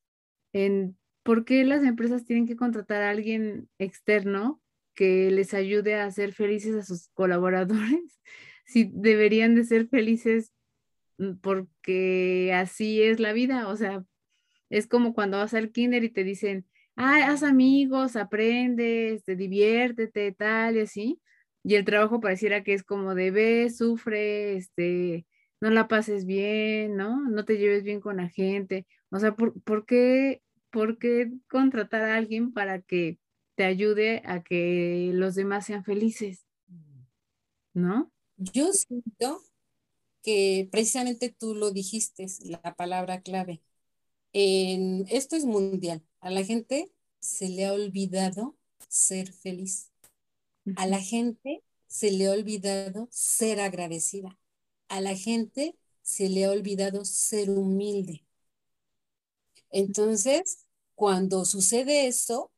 en 0.54 0.98
por 1.28 1.44
qué 1.44 1.66
las 1.66 1.84
empresas 1.84 2.24
tienen 2.24 2.48
que 2.48 2.56
contratar 2.56 3.04
a 3.04 3.10
alguien 3.10 3.68
externo 3.80 4.62
que 4.94 5.30
les 5.30 5.54
ayude 5.54 5.96
a 5.96 6.06
hacer 6.06 6.32
felices 6.32 6.74
a 6.74 6.84
sus 6.84 7.10
colaboradores, 7.10 8.22
si 8.66 8.90
deberían 8.94 9.54
de 9.54 9.66
ser 9.66 9.90
felices 9.90 10.54
mm, 11.18 11.34
porque 11.42 12.54
así 12.56 13.04
es 13.04 13.20
la 13.20 13.34
vida, 13.34 13.68
o 13.68 13.76
sea, 13.76 14.06
es 14.70 14.88
como 14.88 15.14
cuando 15.14 15.38
vas 15.38 15.54
al 15.54 15.74
kinder 15.74 16.06
y 16.06 16.10
te 16.10 16.24
dicen, 16.24 16.66
ah, 16.96 17.30
haz 17.30 17.44
amigos, 17.44 18.16
aprende, 18.16 19.14
este, 19.16 19.36
diviértete, 19.36 20.32
tal 20.32 20.78
y 20.78 20.80
así, 20.80 21.22
y 21.62 21.76
el 21.76 21.84
trabajo 21.84 22.22
pareciera 22.22 22.64
que 22.64 22.74
es 22.74 22.84
como 22.84 23.16
de 23.16 23.32
ve, 23.32 23.70
sufre, 23.70 24.56
este, 24.56 25.26
no 25.60 25.72
la 25.72 25.90
pases 25.90 26.26
bien, 26.26 26.96
¿no? 26.96 27.30
No 27.30 27.44
te 27.44 27.58
lleves 27.58 27.84
bien 27.84 28.00
con 28.00 28.16
la 28.16 28.30
gente. 28.30 28.88
O 29.10 29.20
sea, 29.20 29.36
¿por, 29.36 29.62
¿por, 29.64 29.86
qué, 29.86 30.42
¿por 30.78 31.00
qué 31.00 31.32
contratar 31.50 32.04
a 32.04 32.18
alguien 32.18 32.54
para 32.54 32.84
que 32.84 33.18
te 33.56 33.64
ayude 33.64 34.22
a 34.26 34.44
que 34.44 35.10
los 35.12 35.34
demás 35.34 35.66
sean 35.66 35.84
felices? 35.84 36.46
¿No? 37.74 38.12
Yo 38.36 38.72
siento 38.74 39.42
que 40.22 40.70
precisamente 40.72 41.36
tú 41.36 41.56
lo 41.56 41.72
dijiste, 41.72 42.28
la 42.44 42.76
palabra 42.76 43.22
clave. 43.22 43.64
En, 44.34 45.08
esto 45.10 45.36
es 45.36 45.46
mundial. 45.46 46.04
A 46.20 46.30
la 46.30 46.44
gente 46.44 46.92
se 47.22 47.50
le 47.50 47.66
ha 47.66 47.74
olvidado 47.74 48.56
ser 48.88 49.34
feliz. 49.34 49.90
A 50.76 50.86
la 50.86 51.00
gente 51.00 51.64
se 51.88 52.12
le 52.12 52.28
ha 52.28 52.34
olvidado 52.34 53.08
ser 53.10 53.62
agradecida. 53.62 54.38
A 54.90 55.02
la 55.02 55.16
gente 55.16 55.76
se 56.04 56.30
le 56.30 56.46
ha 56.46 56.52
olvidado 56.52 57.04
ser 57.04 57.50
humilde. 57.50 58.28
Entonces, 59.72 60.67
cuando 60.98 61.46
sucede 61.46 62.08
eso, 62.08 62.52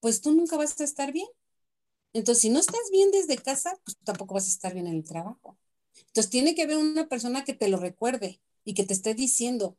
pues 0.00 0.20
tú 0.20 0.32
nunca 0.32 0.56
vas 0.58 0.80
a 0.80 0.84
estar 0.84 1.12
bien. 1.12 1.28
Entonces, 2.12 2.42
si 2.42 2.50
no 2.50 2.60
estás 2.60 2.80
bien 2.92 3.10
desde 3.12 3.38
casa, 3.38 3.78
pues 3.84 3.96
tampoco 4.04 4.34
vas 4.34 4.46
a 4.46 4.50
estar 4.50 4.74
bien 4.74 4.88
en 4.88 4.96
el 4.96 5.04
trabajo. 5.04 5.58
Entonces, 6.08 6.30
tiene 6.30 6.54
que 6.54 6.62
haber 6.62 6.78
una 6.78 7.08
persona 7.08 7.44
que 7.44 7.54
te 7.54 7.68
lo 7.68 7.78
recuerde 7.78 8.40
y 8.64 8.74
que 8.74 8.84
te 8.84 8.94
esté 8.94 9.14
diciendo, 9.14 9.76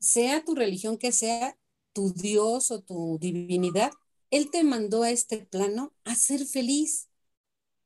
sea 0.00 0.44
tu 0.44 0.54
religión 0.54 0.98
que 0.98 1.12
sea, 1.12 1.58
tu 1.92 2.12
Dios 2.12 2.70
o 2.70 2.80
tu 2.82 3.18
divinidad, 3.20 3.92
Él 4.30 4.50
te 4.50 4.64
mandó 4.64 5.02
a 5.04 5.10
este 5.10 5.38
plano 5.46 5.94
a 6.04 6.16
ser 6.16 6.46
feliz. 6.46 7.08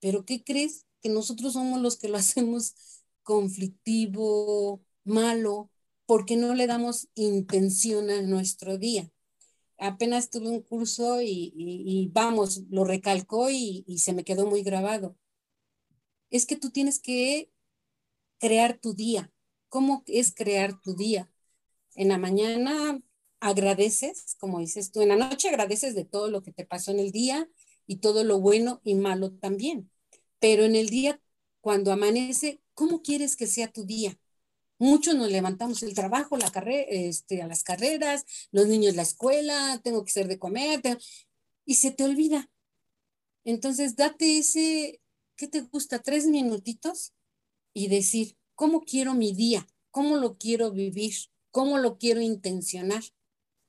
Pero 0.01 0.25
¿qué 0.27 0.45
crees? 0.45 0.87
Que 1.03 1.09
nosotros 1.11 1.55
somos 1.55 1.81
los 1.81 1.97
que 1.99 2.09
lo 2.09 2.19
hacemos 2.19 2.75
conflictivo, 3.23 4.83
malo, 5.05 5.71
porque 6.07 6.37
no 6.37 6.55
le 6.55 6.67
damos 6.67 7.09
intención 7.15 8.11
a 8.11 8.23
nuestro 8.23 8.79
día. 8.79 9.11
Apenas 9.79 10.31
tuve 10.31 10.49
un 10.49 10.63
curso 10.63 11.21
y, 11.23 12.11
vamos, 12.13 12.63
lo 12.71 12.85
recalcó 12.85 13.51
y, 13.51 13.85
y 13.87 13.99
se 13.99 14.13
me 14.13 14.25
quedó 14.25 14.47
muy 14.47 14.63
grabado. 14.63 15.17
Es 16.31 16.47
que 16.47 16.57
tú 16.57 16.71
tienes 16.71 17.01
que 17.01 17.51
crear 18.39 18.79
tu 18.79 18.95
día. 18.95 19.33
¿Cómo 19.69 20.03
es 20.07 20.35
crear 20.35 20.81
tu 20.81 20.95
día? 20.95 21.31
En 21.95 22.09
la 22.09 22.19
mañana 22.19 23.01
agradeces, 23.41 24.37
como 24.39 24.61
dices 24.61 24.93
tú, 24.93 25.03
en 25.03 25.09
la 25.09 25.17
noche 25.17 25.49
agradeces 25.49 25.95
de 25.95 26.05
todo 26.05 26.31
lo 26.31 26.43
que 26.43 26.53
te 26.53 26.65
pasó 26.65 26.93
en 26.93 27.01
el 27.01 27.11
día 27.11 27.49
y 27.87 27.97
todo 27.97 28.25
lo 28.25 28.41
bueno 28.41 28.81
y 28.85 28.95
malo 28.95 29.33
también. 29.33 29.91
Pero 30.39 30.65
en 30.65 30.77
el 30.77 30.89
día, 30.89 31.21
cuando 31.61 31.93
amanece, 31.93 32.61
¿cómo 32.75 33.03
quieres 33.03 33.37
que 33.37 33.47
sea 33.47 33.71
tu 33.71 33.85
día? 33.85 34.19
Muchos 34.83 35.15
nos 35.15 35.31
levantamos 35.31 35.81
el 35.85 35.95
trabajo, 35.95 36.37
la 36.37 36.51
carrera, 36.51 36.85
este, 36.89 37.41
a 37.41 37.47
las 37.47 37.63
carreras, 37.63 38.25
los 38.51 38.67
niños 38.67 38.97
la 38.97 39.03
escuela, 39.03 39.81
tengo 39.85 40.05
que 40.05 40.11
hacer 40.11 40.27
de 40.27 40.41
comer, 40.41 40.81
y 41.65 41.77
se 41.77 41.93
te 41.93 42.03
olvida. 42.03 42.51
Entonces, 43.45 43.95
date 43.95 44.39
ese, 44.39 45.01
¿qué 45.37 45.47
te 45.47 45.61
gusta? 45.61 46.01
Tres 46.01 46.27
minutitos 46.27 47.13
y 47.73 47.87
decir, 47.87 48.37
¿cómo 48.57 48.81
quiero 48.81 49.15
mi 49.15 49.33
día? 49.33 49.69
¿Cómo 49.93 50.17
lo 50.17 50.37
quiero 50.37 50.73
vivir? 50.73 51.15
¿Cómo 51.53 51.79
lo 51.79 51.97
quiero 51.97 52.21
intencionar? 52.21 53.05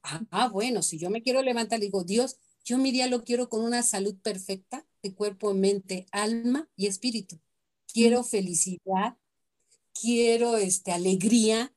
Ah, 0.02 0.50
bueno, 0.50 0.82
si 0.82 0.98
yo 0.98 1.12
me 1.12 1.22
quiero 1.22 1.44
levantar, 1.44 1.80
digo, 1.80 2.04
Dios, 2.04 2.40
yo 2.66 2.80
mi 2.80 2.92
día 2.92 3.06
lo 3.06 3.24
quiero 3.24 3.50
con 3.50 3.64
una 3.64 3.84
salud 3.84 4.16
perfecta 4.20 4.88
de 5.04 5.14
cuerpo, 5.14 5.54
mente, 5.54 6.08
alma 6.12 6.68
y 6.76 6.88
espíritu. 6.88 7.40
Quiero 7.86 8.24
felicidad, 8.24 9.16
quiero 9.94 10.58
este, 10.58 10.92
alegría 10.92 11.74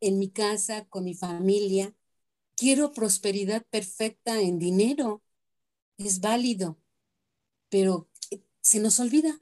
en 0.00 0.18
mi 0.18 0.30
casa, 0.30 0.86
con 0.86 1.04
mi 1.04 1.14
familia. 1.14 1.94
Quiero 2.56 2.92
prosperidad 2.92 3.64
perfecta 3.70 4.40
en 4.40 4.58
dinero. 4.58 5.22
Es 5.98 6.20
válido, 6.20 6.78
pero 7.70 8.08
eh, 8.30 8.42
se 8.62 8.80
nos 8.80 9.00
olvida. 9.00 9.40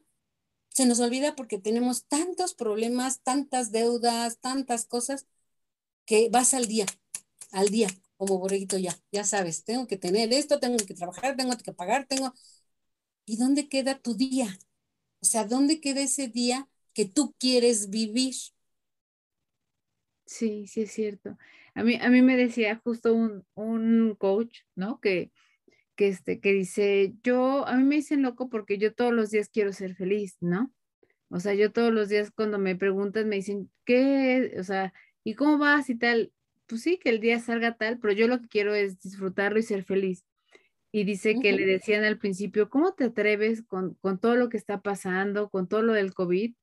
Se 0.70 0.86
nos 0.86 1.00
olvida 1.00 1.36
porque 1.36 1.58
tenemos 1.58 2.06
tantos 2.06 2.54
problemas, 2.54 3.20
tantas 3.22 3.72
deudas, 3.72 4.38
tantas 4.40 4.86
cosas, 4.86 5.26
que 6.06 6.28
vas 6.30 6.54
al 6.54 6.66
día, 6.66 6.86
al 7.52 7.68
día, 7.70 7.88
como 8.16 8.38
borreguito 8.38 8.78
ya, 8.78 8.98
ya 9.12 9.24
sabes, 9.24 9.64
tengo 9.64 9.86
que 9.86 9.96
tener 9.96 10.32
esto, 10.32 10.60
tengo 10.60 10.78
que 10.78 10.94
trabajar, 10.94 11.36
tengo 11.36 11.56
que 11.58 11.72
pagar, 11.72 12.06
tengo... 12.06 12.34
¿Y 13.26 13.36
dónde 13.36 13.68
queda 13.68 13.98
tu 14.00 14.14
día? 14.14 14.58
O 15.20 15.26
sea, 15.26 15.44
¿dónde 15.44 15.80
queda 15.80 16.02
ese 16.02 16.28
día 16.28 16.68
que 16.94 17.06
tú 17.06 17.34
quieres 17.38 17.90
vivir? 17.90 18.34
Sí, 20.26 20.66
sí 20.66 20.82
es 20.82 20.92
cierto. 20.92 21.36
A 21.74 21.82
mí, 21.82 21.96
a 22.00 22.08
mí 22.10 22.22
me 22.22 22.36
decía 22.36 22.80
justo 22.84 23.14
un, 23.14 23.44
un 23.54 24.14
coach, 24.16 24.60
¿no? 24.74 25.00
Que, 25.00 25.30
que, 25.96 26.08
este, 26.08 26.40
que 26.40 26.52
dice, 26.52 27.14
yo, 27.22 27.66
a 27.66 27.76
mí 27.76 27.84
me 27.84 27.96
dicen 27.96 28.22
loco 28.22 28.48
porque 28.48 28.78
yo 28.78 28.94
todos 28.94 29.12
los 29.12 29.30
días 29.30 29.48
quiero 29.48 29.72
ser 29.72 29.94
feliz, 29.94 30.36
¿no? 30.40 30.72
O 31.28 31.40
sea, 31.40 31.54
yo 31.54 31.72
todos 31.72 31.92
los 31.92 32.08
días 32.08 32.30
cuando 32.30 32.58
me 32.58 32.76
preguntan 32.76 33.28
me 33.28 33.36
dicen, 33.36 33.70
¿qué? 33.84 34.54
O 34.58 34.64
sea, 34.64 34.92
¿y 35.24 35.34
cómo 35.34 35.58
vas 35.58 35.88
y 35.90 35.96
tal? 35.96 36.32
pues 36.72 36.84
sí, 36.84 36.98
que 36.98 37.10
el 37.10 37.20
día 37.20 37.38
salga 37.38 37.76
tal, 37.76 37.98
pero 37.98 38.14
yo 38.14 38.26
lo 38.28 38.40
que 38.40 38.48
quiero 38.48 38.74
es 38.74 38.98
disfrutarlo 38.98 39.58
y 39.58 39.62
ser 39.62 39.84
feliz. 39.84 40.24
Y 40.90 41.04
dice 41.04 41.36
que 41.38 41.52
le 41.52 41.66
decían 41.66 42.02
al 42.02 42.16
principio, 42.16 42.70
¿cómo 42.70 42.94
te 42.94 43.04
atreves 43.04 43.62
con, 43.62 43.98
todo 44.20 44.36
lo 44.36 44.48
que 44.48 44.56
está 44.56 44.80
pasando, 44.80 45.50
con 45.50 45.68
todo 45.68 45.82
lo 45.82 45.92
del 45.92 46.14
COVID? 46.14 46.54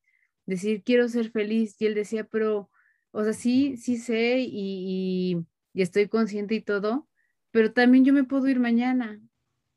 Decir, 0.50 0.84
quiero 0.84 1.08
ser 1.08 1.32
feliz. 1.32 1.76
Y 1.80 1.86
él 1.86 1.95
decía, 1.95 2.26
pero, 2.26 2.70
o 3.12 3.24
sea, 3.24 3.34
sí, 3.34 3.78
sí 3.78 3.97
sé 3.97 4.39
y, 4.39 5.38
y 5.74 5.82
estoy 5.82 6.08
consciente 6.08 6.56
y 6.56 6.62
todo, 6.62 7.08
pero 7.52 7.74
también 7.74 8.06
yo 8.06 8.14
me 8.14 8.24
puedo 8.24 8.47
ir 8.47 8.60
mañana. 8.60 9.22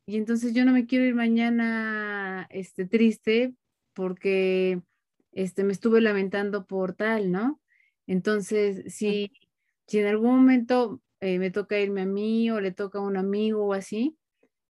Y 0.07 0.17
entonces 0.17 0.53
yo 0.55 0.65
no 0.65 0.73
me 0.73 0.87
quiero 0.87 1.05
ir 1.05 1.15
mañana 1.15 2.47
este, 2.51 2.87
triste 2.87 3.55
porque 3.95 4.83
este, 5.33 5.65
me 5.65 5.73
estuve 5.73 6.01
lamentando 6.01 6.67
por 6.67 6.95
tal, 6.95 7.31
¿no? 7.31 7.61
Entonces, 8.07 8.93
sí, 8.95 9.33
si 9.87 10.01
en 10.01 10.07
algún 10.07 10.37
momento 10.37 11.01
eh, 11.21 11.39
me 11.39 11.51
toca 11.51 11.79
irme 11.79 12.03
a 12.03 12.07
mí 12.07 12.51
o 12.51 12.61
le 12.61 12.73
toca 12.73 12.99
a 12.99 13.03
un 13.03 13.17
amigo 13.17 13.65
o 13.65 13.75
así, 13.75 14.17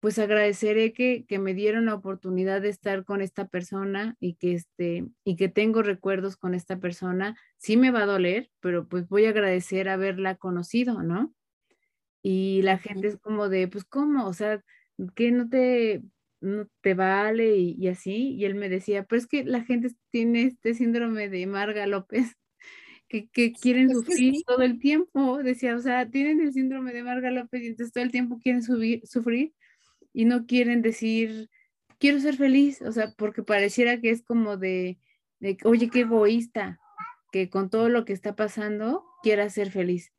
pues 0.02 0.18
agradeceré 0.18 0.94
que, 0.94 1.26
me 1.40 1.54
dieron 1.54 1.86
la 1.86 1.94
oportunidad 1.94 2.62
de 2.62 2.70
estar 2.70 3.06
con 3.06 3.22
esta 3.22 3.48
persona 3.48 4.18
y 4.20 4.34
que, 4.34 4.54
este, 4.56 5.06
y 5.24 5.36
que 5.36 5.48
tengo 5.48 5.84
recuerdos 5.84 6.38
con 6.38 6.56
esta 6.56 6.80
persona. 6.80 7.38
Sí 7.58 7.78
me 7.78 7.92
va 7.92 8.04
a 8.04 8.06
doler, 8.08 8.50
pero 8.62 8.88
pues 8.88 9.08
voy 9.08 9.26
a 9.26 9.30
agradecer 9.30 9.90
haberla 9.90 10.36
conocido, 10.36 11.04
¿no? 11.04 11.34
Y 12.24 12.62
la 12.64 12.80
gente 12.80 13.10
es 13.10 13.18
como 13.20 13.48
de, 13.48 13.68
pues, 13.68 13.86
¿cómo? 13.86 14.28
O 14.28 14.34
sea, 14.34 14.64
que 15.16 15.32
no 15.32 15.48
te, 15.50 16.02
no 16.42 16.68
te 16.82 16.96
vale 16.96 17.58
y, 17.58 17.76
y, 17.80 17.88
así. 17.88 18.34
Y 18.34 18.46
él 18.46 18.56
me 18.56 18.70
decía, 18.70 19.04
pero 19.06 19.20
es 19.20 19.28
que 19.28 19.44
la 19.44 19.64
gente 19.64 19.90
tiene 20.10 20.44
este 20.46 20.74
síndrome 20.74 21.30
de 21.30 21.46
Marga 21.46 21.86
López 21.86 22.36
que, 23.34 23.54
quieren 23.54 23.92
sufrir 23.92 24.44
todo 24.48 24.64
el 24.64 24.80
tiempo, 24.80 25.44
decía, 25.44 25.76
o 25.76 25.80
sea, 25.80 26.10
tienen 26.10 26.42
el 26.42 26.54
síndrome 26.54 26.94
de 26.94 27.04
Marga 27.04 27.30
López 27.30 27.62
y 27.62 27.68
entonces 27.68 27.94
todo 27.94 28.04
el 28.04 28.12
tiempo 28.12 28.40
quieren 28.40 28.64
sufrir 28.64 29.54
y 30.14 30.26
no 30.26 30.46
quieren 30.46 30.82
decir, 30.82 31.50
quiero 31.98 32.20
ser 32.20 32.36
feliz, 32.36 32.82
o 32.82 32.92
sea, 32.92 33.14
porque 33.18 33.44
pareciera 33.44 34.00
que 34.00 34.10
es 34.10 34.24
como 34.24 34.58
de, 34.58 35.00
de 35.40 35.58
oye, 35.64 35.90
qué 35.90 36.02
egoísta, 36.02 36.80
que 37.32 37.50
con 37.50 37.70
todo 37.70 37.90
lo 37.90 38.06
que 38.06 38.14
está 38.14 38.36
pasando 38.36 39.06
quiera 39.24 39.50
ser 39.50 39.72
feliz. 39.72 40.12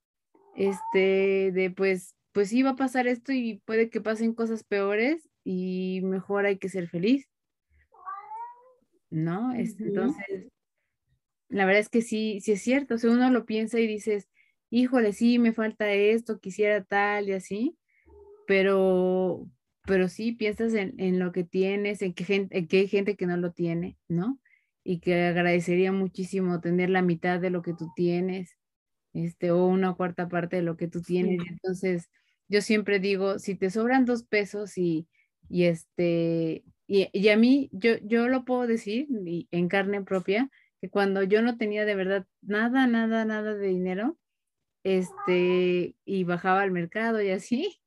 Este, 0.56 1.50
de 1.52 1.72
pues, 1.74 2.14
pues 2.32 2.50
sí 2.50 2.62
va 2.62 2.70
a 2.70 2.76
pasar 2.76 3.06
esto 3.06 3.32
y 3.32 3.62
puede 3.64 3.90
que 3.90 4.00
pasen 4.00 4.34
cosas 4.34 4.64
peores 4.64 5.28
y 5.44 6.00
mejor 6.02 6.46
hay 6.46 6.58
que 6.58 6.68
ser 6.68 6.88
feliz. 6.88 7.28
¿No? 9.10 9.52
Este, 9.52 9.84
entonces, 9.84 10.48
la 11.48 11.66
verdad 11.66 11.80
es 11.80 11.90
que 11.90 12.00
sí, 12.00 12.40
sí 12.40 12.52
es 12.52 12.62
cierto, 12.62 12.94
o 12.94 12.98
sea, 12.98 13.10
uno 13.10 13.30
lo 13.30 13.44
piensa 13.44 13.78
y 13.78 13.86
dices, 13.86 14.28
híjole, 14.70 15.12
sí, 15.12 15.38
me 15.38 15.52
falta 15.52 15.92
esto, 15.92 16.40
quisiera 16.40 16.82
tal 16.82 17.28
y 17.28 17.32
así, 17.32 17.76
pero, 18.46 19.46
pero 19.84 20.08
sí 20.08 20.32
piensas 20.32 20.74
en, 20.74 21.18
lo 21.18 21.32
que 21.32 21.44
tienes, 21.44 22.02
en 22.02 22.14
que, 22.14 22.24
gente, 22.24 22.66
que 22.66 22.78
hay 22.78 22.88
gente 22.88 23.16
que 23.16 23.26
no 23.26 23.36
lo 23.36 23.52
tiene, 23.52 23.98
¿no? 24.08 24.38
y 24.84 24.98
que 24.98 25.26
agradecería 25.26 25.92
muchísimo 25.92 26.60
tener 26.60 26.90
la 26.90 27.02
mitad 27.02 27.40
de 27.40 27.50
lo 27.50 27.62
que 27.62 27.74
tú 27.74 27.92
tienes, 27.94 28.56
este, 29.12 29.50
o 29.50 29.66
una 29.66 29.94
cuarta 29.94 30.28
parte 30.28 30.56
de 30.56 30.62
lo 30.62 30.76
que 30.76 30.88
tú 30.88 31.02
tienes. 31.02 31.40
Entonces, 31.48 32.10
yo 32.48 32.60
siempre 32.60 32.98
digo, 32.98 33.38
si 33.38 33.54
te 33.54 33.70
sobran 33.70 34.04
dos 34.04 34.24
pesos 34.24 34.76
y, 34.78 35.06
y 35.48 35.64
este, 35.64 36.64
y, 36.86 37.28
a 37.28 37.36
mí, 37.36 37.70
yo, 37.72 37.92
yo 38.02 38.28
lo 38.28 38.44
puedo 38.44 38.66
decir 38.66 39.06
en 39.50 39.68
carne 39.68 40.02
propia, 40.02 40.50
que 40.80 40.90
cuando 40.90 41.22
yo 41.22 41.42
no 41.42 41.56
tenía 41.56 41.84
de 41.84 41.94
verdad 41.94 42.26
nada, 42.42 42.86
nada, 42.86 43.24
nada 43.24 43.54
de 43.54 43.68
dinero, 43.68 44.18
este, 44.82 45.94
y 46.04 46.24
bajaba 46.24 46.62
al 46.62 46.72
mercado 46.72 47.22
y 47.22 47.30
así, 47.30 47.80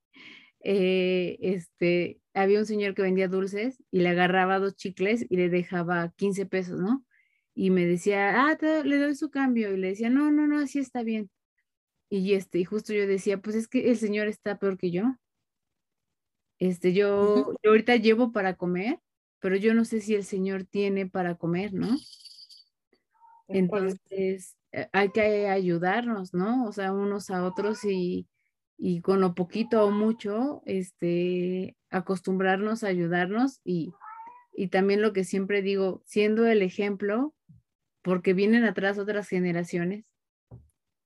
eh, 0.68 1.38
este, 1.41 2.20
había 2.34 2.57
un 2.57 2.66
señor 2.66 2.95
que 2.95 3.03
vendía 3.03 3.28
dulces 3.28 3.84
y 3.91 3.99
le 3.99 4.09
agarraba 4.09 4.57
dos 4.57 4.76
chicles 4.76 5.24
y 5.30 5.38
le 5.38 5.49
dejaba 5.49 6.11
15 6.18 6.47
pesos, 6.47 6.82
¿no? 6.82 7.05
Y 7.53 7.70
me 7.70 7.86
decía, 7.86 8.47
ah, 8.47 8.57
le 8.84 8.97
doy 8.97 9.16
su 9.16 9.30
cambio. 9.30 9.72
Y 9.72 9.78
le 9.78 9.89
decía, 9.89 10.09
no, 10.09 10.32
no, 10.32 10.47
no, 10.47 10.59
así 10.59 10.80
está 10.80 11.03
bien. 11.03 11.30
Y 12.09 12.34
este, 12.34 12.57
y 12.57 12.66
justo 12.66 12.93
yo 12.93 13.05
decía, 13.05 13.39
pues 13.39 13.55
es 13.55 13.68
que 13.68 13.91
el 13.91 13.97
señor 13.97 14.28
está 14.28 14.57
peor 14.57 14.80
que 14.80 14.89
yo. 14.89 15.03
Este, 16.57 16.93
yo, 16.93 17.53
yo 17.63 17.70
ahorita 17.70 17.97
llevo 17.97 18.32
para 18.32 18.55
comer, 18.55 18.99
pero 19.39 19.57
yo 19.57 19.76
no 19.76 19.86
sé 19.86 20.01
si 20.01 20.16
el 20.16 20.24
señor 20.24 20.63
tiene 20.66 21.05
para 21.05 21.36
comer, 21.36 21.74
¿no? 21.74 21.95
Entonces, 23.47 24.57
eh, 24.72 24.88
hay 24.93 25.11
que 25.11 25.47
ayudarnos, 25.47 26.34
¿no? 26.34 26.66
O 26.66 26.72
sea, 26.72 26.91
unos 26.91 27.30
a 27.30 27.45
otros 27.45 27.86
y, 27.86 28.28
y 28.78 29.02
con 29.02 29.22
lo 29.22 29.36
poquito 29.36 29.86
o 29.86 29.92
mucho, 29.92 30.62
este, 30.66 31.78
acostumbrarnos 31.90 32.84
a 32.84 32.88
ayudarnos 32.88 33.62
y, 33.64 33.94
y 34.54 34.68
también 34.68 35.02
lo 35.02 35.14
que 35.14 35.24
siempre 35.24 35.62
digo, 35.62 36.02
siendo 36.06 36.46
el 36.46 36.62
ejemplo, 36.62 37.34
porque 38.02 38.34
vienen 38.34 38.66
atrás 38.66 38.98
otras 38.98 39.28
generaciones 39.28 40.12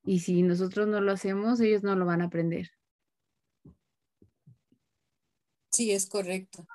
y 0.03 0.19
si 0.21 0.41
nosotros 0.41 0.87
no 0.87 1.01
lo 1.01 1.11
hacemos, 1.11 1.59
ellos 1.59 1.83
no 1.83 1.95
lo 1.95 2.05
van 2.05 2.21
a 2.21 2.25
aprender. 2.25 2.71
Sí, 5.71 5.91
es 5.91 6.07
correcto. 6.07 6.67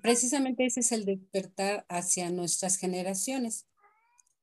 Precisamente 0.00 0.64
ese 0.64 0.80
es 0.80 0.92
el 0.92 1.04
despertar 1.04 1.84
hacia 1.88 2.30
nuestras 2.30 2.76
generaciones, 2.76 3.66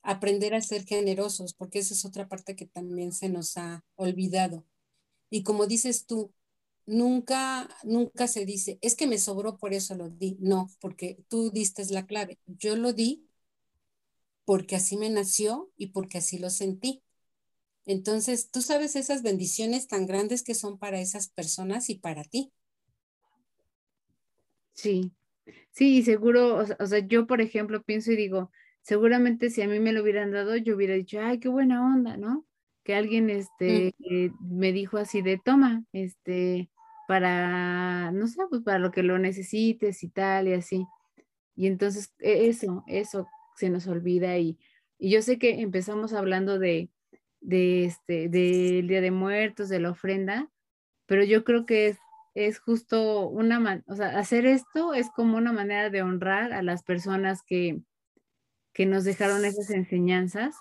aprender 0.03 0.53
a 0.53 0.61
ser 0.61 0.83
generosos, 0.85 1.53
porque 1.53 1.79
esa 1.79 1.93
es 1.93 2.03
otra 2.03 2.27
parte 2.27 2.55
que 2.55 2.65
también 2.65 3.13
se 3.13 3.29
nos 3.29 3.57
ha 3.57 3.85
olvidado 3.95 4.65
y 5.29 5.43
como 5.43 5.67
dices 5.67 6.05
tú, 6.05 6.33
nunca, 6.85 7.69
nunca 7.83 8.27
se 8.27 8.45
dice, 8.45 8.79
es 8.81 8.95
que 8.95 9.07
me 9.07 9.17
sobró, 9.19 9.57
por 9.57 9.73
eso 9.73 9.95
lo 9.95 10.09
di. 10.09 10.37
No, 10.39 10.69
porque 10.79 11.17
tú 11.29 11.51
diste 11.51 11.85
la 11.91 12.05
clave. 12.05 12.39
Yo 12.47 12.75
lo 12.75 12.93
di 12.93 13.27
porque 14.45 14.75
así 14.75 14.97
me 14.97 15.09
nació 15.09 15.71
y 15.77 15.87
porque 15.87 16.17
así 16.19 16.37
lo 16.39 16.49
sentí. 16.49 17.03
Entonces, 17.85 18.51
tú 18.51 18.61
sabes 18.63 18.95
esas 18.97 19.23
bendiciones 19.23 19.87
tan 19.87 20.05
grandes 20.07 20.43
que 20.43 20.55
son 20.55 20.79
para 20.79 20.99
esas 21.01 21.29
personas 21.29 21.89
y 21.89 21.95
para 21.97 22.23
ti. 22.25 22.53
Sí, 24.73 25.11
sí, 25.71 26.03
seguro, 26.03 26.57
o 26.79 26.87
sea, 26.87 26.99
yo 27.07 27.27
por 27.27 27.41
ejemplo 27.41 27.83
pienso 27.83 28.11
y 28.11 28.15
digo, 28.17 28.51
seguramente 28.81 29.49
si 29.51 29.61
a 29.63 29.67
mí 29.67 29.79
me 29.79 29.93
lo 29.93 30.03
hubieran 30.03 30.31
dado, 30.31 30.57
yo 30.57 30.75
hubiera 30.75 30.95
dicho, 30.95 31.19
ay, 31.21 31.39
qué 31.39 31.49
buena 31.49 31.85
onda, 31.85 32.17
¿no? 32.17 32.45
Que 32.85 32.95
alguien 32.95 33.31
este, 33.31 33.95
eh, 33.99 34.31
me 34.39 34.71
dijo 34.71 34.97
así 34.97 35.23
de 35.23 35.39
toma, 35.43 35.83
este, 35.91 36.69
para, 37.07 38.11
no 38.11 38.27
sé, 38.27 38.43
pues 38.47 38.61
para 38.61 38.77
lo 38.77 38.91
que 38.91 39.01
lo 39.01 39.17
necesites 39.17 40.03
y 40.03 40.09
tal 40.09 40.47
y 40.47 40.53
así. 40.53 40.85
Y 41.55 41.65
entonces 41.65 42.13
e, 42.19 42.47
eso, 42.47 42.83
eso 42.87 43.27
se 43.55 43.71
nos 43.71 43.87
olvida 43.87 44.37
y, 44.37 44.59
y 44.99 45.09
yo 45.09 45.23
sé 45.23 45.39
que 45.39 45.61
empezamos 45.61 46.13
hablando 46.13 46.59
de, 46.59 46.91
de 47.41 47.85
este, 47.85 48.29
del 48.29 48.87
Día 48.87 49.01
de 49.01 49.11
Muertos, 49.11 49.67
de 49.67 49.79
la 49.79 49.89
ofrenda, 49.89 50.51
pero 51.07 51.23
yo 51.23 51.43
creo 51.43 51.65
que 51.65 51.87
es, 51.87 51.97
es 52.35 52.59
justo 52.59 53.27
una, 53.27 53.83
o 53.87 53.95
sea, 53.95 54.19
hacer 54.19 54.45
esto 54.45 54.93
es 54.93 55.09
como 55.09 55.37
una 55.37 55.53
manera 55.53 55.89
de 55.89 56.03
honrar 56.03 56.53
a 56.53 56.61
las 56.61 56.83
personas 56.83 57.41
que, 57.41 57.81
que 58.73 58.85
nos 58.85 59.05
dejaron 59.05 59.43
esas 59.43 59.71
enseñanzas 59.71 60.55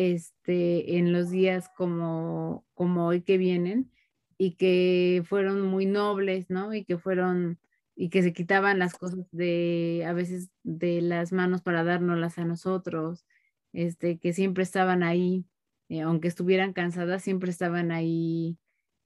este, 0.00 0.96
en 0.96 1.12
los 1.12 1.30
días 1.30 1.68
como, 1.76 2.66
como 2.72 3.06
hoy 3.06 3.20
que 3.20 3.36
vienen 3.36 3.92
y 4.38 4.52
que 4.52 5.22
fueron 5.28 5.60
muy 5.60 5.84
nobles, 5.84 6.48
¿no? 6.48 6.72
Y 6.72 6.84
que 6.84 6.96
fueron, 6.96 7.60
y 7.94 8.08
que 8.08 8.22
se 8.22 8.32
quitaban 8.32 8.78
las 8.78 8.94
cosas 8.94 9.26
de, 9.30 10.04
a 10.06 10.14
veces 10.14 10.50
de 10.62 11.02
las 11.02 11.32
manos 11.32 11.60
para 11.60 11.84
dárnoslas 11.84 12.38
a 12.38 12.46
nosotros, 12.46 13.26
este, 13.74 14.18
que 14.18 14.32
siempre 14.32 14.62
estaban 14.62 15.02
ahí, 15.02 15.44
eh, 15.90 16.00
aunque 16.00 16.28
estuvieran 16.28 16.72
cansadas, 16.72 17.22
siempre 17.22 17.50
estaban 17.50 17.92
ahí, 17.92 18.58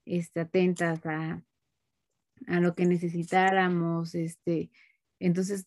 este, 0.04 0.40
atentas 0.40 1.04
a, 1.06 1.42
a 2.46 2.60
lo 2.60 2.76
que 2.76 2.86
necesitáramos, 2.86 4.14
este, 4.14 4.70
entonces 5.18 5.66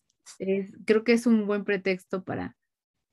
creo 0.84 1.04
que 1.04 1.12
es 1.12 1.26
un 1.26 1.46
buen 1.46 1.64
pretexto 1.64 2.24
para, 2.24 2.57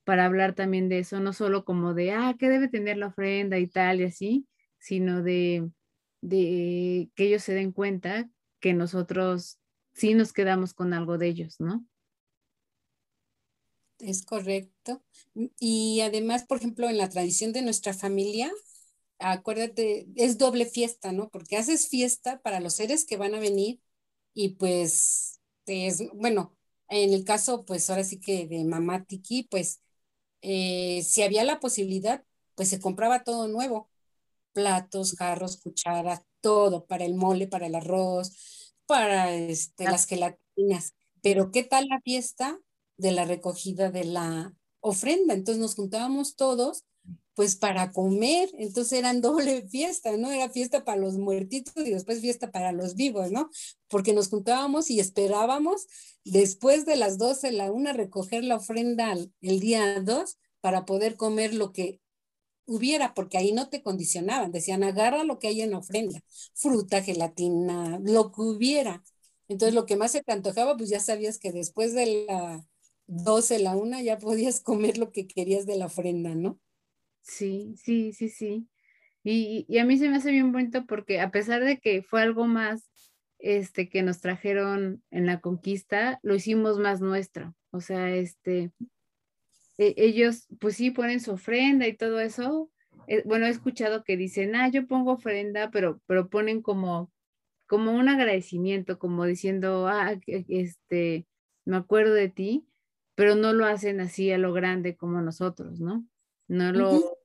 para 0.06 0.26
hablar 0.26 0.56
también 0.56 0.90
de 0.90 1.00
eso, 1.00 1.20
no 1.20 1.34
solo 1.34 1.66
como 1.66 1.94
de, 1.94 2.12
ah, 2.14 2.36
¿qué 2.40 2.50
debe 2.50 2.70
tener 2.70 2.98
la 2.98 3.08
ofrenda 3.08 3.60
y 3.60 3.68
tal 3.68 4.02
y 4.02 4.06
así, 4.06 4.48
sino 4.80 5.24
de, 5.24 5.70
de 6.22 7.10
que 7.16 7.26
ellos 7.28 7.44
se 7.44 7.54
den 7.54 7.72
cuenta 7.74 8.30
que 8.60 8.74
nosotros 8.74 9.60
sí 9.94 10.14
nos 10.14 10.34
quedamos 10.34 10.74
con 10.74 10.94
algo 10.94 11.18
de 11.18 11.28
ellos, 11.28 11.60
¿no? 11.60 11.86
Es 14.00 14.24
correcto. 14.26 15.04
Y 15.60 16.02
además, 16.02 16.46
por 16.46 16.58
ejemplo, 16.58 16.90
en 16.90 16.98
la 16.98 17.10
tradición 17.10 17.54
de 17.54 17.62
nuestra 17.62 17.94
familia, 17.94 18.52
acuérdate, 19.20 20.08
es 20.16 20.38
doble 20.38 20.66
fiesta, 20.66 21.12
¿no? 21.12 21.30
Porque 21.30 21.58
haces 21.58 21.88
fiesta 21.90 22.42
para 22.42 22.60
los 22.60 22.76
seres 22.76 23.06
que 23.06 23.18
van 23.18 23.36
a 23.36 23.40
venir 23.40 23.82
y 24.34 24.50
pues, 24.56 25.40
es, 25.66 26.04
bueno, 26.14 26.56
en 26.90 27.14
el 27.14 27.24
caso, 27.24 27.66
pues 27.66 27.90
ahora 27.90 28.04
sí 28.04 28.20
que 28.20 28.48
de 28.48 28.64
mamá 28.66 29.06
Tiki, 29.06 29.44
pues 29.50 29.82
eh, 30.48 31.02
si 31.04 31.24
había 31.24 31.44
la 31.44 31.60
posibilidad, 31.60 32.24
pues 32.56 32.70
se 32.70 32.80
compraba 32.80 33.24
todo 33.24 33.48
nuevo, 33.48 33.90
platos, 34.54 35.16
jarros, 35.18 35.58
cucharas, 35.58 36.22
todo 36.42 36.86
para 36.86 37.06
el 37.06 37.16
mole, 37.16 37.48
para 37.48 37.68
el 37.68 37.76
arroz, 37.76 38.76
para 38.86 39.34
este, 39.34 39.86
las 39.86 40.06
gelatinas. 40.06 40.94
Pero 41.22 41.52
¿qué 41.52 41.64
tal 41.64 41.88
la 41.88 42.00
fiesta 42.02 42.60
de 42.98 43.12
la 43.12 43.26
recogida 43.26 43.90
de 43.90 44.06
la 44.06 44.54
ofrenda? 44.82 45.34
Entonces 45.34 45.60
nos 45.60 45.76
juntábamos 45.76 46.36
todos 46.36 46.84
pues 47.36 47.56
para 47.56 47.92
comer, 47.92 48.50
entonces 48.58 48.98
eran 49.00 49.22
doble 49.22 49.68
fiesta, 49.68 50.16
¿no? 50.18 50.32
Era 50.32 50.50
fiesta 50.50 50.86
para 50.86 51.00
los 51.00 51.18
muertitos 51.18 51.74
y 51.86 51.92
después 51.92 52.22
fiesta 52.22 52.52
para 52.52 52.72
los 52.72 52.96
vivos, 52.96 53.32
¿no? 53.32 53.50
Porque 53.88 54.14
nos 54.14 54.30
juntábamos 54.30 54.90
y 54.90 55.00
esperábamos 55.00 55.88
después 56.24 56.86
de 56.86 56.96
las 56.96 57.18
12, 57.18 57.52
la 57.52 57.72
una, 57.72 57.94
recoger 57.94 58.44
la 58.44 58.56
ofrenda 58.56 59.14
el 59.42 59.60
día 59.60 60.02
2 60.02 60.38
para 60.62 60.86
poder 60.86 61.16
comer 61.16 61.54
lo 61.54 61.72
que 61.72 62.00
hubiera, 62.66 63.14
porque 63.14 63.38
ahí 63.38 63.52
no 63.52 63.70
te 63.70 63.84
condicionaban, 63.84 64.52
decían, 64.52 64.84
agarra 64.84 65.24
lo 65.24 65.40
que 65.40 65.48
hay 65.48 65.62
en 65.62 65.74
ofrenda, 65.74 66.22
fruta, 66.54 67.02
gelatina, 67.04 68.00
lo 68.04 68.32
que 68.32 68.42
hubiera. 68.42 69.04
Entonces 69.48 69.76
lo 69.76 69.86
que 69.86 69.96
más 69.98 70.12
se 70.12 70.24
te 70.24 70.32
antojaba, 70.32 70.76
pues 70.78 70.90
ya 70.90 71.00
sabías 71.00 71.38
que 71.38 71.52
después 71.52 71.94
de 71.94 72.26
la 72.28 72.66
12, 73.08 73.60
la 73.60 73.76
una, 73.76 74.02
ya 74.02 74.18
podías 74.18 74.60
comer 74.62 74.98
lo 74.98 75.12
que 75.12 75.28
querías 75.28 75.66
de 75.66 75.78
la 75.78 75.86
ofrenda, 75.88 76.34
¿no? 76.36 76.60
Sí, 77.26 77.76
sí, 77.78 78.14
sí, 78.14 78.30
sí. 78.30 78.70
Y, 79.24 79.66
y, 79.68 79.80
a 79.80 79.86
mí 79.86 79.98
se 79.98 80.10
me 80.10 80.18
hace 80.18 80.32
bien 80.32 80.52
bonito 80.52 80.86
porque 80.86 81.20
a 81.20 81.32
pesar 81.32 81.64
de 81.64 81.80
que 81.80 82.04
fue 82.04 82.22
algo 82.22 82.46
más 82.46 82.90
este, 83.40 83.90
que 83.90 84.04
nos 84.04 84.22
trajeron 84.22 85.04
en 85.10 85.26
la 85.26 85.42
conquista, 85.42 86.20
lo 86.24 86.36
hicimos 86.36 86.80
más 86.80 87.02
nuestro. 87.02 87.56
O 87.72 87.82
sea, 87.82 88.14
este, 88.16 88.72
e, 89.78 89.96
ellos 89.98 90.48
pues 90.60 90.76
sí 90.78 90.92
ponen 90.92 91.20
su 91.20 91.32
ofrenda 91.32 91.88
y 91.88 91.98
todo 91.98 92.20
eso. 92.20 92.72
Eh, 93.08 93.24
bueno, 93.26 93.48
he 93.48 93.50
escuchado 93.50 94.04
que 94.04 94.18
dicen, 94.18 94.56
ah, 94.56 94.70
yo 94.70 94.88
pongo 94.88 95.14
ofrenda, 95.14 95.72
pero, 95.72 96.02
pero 96.06 96.30
ponen 96.30 96.62
como, 96.62 97.12
como 97.68 97.94
un 97.94 98.08
agradecimiento, 98.10 99.00
como 99.00 99.26
diciendo, 99.26 99.88
ah, 99.88 100.20
este, 100.28 101.28
me 101.66 101.78
acuerdo 101.78 102.14
de 102.14 102.30
ti, 102.30 102.68
pero 103.16 103.36
no 103.36 103.54
lo 103.54 103.66
hacen 103.66 104.00
así 104.02 104.32
a 104.32 104.38
lo 104.38 104.54
grande 104.54 104.96
como 104.96 105.22
nosotros, 105.22 105.80
¿no? 105.80 106.06
No 106.48 106.72
lo, 106.72 107.18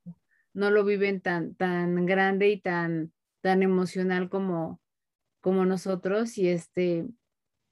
no 0.53 0.71
lo 0.71 0.85
viven 0.85 1.21
tan, 1.21 1.55
tan 1.55 2.07
grande 2.07 2.51
y 2.51 2.61
tan, 2.61 3.12
tan 3.41 3.62
emocional 3.62 4.29
como, 4.29 4.81
como 5.41 5.64
nosotros. 5.64 6.37
Y 6.39 6.49
este, 6.49 7.07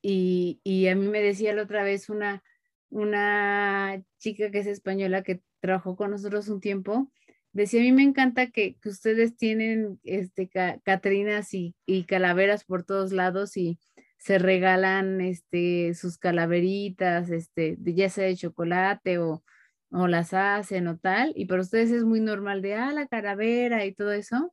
y, 0.02 0.60
y 0.62 0.88
a 0.88 0.94
mí 0.94 1.08
me 1.08 1.20
decía 1.22 1.54
la 1.54 1.62
otra 1.62 1.82
vez 1.82 2.08
una, 2.08 2.42
una 2.90 4.02
chica 4.18 4.50
que 4.50 4.60
es 4.60 4.66
española 4.66 5.22
que 5.22 5.42
trabajó 5.60 5.96
con 5.96 6.10
nosotros 6.10 6.48
un 6.48 6.60
tiempo, 6.60 7.10
decía, 7.52 7.80
a 7.80 7.84
mí 7.84 7.92
me 7.92 8.02
encanta 8.02 8.50
que, 8.50 8.76
que 8.76 8.88
ustedes 8.88 9.36
tienen 9.36 9.98
este, 10.04 10.48
catrinas 10.48 11.52
y, 11.54 11.74
y, 11.86 12.04
calaveras 12.04 12.64
por 12.64 12.84
todos 12.84 13.12
lados 13.12 13.56
y 13.56 13.78
se 14.18 14.38
regalan 14.38 15.20
este, 15.20 15.94
sus 15.94 16.18
calaveritas, 16.18 17.30
este, 17.30 17.76
ya 17.80 18.08
sea 18.08 18.26
de 18.26 18.36
chocolate 18.36 19.18
o, 19.18 19.42
o 19.90 20.06
las 20.06 20.34
hacen 20.34 20.88
o 20.88 20.98
tal, 20.98 21.32
y 21.36 21.46
para 21.46 21.62
ustedes 21.62 21.90
es 21.90 22.04
muy 22.04 22.20
normal 22.20 22.62
de, 22.62 22.74
ah, 22.74 22.92
la 22.92 23.06
calavera 23.06 23.84
y 23.86 23.94
todo 23.94 24.12
eso. 24.12 24.52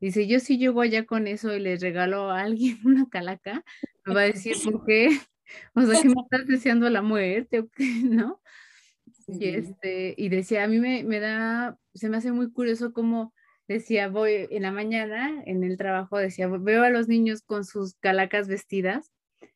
Dice, 0.00 0.26
yo 0.26 0.40
si 0.40 0.58
llego 0.58 0.80
allá 0.80 1.06
con 1.06 1.28
eso 1.28 1.54
y 1.54 1.60
les 1.60 1.80
regalo 1.80 2.30
a 2.30 2.42
alguien 2.42 2.78
una 2.84 3.08
calaca, 3.08 3.64
me 4.04 4.14
va 4.14 4.22
a 4.22 4.24
decir, 4.24 4.54
¿por 4.64 4.84
qué? 4.84 5.08
O 5.74 5.82
sea, 5.82 6.00
que 6.00 6.08
me 6.08 6.14
estás 6.22 6.46
deseando 6.46 6.88
la 6.88 7.02
muerte 7.02 7.60
o 7.60 7.68
qué, 7.68 7.84
¿no? 8.04 8.40
Y, 9.26 9.48
este, 9.48 10.14
y 10.16 10.30
decía, 10.30 10.64
a 10.64 10.66
mí 10.66 10.78
me, 10.78 11.04
me 11.04 11.20
da, 11.20 11.78
se 11.92 12.08
me 12.08 12.16
hace 12.16 12.32
muy 12.32 12.50
curioso 12.50 12.94
como 12.94 13.34
decía, 13.68 14.08
voy 14.08 14.46
en 14.50 14.62
la 14.62 14.72
mañana 14.72 15.42
en 15.44 15.62
el 15.64 15.76
trabajo, 15.76 16.18
decía, 16.18 16.48
veo 16.48 16.84
a 16.84 16.90
los 16.90 17.08
niños 17.08 17.42
con 17.42 17.64
sus 17.64 17.94
calacas 17.96 18.48
vestidas 18.48 19.12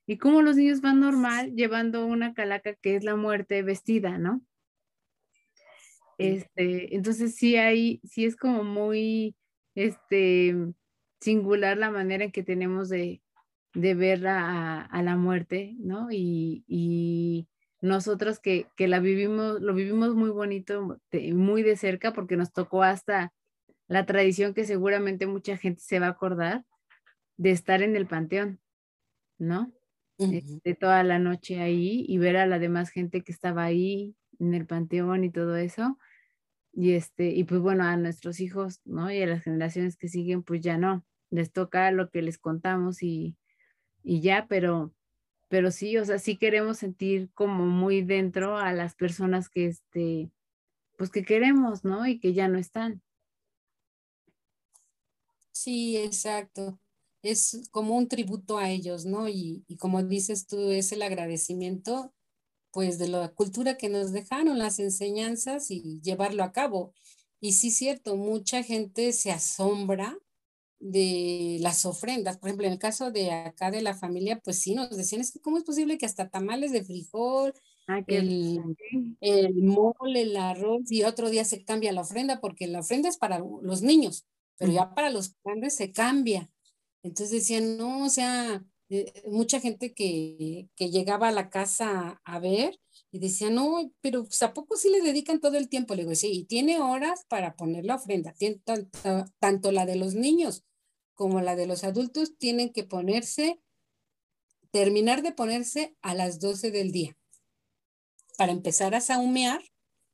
y 0.06 0.18
como 0.18 0.42
los 0.42 0.56
niños 0.56 0.80
van 0.80 1.00
normal 1.00 1.54
llevando 1.54 2.06
una 2.06 2.34
calaca 2.34 2.74
que 2.74 2.96
es 2.96 3.04
la 3.04 3.16
muerte 3.16 3.62
vestida, 3.62 4.18
¿no? 4.18 4.42
Este, 6.18 6.94
entonces 6.94 7.34
sí 7.34 7.56
hay, 7.56 8.00
sí 8.04 8.24
es 8.24 8.36
como 8.36 8.64
muy, 8.64 9.36
este, 9.74 10.54
singular 11.20 11.76
la 11.76 11.90
manera 11.90 12.24
en 12.24 12.32
que 12.32 12.42
tenemos 12.42 12.88
de, 12.88 13.22
de 13.74 13.94
ver 13.94 14.26
a, 14.26 14.80
a, 14.80 15.02
la 15.02 15.16
muerte, 15.16 15.74
¿no? 15.78 16.08
Y, 16.10 16.64
y 16.66 17.48
nosotros 17.80 18.38
que, 18.38 18.68
que, 18.76 18.88
la 18.88 19.00
vivimos, 19.00 19.60
lo 19.60 19.74
vivimos 19.74 20.14
muy 20.14 20.30
bonito, 20.30 20.98
muy 21.34 21.62
de 21.62 21.76
cerca, 21.76 22.12
porque 22.12 22.36
nos 22.36 22.52
tocó 22.52 22.82
hasta 22.82 23.32
la 23.88 24.06
tradición 24.06 24.54
que 24.54 24.64
seguramente 24.64 25.26
mucha 25.26 25.56
gente 25.56 25.82
se 25.82 26.00
va 26.00 26.06
a 26.06 26.10
acordar 26.10 26.64
de 27.36 27.50
estar 27.50 27.82
en 27.82 27.96
el 27.96 28.06
panteón, 28.06 28.60
¿no? 29.38 29.72
de 30.18 30.38
este, 30.38 30.74
toda 30.74 31.02
la 31.02 31.18
noche 31.18 31.60
ahí 31.60 32.04
y 32.08 32.18
ver 32.18 32.36
a 32.36 32.46
la 32.46 32.58
demás 32.58 32.90
gente 32.90 33.22
que 33.22 33.32
estaba 33.32 33.64
ahí 33.64 34.14
en 34.38 34.54
el 34.54 34.66
panteón 34.66 35.24
y 35.24 35.30
todo 35.30 35.56
eso. 35.56 35.98
Y 36.78 36.92
este, 36.92 37.30
y 37.30 37.44
pues 37.44 37.62
bueno, 37.62 37.84
a 37.84 37.96
nuestros 37.96 38.38
hijos, 38.38 38.82
¿no? 38.84 39.10
Y 39.10 39.22
a 39.22 39.26
las 39.26 39.42
generaciones 39.42 39.96
que 39.96 40.08
siguen, 40.08 40.42
pues 40.42 40.60
ya 40.60 40.76
no, 40.76 41.06
les 41.30 41.50
toca 41.50 41.90
lo 41.90 42.10
que 42.10 42.20
les 42.20 42.36
contamos 42.36 43.02
y, 43.02 43.34
y 44.02 44.20
ya, 44.20 44.46
pero, 44.46 44.94
pero 45.48 45.70
sí, 45.70 45.96
o 45.96 46.04
sea, 46.04 46.18
sí 46.18 46.36
queremos 46.36 46.76
sentir 46.76 47.30
como 47.32 47.64
muy 47.64 48.02
dentro 48.02 48.58
a 48.58 48.74
las 48.74 48.94
personas 48.94 49.48
que, 49.48 49.68
este, 49.68 50.30
pues 50.98 51.08
que 51.08 51.24
queremos, 51.24 51.82
¿no? 51.82 52.06
Y 52.06 52.20
que 52.20 52.34
ya 52.34 52.46
no 52.46 52.58
están. 52.58 53.02
Sí, 55.50 55.96
exacto. 55.96 56.78
Es 57.22 57.70
como 57.70 57.96
un 57.96 58.06
tributo 58.06 58.58
a 58.58 58.68
ellos, 58.68 59.06
¿no? 59.06 59.30
Y, 59.30 59.64
y 59.66 59.78
como 59.78 60.02
dices 60.02 60.46
tú, 60.46 60.70
es 60.72 60.92
el 60.92 61.00
agradecimiento, 61.00 62.12
pues, 62.76 62.98
de 62.98 63.08
la 63.08 63.28
cultura 63.28 63.78
que 63.78 63.88
nos 63.88 64.12
dejaron, 64.12 64.58
las 64.58 64.78
enseñanzas 64.80 65.70
y 65.70 65.98
llevarlo 66.02 66.44
a 66.44 66.52
cabo. 66.52 66.92
Y 67.40 67.54
sí, 67.54 67.70
cierto, 67.70 68.18
mucha 68.18 68.62
gente 68.62 69.14
se 69.14 69.32
asombra 69.32 70.18
de 70.78 71.56
las 71.62 71.86
ofrendas. 71.86 72.36
Por 72.36 72.50
ejemplo, 72.50 72.66
en 72.66 72.74
el 72.74 72.78
caso 72.78 73.10
de 73.10 73.30
acá 73.30 73.70
de 73.70 73.80
la 73.80 73.94
familia, 73.94 74.40
pues 74.44 74.58
sí, 74.58 74.74
nos 74.74 74.94
decían, 74.94 75.22
es 75.22 75.32
que 75.32 75.40
cómo 75.40 75.56
es 75.56 75.64
posible 75.64 75.96
que 75.96 76.04
hasta 76.04 76.28
tamales 76.28 76.70
de 76.70 76.84
frijol, 76.84 77.54
ah, 77.88 78.04
el, 78.08 78.60
el 79.22 79.54
mole, 79.54 80.20
el 80.20 80.36
arroz, 80.36 80.92
y 80.92 81.02
otro 81.04 81.30
día 81.30 81.46
se 81.46 81.64
cambia 81.64 81.92
la 81.92 82.02
ofrenda, 82.02 82.42
porque 82.42 82.66
la 82.66 82.80
ofrenda 82.80 83.08
es 83.08 83.16
para 83.16 83.38
los 83.38 83.80
niños, 83.80 84.26
pero 84.58 84.70
ya 84.70 84.94
para 84.94 85.08
los 85.08 85.34
grandes 85.42 85.74
se 85.76 85.92
cambia. 85.92 86.50
Entonces 87.02 87.30
decían, 87.30 87.78
no, 87.78 88.04
o 88.04 88.10
sea, 88.10 88.62
eh, 88.88 89.22
mucha 89.26 89.60
gente 89.60 89.94
que, 89.94 90.68
que, 90.76 90.90
llegaba 90.90 91.28
a 91.28 91.32
la 91.32 91.50
casa 91.50 92.20
a, 92.24 92.38
ver 92.38 92.78
y 93.10 93.18
decía, 93.18 93.50
no, 93.50 93.92
pero 94.00 94.24
pues, 94.24 94.42
¿a 94.42 94.54
poco 94.54 94.76
le 94.84 95.02
dedican 95.02 95.40
todo 95.40 95.56
el 95.56 95.68
tiempo? 95.68 95.94
Le 95.94 96.02
digo, 96.02 96.14
sí, 96.14 96.30
y 96.32 96.44
tiene 96.44 96.80
horas 96.80 97.24
para 97.28 97.56
poner 97.56 97.84
la 97.84 97.96
ofrenda. 97.96 98.32
Tiene 98.34 98.60
tanto, 98.64 99.24
tanto 99.40 99.72
la 99.72 99.86
de 99.86 99.96
los 99.96 100.14
niños 100.14 100.64
como 101.14 101.40
la 101.40 101.56
de 101.56 101.66
los 101.66 101.82
adultos 101.82 102.36
tienen 102.38 102.72
que 102.72 102.84
ponerse, 102.84 103.60
terminar 104.70 105.22
de 105.22 105.32
ponerse 105.32 105.96
a 106.02 106.14
las 106.14 106.38
12 106.38 106.70
del 106.70 106.92
día 106.92 107.16
para 108.36 108.52
empezar 108.52 108.94
a 108.94 109.00
saumear 109.00 109.62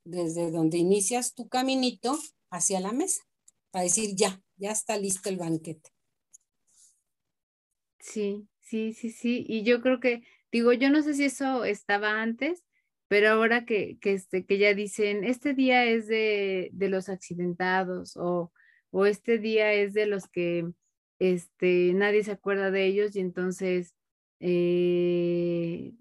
desde 0.05 0.51
donde 0.51 0.79
inicias 0.79 1.35
tu 1.35 1.49
caminito 1.49 2.19
hacia 2.51 2.81
la 2.81 2.93
mesa 2.93 3.23
para 3.71 3.85
decir 3.85 4.15
ya, 4.15 4.43
ya 4.57 4.71
está 4.71 4.97
listo 4.97 5.29
el 5.29 5.37
banquete. 5.37 5.91
Sí, 7.99 8.49
sí, 8.73 8.95
sí, 8.95 9.11
sí. 9.11 9.45
Y 9.49 9.65
yo 9.65 9.83
creo 9.83 10.01
que, 10.01 10.23
digo, 10.51 10.73
yo 10.73 10.91
no 10.91 11.03
sé 11.03 11.13
si 11.15 11.25
eso 11.25 11.65
estaba 11.65 12.23
antes, 12.23 12.65
pero 13.09 13.29
ahora 13.31 13.67
que, 13.67 13.99
que, 14.01 14.15
este, 14.15 14.47
que 14.47 14.57
ya 14.59 14.75
dicen, 14.75 15.25
este 15.25 15.53
día 15.55 15.85
es 15.85 16.07
de, 16.09 16.71
de 16.73 16.89
los 16.89 17.11
accidentados 17.11 18.17
o, 18.17 18.51
o, 18.91 19.07
este 19.07 19.39
día 19.39 19.75
es 19.75 19.93
de 19.93 20.07
los 20.07 20.27
que 20.29 20.67
este, 21.19 21.93
nadie 21.95 22.25
se 22.25 22.33
acuerda 22.33 22.71
de 22.71 22.87
ellos 22.87 23.15
y 23.15 23.21
entonces 23.21 23.95
eh, 24.41 25.93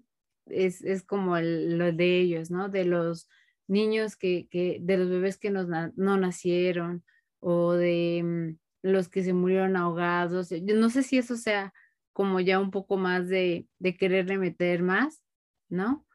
es, 0.46 0.82
es, 0.82 1.02
como 1.04 1.38
lo 1.40 1.92
de 1.92 2.20
ellos, 2.20 2.50
¿no? 2.50 2.70
De 2.70 2.84
los 2.86 3.28
niños 3.68 4.16
que, 4.16 4.48
que 4.50 4.78
de 4.80 4.96
los 4.96 5.10
bebés 5.10 5.36
que 5.38 5.50
no 5.50 6.16
nacieron 6.16 7.04
o 7.40 7.72
de 7.74 8.22
mm, 8.24 8.58
los 8.82 9.08
que 9.10 9.22
se 9.22 9.34
murieron 9.34 9.76
ahogados. 9.76 10.50
Yo 10.50 10.74
no 10.76 10.90
sé 10.90 11.02
si 11.02 11.18
eso 11.18 11.36
sea 11.36 11.74
como 12.12 12.40
ya 12.40 12.60
un 12.60 12.70
poco 12.70 12.96
más 12.96 13.28
de, 13.28 13.68
de 13.78 13.96
quererle 13.96 14.38
meter 14.38 14.82
más, 14.82 15.22
¿no? 15.68 16.06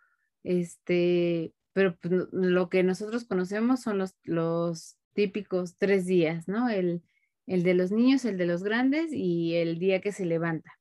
Este, 0.44 1.54
pero 1.74 1.98
pues, 1.98 2.14
lo 2.32 2.70
que 2.70 2.84
nosotros 2.84 3.26
conocemos 3.26 3.82
son 3.82 3.98
los, 3.98 4.16
los 4.24 4.98
típicos 5.14 5.78
tres 5.78 6.06
días, 6.06 6.48
¿no? 6.48 6.70
El, 6.70 7.04
el 7.48 7.64
de 7.64 7.74
los 7.74 7.92
niños, 7.92 8.26
el 8.26 8.38
de 8.38 8.46
los 8.46 8.64
grandes 8.64 9.12
y 9.12 9.56
el 9.56 9.80
día 9.80 10.02
que 10.02 10.12
se 10.12 10.26
levanta. 10.26 10.80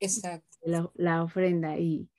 Exacto. 0.00 0.58
La, 0.62 0.90
la 0.94 1.22
ofrenda 1.22 1.78
y, 1.78 2.10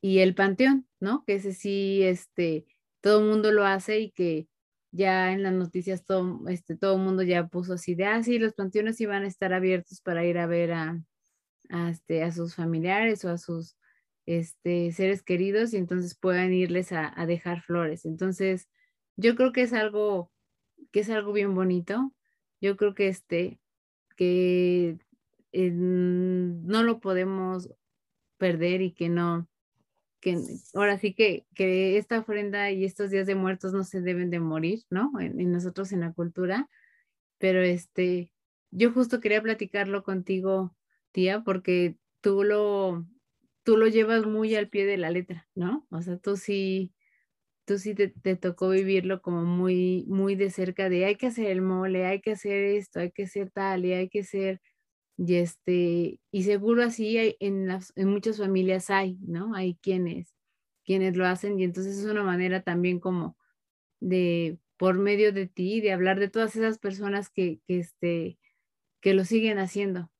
y 0.00 0.18
el 0.20 0.34
panteón, 0.34 0.88
¿no? 1.00 1.24
Que 1.26 1.34
ese 1.34 1.52
sí, 1.52 2.02
este, 2.02 2.66
todo 3.00 3.20
el 3.20 3.28
mundo 3.28 3.52
lo 3.52 3.64
hace 3.64 4.00
y 4.00 4.10
que 4.12 4.48
ya 4.92 5.32
en 5.32 5.42
las 5.42 5.52
noticias 5.54 6.04
todo, 6.04 6.40
este, 6.48 6.76
todo 6.76 6.96
el 6.96 7.02
mundo 7.02 7.22
ya 7.22 7.48
puso 7.48 7.74
así 7.74 7.94
de, 7.94 8.04
ah, 8.04 8.22
sí, 8.22 8.38
los 8.38 8.54
panteones 8.54 9.00
iban 9.00 9.24
a 9.24 9.26
estar 9.26 9.52
abiertos 9.52 10.00
para 10.00 10.24
ir 10.24 10.38
a 10.38 10.46
ver 10.46 10.72
a, 10.72 11.02
este, 11.90 12.22
a 12.22 12.30
sus 12.30 12.54
familiares 12.54 13.24
o 13.24 13.30
a 13.30 13.38
sus 13.38 13.76
este, 14.26 14.92
seres 14.92 15.22
queridos 15.22 15.72
y 15.72 15.78
entonces 15.78 16.14
puedan 16.16 16.52
irles 16.52 16.92
a, 16.92 17.12
a, 17.20 17.26
dejar 17.26 17.62
flores. 17.62 18.04
Entonces, 18.04 18.68
yo 19.16 19.34
creo 19.34 19.52
que 19.52 19.62
es 19.62 19.72
algo, 19.72 20.30
que 20.92 21.00
es 21.00 21.10
algo 21.10 21.32
bien 21.32 21.54
bonito. 21.54 22.12
Yo 22.60 22.76
creo 22.76 22.94
que 22.94 23.08
este, 23.08 23.58
que 24.16 24.98
eh, 25.52 25.70
no 25.72 26.82
lo 26.82 27.00
podemos 27.00 27.70
perder 28.38 28.82
y 28.82 28.92
que 28.92 29.08
no, 29.08 29.48
que 30.22 30.38
ahora 30.74 30.98
sí 30.98 31.14
que, 31.14 31.46
que 31.54 31.98
esta 31.98 32.20
ofrenda 32.20 32.70
y 32.70 32.84
estos 32.84 33.10
días 33.10 33.26
de 33.26 33.34
muertos 33.34 33.74
no 33.74 33.84
se 33.84 34.00
deben 34.00 34.30
de 34.30 34.40
morir, 34.40 34.84
¿no? 34.88 35.12
En, 35.20 35.52
nosotros 35.52 35.92
en 35.92 36.00
la 36.00 36.12
cultura, 36.12 36.70
pero 37.38 37.60
este, 37.60 38.32
yo 38.70 38.92
justo 38.92 39.20
quería 39.20 39.42
platicarlo 39.42 40.04
contigo, 40.04 40.76
tía, 41.10 41.42
porque 41.42 41.96
tú 42.22 42.44
lo, 42.44 43.04
tú 43.64 43.76
lo 43.76 43.88
llevas 43.88 44.24
muy 44.24 44.54
al 44.54 44.68
pie 44.68 44.86
de 44.86 44.96
la 44.96 45.10
letra, 45.10 45.48
¿no? 45.56 45.86
O 45.90 46.00
sea, 46.02 46.18
tú 46.18 46.36
sí, 46.36 46.94
tú 47.64 47.78
sí 47.78 47.94
te, 47.94 48.08
te, 48.08 48.36
tocó 48.36 48.70
vivirlo 48.70 49.22
como 49.22 49.44
muy, 49.44 50.04
muy 50.08 50.36
de 50.36 50.50
cerca 50.50 50.88
de 50.88 51.04
hay 51.06 51.16
que 51.16 51.26
hacer 51.28 51.48
el 51.48 51.62
mole, 51.62 52.06
hay 52.06 52.20
que 52.20 52.32
hacer 52.32 52.64
esto, 52.64 53.00
hay 53.00 53.10
que 53.10 53.24
hacer 53.24 53.50
tal 53.50 53.84
y 53.84 53.92
hay 53.92 54.08
que 54.08 54.20
hacer 54.20 54.60
y 55.16 55.36
este, 55.36 56.20
y 56.30 56.42
seguro 56.44 56.82
así 56.84 57.18
hay, 57.18 57.36
en, 57.40 57.68
las, 57.68 57.92
en 57.96 58.08
muchas 58.08 58.38
familias 58.38 58.90
hay, 58.90 59.18
¿no? 59.22 59.54
Hay 59.54 59.76
quienes, 59.76 60.34
quienes 60.84 61.16
lo 61.16 61.26
hacen 61.26 61.58
y 61.60 61.64
entonces 61.64 61.98
es 61.98 62.04
una 62.04 62.24
manera 62.24 62.62
también 62.62 63.00
como 63.00 63.36
de, 64.00 64.58
por 64.76 64.98
medio 64.98 65.32
de 65.32 65.46
ti, 65.48 65.80
de 65.80 65.92
hablar 65.92 66.20
de 66.20 66.28
todas 66.28 66.56
esas 66.56 66.78
personas 66.78 67.30
que, 67.30 67.60
que, 67.66 67.80
este, 67.80 68.38
que 69.00 69.14
lo 69.14 69.24
siguen 69.24 69.58
haciendo. 69.58 70.10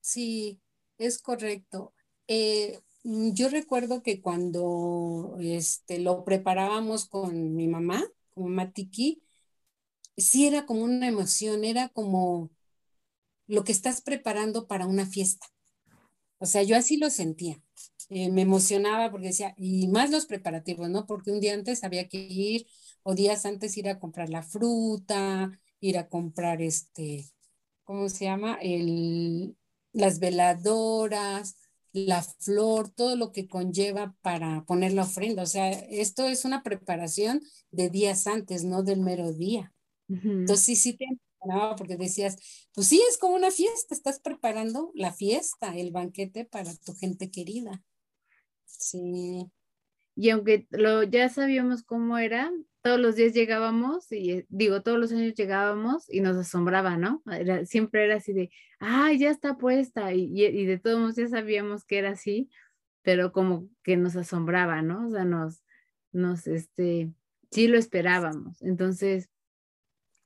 Sí, 0.00 0.60
es 0.98 1.18
correcto. 1.20 1.94
Eh, 2.28 2.80
yo 3.04 3.48
recuerdo 3.48 4.02
que 4.02 4.20
cuando 4.22 5.36
este, 5.40 5.98
lo 5.98 6.24
preparábamos 6.24 7.08
con 7.08 7.54
mi 7.54 7.68
mamá, 7.68 8.04
como 8.34 8.48
Matiki, 8.48 9.22
sí 10.16 10.46
era 10.46 10.66
como 10.66 10.84
una 10.84 11.08
emoción, 11.08 11.64
era 11.64 11.88
como 11.90 12.50
lo 13.48 13.64
que 13.64 13.72
estás 13.72 14.00
preparando 14.02 14.68
para 14.68 14.86
una 14.86 15.06
fiesta. 15.06 15.46
O 16.38 16.46
sea, 16.46 16.62
yo 16.62 16.76
así 16.76 16.96
lo 16.96 17.10
sentía. 17.10 17.60
Eh, 18.10 18.30
me 18.30 18.42
emocionaba 18.42 19.10
porque 19.10 19.28
decía, 19.28 19.54
y 19.56 19.88
más 19.88 20.10
los 20.10 20.26
preparativos, 20.26 20.88
¿no? 20.88 21.06
Porque 21.06 21.32
un 21.32 21.40
día 21.40 21.54
antes 21.54 21.82
había 21.84 22.08
que 22.08 22.18
ir, 22.18 22.66
o 23.02 23.14
días 23.14 23.44
antes 23.44 23.76
ir 23.76 23.88
a 23.88 23.98
comprar 23.98 24.30
la 24.30 24.42
fruta, 24.42 25.50
ir 25.80 25.98
a 25.98 26.08
comprar 26.08 26.62
este, 26.62 27.24
¿cómo 27.84 28.08
se 28.08 28.26
llama? 28.26 28.58
El, 28.60 29.56
las 29.92 30.20
veladoras, 30.20 31.56
la 31.92 32.22
flor, 32.22 32.90
todo 32.90 33.16
lo 33.16 33.32
que 33.32 33.48
conlleva 33.48 34.14
para 34.22 34.64
poner 34.64 34.92
la 34.92 35.02
ofrenda. 35.02 35.42
O 35.42 35.46
sea, 35.46 35.70
esto 35.70 36.26
es 36.26 36.44
una 36.44 36.62
preparación 36.62 37.42
de 37.70 37.90
días 37.90 38.26
antes, 38.26 38.64
no 38.64 38.82
del 38.82 39.00
mero 39.00 39.32
día. 39.32 39.72
Entonces 40.08 40.64
sí, 40.64 40.76
sí 40.76 40.96
te 40.96 41.06
emocionaba 41.40 41.76
porque 41.76 41.96
decías, 41.96 42.68
pues 42.74 42.88
sí, 42.88 43.02
es 43.08 43.18
como 43.18 43.34
una 43.34 43.50
fiesta, 43.50 43.94
estás 43.94 44.20
preparando 44.20 44.90
la 44.94 45.12
fiesta, 45.12 45.76
el 45.76 45.90
banquete 45.90 46.44
para 46.44 46.74
tu 46.84 46.94
gente 46.94 47.30
querida. 47.30 47.82
Sí. 48.64 49.50
Y 50.14 50.30
aunque 50.30 50.66
lo, 50.70 51.04
ya 51.04 51.28
sabíamos 51.28 51.84
cómo 51.84 52.18
era, 52.18 52.50
todos 52.82 52.98
los 52.98 53.16
días 53.16 53.34
llegábamos 53.34 54.10
y 54.10 54.32
eh, 54.32 54.46
digo, 54.48 54.82
todos 54.82 54.98
los 54.98 55.12
años 55.12 55.34
llegábamos 55.34 56.12
y 56.12 56.20
nos 56.20 56.36
asombraba, 56.36 56.96
¿no? 56.96 57.22
siempre 57.64 58.04
era 58.04 58.16
así 58.16 58.32
de, 58.32 58.50
ay, 58.80 59.18
ya 59.18 59.30
está 59.30 59.56
puesta 59.56 60.12
y, 60.14 60.24
y, 60.34 60.66
de 60.66 60.78
todos 60.78 60.98
modos 60.98 61.16
ya 61.16 61.28
sabíamos 61.28 61.84
que 61.84 61.98
era 61.98 62.10
así, 62.10 62.50
pero 63.02 63.32
como 63.32 63.68
que 63.82 63.96
nos 63.96 64.16
asombraba, 64.16 64.82
¿no? 64.82 65.06
O 65.06 65.10
sea, 65.10 65.24
nos, 65.24 65.62
nos, 66.12 66.46
este, 66.46 67.12
sí 67.50 67.68
lo 67.68 67.78
esperábamos. 67.78 68.60
Entonces, 68.62 69.30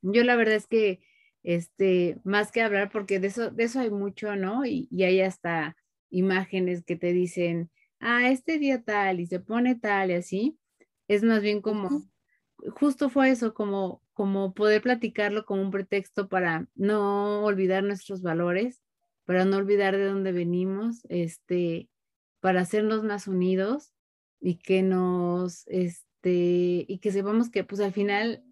yo 0.03 0.25
la 0.25 0.37
verdad 0.37 0.57
es 0.57 0.67
que, 0.67 1.01
este, 1.43 2.19
más 2.25 2.53
que 2.53 2.63
hablar, 2.63 2.91
porque 2.91 3.19
de 3.19 3.29
eso, 3.29 3.51
de 3.51 3.65
eso 3.65 3.81
hay 3.81 3.91
mucho, 3.91 4.37
¿no? 4.37 4.65
Y, 4.65 4.89
y 4.91 5.05
hay 5.05 5.21
hasta 5.23 5.77
imágenes 6.11 6.85
que 6.85 6.97
te 6.97 7.13
dicen, 7.13 7.71
ah, 8.01 8.29
este 8.29 8.59
día 8.59 8.83
tal 8.83 9.21
y 9.21 9.27
se 9.27 9.41
pone 9.41 9.75
tal 9.75 10.11
y 10.11 10.15
así, 10.15 10.59
es 11.09 11.23
más 11.23 11.43
bien 11.43 11.61
como 11.63 12.03
justo 12.71 13.11
fue 13.11 13.31
eso, 13.31 13.55
como, 13.55 14.03
como 14.13 14.55
poder 14.55 14.83
platicarlo 14.83 15.45
como 15.45 15.63
un 15.63 15.71
pretexto 15.71 16.29
para 16.29 16.69
no 16.75 17.45
olvidar 17.45 17.83
nuestros 17.83 18.23
valores, 18.23 18.83
para 19.25 19.45
no 19.45 19.57
olvidar 19.57 19.97
de 19.97 20.07
dónde 20.07 20.33
venimos, 20.33 21.05
este, 21.09 21.89
para 22.41 22.61
hacernos 22.61 23.03
más 23.05 23.27
unidos 23.29 23.93
y 24.41 24.57
que 24.57 24.83
nos, 24.83 25.67
este, 25.69 26.85
y 26.89 26.99
que 27.01 27.13
sepamos 27.13 27.51
que 27.51 27.65
pues 27.65 27.81
al 27.81 27.93
final 27.93 28.45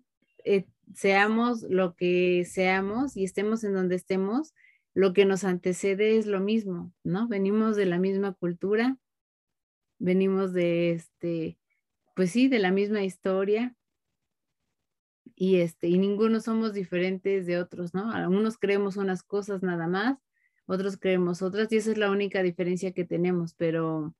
eh, 0.44 0.66
seamos 0.94 1.62
lo 1.62 1.94
que 1.94 2.44
seamos 2.44 3.16
y 3.16 3.24
estemos 3.24 3.64
en 3.64 3.74
donde 3.74 3.96
estemos, 3.96 4.54
lo 4.94 5.12
que 5.12 5.24
nos 5.24 5.44
antecede 5.44 6.18
es 6.18 6.26
lo 6.26 6.40
mismo, 6.40 6.92
¿no? 7.04 7.28
Venimos 7.28 7.76
de 7.76 7.86
la 7.86 7.98
misma 7.98 8.32
cultura, 8.32 8.98
venimos 9.98 10.52
de 10.52 10.92
este, 10.92 11.58
pues 12.16 12.30
sí, 12.32 12.48
de 12.48 12.58
la 12.58 12.72
misma 12.72 13.04
historia 13.04 13.76
y 15.36 15.60
este, 15.60 15.88
y 15.88 15.98
ninguno 15.98 16.40
somos 16.40 16.74
diferentes 16.74 17.46
de 17.46 17.58
otros, 17.58 17.94
¿no? 17.94 18.12
Algunos 18.12 18.58
creemos 18.58 18.96
unas 18.96 19.22
cosas 19.22 19.62
nada 19.62 19.86
más, 19.86 20.18
otros 20.66 20.98
creemos 20.98 21.42
otras, 21.42 21.70
y 21.72 21.76
esa 21.76 21.92
es 21.92 21.98
la 21.98 22.10
única 22.10 22.42
diferencia 22.42 22.92
que 22.92 23.04
tenemos, 23.04 23.54
pero, 23.54 24.14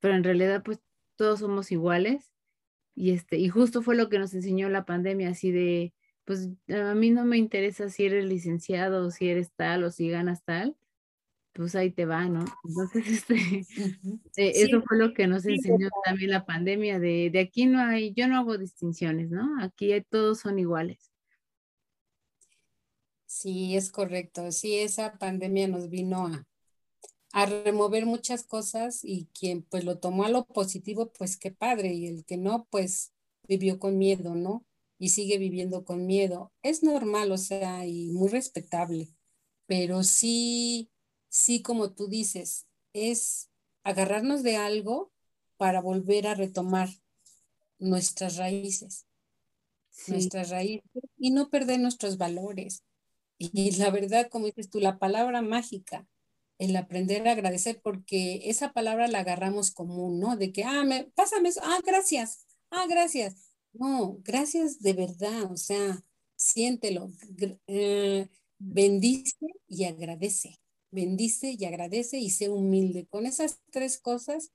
pero 0.00 0.14
en 0.14 0.24
realidad, 0.24 0.62
pues 0.62 0.80
todos 1.16 1.40
somos 1.40 1.72
iguales. 1.72 2.33
Y 2.94 3.10
este, 3.10 3.38
y 3.38 3.48
justo 3.48 3.82
fue 3.82 3.96
lo 3.96 4.08
que 4.08 4.18
nos 4.18 4.34
enseñó 4.34 4.68
la 4.68 4.84
pandemia, 4.84 5.30
así 5.30 5.50
de, 5.50 5.92
pues 6.24 6.48
a 6.68 6.94
mí 6.94 7.10
no 7.10 7.24
me 7.24 7.36
interesa 7.36 7.88
si 7.88 8.06
eres 8.06 8.24
licenciado, 8.24 9.06
o 9.06 9.10
si 9.10 9.28
eres 9.28 9.52
tal, 9.52 9.84
o 9.84 9.90
si 9.90 10.08
ganas 10.08 10.44
tal, 10.44 10.76
pues 11.52 11.74
ahí 11.74 11.90
te 11.90 12.06
va, 12.06 12.28
¿no? 12.28 12.44
Entonces, 12.64 13.04
este, 13.28 13.34
eh, 14.36 14.52
eso 14.54 14.82
fue 14.82 14.98
lo 14.98 15.14
que 15.14 15.26
nos 15.26 15.46
enseñó 15.46 15.88
también 16.04 16.30
la 16.30 16.44
pandemia, 16.44 16.98
de, 16.98 17.30
de, 17.32 17.40
aquí 17.40 17.66
no 17.66 17.80
hay, 17.80 18.12
yo 18.14 18.28
no 18.28 18.38
hago 18.38 18.58
distinciones, 18.58 19.30
¿no? 19.30 19.62
Aquí 19.62 19.92
todos 20.08 20.40
son 20.40 20.58
iguales. 20.58 21.10
Sí, 23.26 23.76
es 23.76 23.90
correcto. 23.90 24.52
Sí, 24.52 24.78
esa 24.78 25.18
pandemia 25.18 25.66
nos 25.66 25.90
vino 25.90 26.28
a, 26.28 26.46
a 27.34 27.46
remover 27.46 28.06
muchas 28.06 28.44
cosas 28.44 29.04
y 29.04 29.28
quien 29.38 29.62
pues 29.62 29.84
lo 29.84 29.98
tomó 29.98 30.24
a 30.24 30.28
lo 30.30 30.44
positivo, 30.46 31.12
pues 31.12 31.36
qué 31.36 31.50
padre, 31.50 31.92
y 31.92 32.06
el 32.06 32.24
que 32.24 32.36
no, 32.36 32.66
pues 32.70 33.12
vivió 33.48 33.78
con 33.78 33.98
miedo, 33.98 34.34
¿no? 34.34 34.64
Y 34.98 35.10
sigue 35.10 35.38
viviendo 35.38 35.84
con 35.84 36.06
miedo. 36.06 36.52
Es 36.62 36.82
normal, 36.82 37.32
o 37.32 37.38
sea, 37.38 37.86
y 37.86 38.10
muy 38.12 38.28
respetable, 38.28 39.08
pero 39.66 40.02
sí 40.02 40.90
sí, 41.34 41.62
como 41.62 41.90
tú 41.90 42.06
dices, 42.06 42.68
es 42.92 43.50
agarrarnos 43.82 44.44
de 44.44 44.56
algo 44.56 45.10
para 45.56 45.80
volver 45.80 46.28
a 46.28 46.34
retomar 46.34 46.88
nuestras 47.80 48.36
raíces, 48.36 49.06
nuestras 50.06 50.50
raíces 50.50 51.02
y 51.18 51.32
no 51.32 51.50
perder 51.50 51.80
nuestros 51.80 52.18
valores. 52.18 52.84
Y 53.36 53.72
la 53.78 53.90
verdad, 53.90 54.28
como 54.30 54.46
dices 54.46 54.70
tú, 54.70 54.78
la 54.78 55.00
palabra 55.00 55.42
mágica, 55.42 56.06
el 56.58 56.76
aprender 56.76 57.26
a 57.28 57.32
agradecer, 57.32 57.80
porque 57.82 58.42
esa 58.50 58.72
palabra 58.72 59.08
la 59.08 59.20
agarramos 59.20 59.70
común, 59.70 60.20
¿no? 60.20 60.36
De 60.36 60.52
que, 60.52 60.64
ah, 60.64 60.84
me, 60.84 61.04
pásame 61.14 61.48
eso, 61.50 61.60
ah, 61.64 61.80
gracias, 61.84 62.46
ah, 62.70 62.86
gracias. 62.88 63.36
No, 63.72 64.18
gracias 64.22 64.80
de 64.80 64.92
verdad, 64.92 65.50
o 65.50 65.56
sea, 65.56 66.02
siéntelo, 66.36 67.10
eh, 67.66 68.28
bendice 68.58 69.36
y 69.68 69.84
agradece 69.84 70.60
bendice 70.94 71.56
y 71.58 71.64
agradece 71.66 72.18
y 72.18 72.30
sé 72.30 72.48
humilde. 72.48 73.06
Con 73.06 73.26
esas 73.26 73.60
tres 73.70 73.98
cosas, 73.98 74.52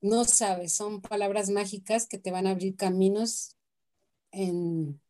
no 0.00 0.24
sabes, 0.24 0.72
son 0.72 1.02
palabras 1.02 1.50
mágicas 1.50 2.06
que 2.06 2.18
te 2.18 2.30
van 2.30 2.46
a 2.46 2.50
abrir 2.50 2.76
caminos 2.76 3.56
en, 4.30 5.00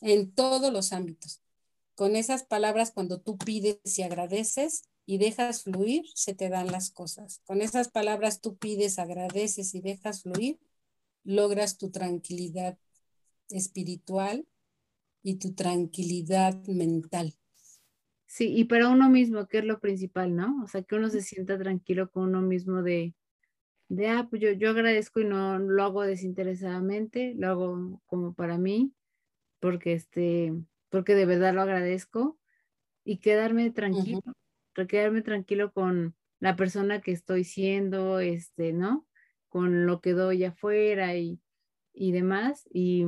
en 0.00 0.32
todos 0.32 0.72
los 0.72 0.92
ámbitos. 0.92 1.42
Con 1.94 2.16
esas 2.16 2.44
palabras, 2.44 2.92
cuando 2.92 3.20
tú 3.20 3.36
pides 3.36 3.80
y 3.98 4.02
agradeces 4.02 4.84
y 5.06 5.18
dejas 5.18 5.64
fluir, 5.64 6.04
se 6.14 6.34
te 6.34 6.48
dan 6.48 6.68
las 6.68 6.90
cosas. 6.90 7.40
Con 7.44 7.60
esas 7.60 7.90
palabras 7.90 8.40
tú 8.40 8.56
pides, 8.56 8.98
agradeces 8.98 9.74
y 9.74 9.80
dejas 9.80 10.22
fluir, 10.22 10.58
logras 11.24 11.78
tu 11.78 11.90
tranquilidad 11.90 12.78
espiritual 13.48 14.46
y 15.22 15.36
tu 15.36 15.54
tranquilidad 15.54 16.64
mental. 16.66 17.34
Sí, 18.26 18.52
y 18.56 18.64
para 18.64 18.88
uno 18.88 19.10
mismo, 19.10 19.46
que 19.46 19.58
es 19.58 19.64
lo 19.64 19.78
principal, 19.78 20.34
¿no? 20.34 20.62
O 20.64 20.66
sea, 20.66 20.82
que 20.82 20.94
uno 20.94 21.10
se 21.10 21.20
sienta 21.20 21.58
tranquilo 21.58 22.10
con 22.10 22.30
uno 22.30 22.40
mismo 22.40 22.82
de, 22.82 23.14
de 23.88 24.08
ah, 24.08 24.26
pues 24.30 24.40
yo, 24.40 24.52
yo 24.52 24.70
agradezco 24.70 25.20
y 25.20 25.26
no 25.26 25.58
lo 25.58 25.82
hago 25.84 26.02
desinteresadamente, 26.02 27.34
lo 27.36 27.48
hago 27.48 28.02
como 28.06 28.32
para 28.32 28.56
mí, 28.56 28.94
porque 29.60 29.92
este, 29.92 30.54
porque 30.88 31.14
de 31.14 31.26
verdad 31.26 31.52
lo 31.52 31.60
agradezco 31.60 32.38
y 33.04 33.18
quedarme 33.18 33.70
tranquilo, 33.70 34.22
quedarme 34.74 35.22
tranquilo 35.22 35.72
con 35.72 36.14
la 36.40 36.56
persona 36.56 37.00
que 37.00 37.12
estoy 37.12 37.44
siendo, 37.44 38.18
este, 38.18 38.72
¿no? 38.72 39.06
Con 39.48 39.86
lo 39.86 40.00
que 40.00 40.12
doy 40.12 40.44
afuera 40.44 41.16
y, 41.16 41.40
y 41.92 42.12
demás. 42.12 42.68
Y, 42.72 43.06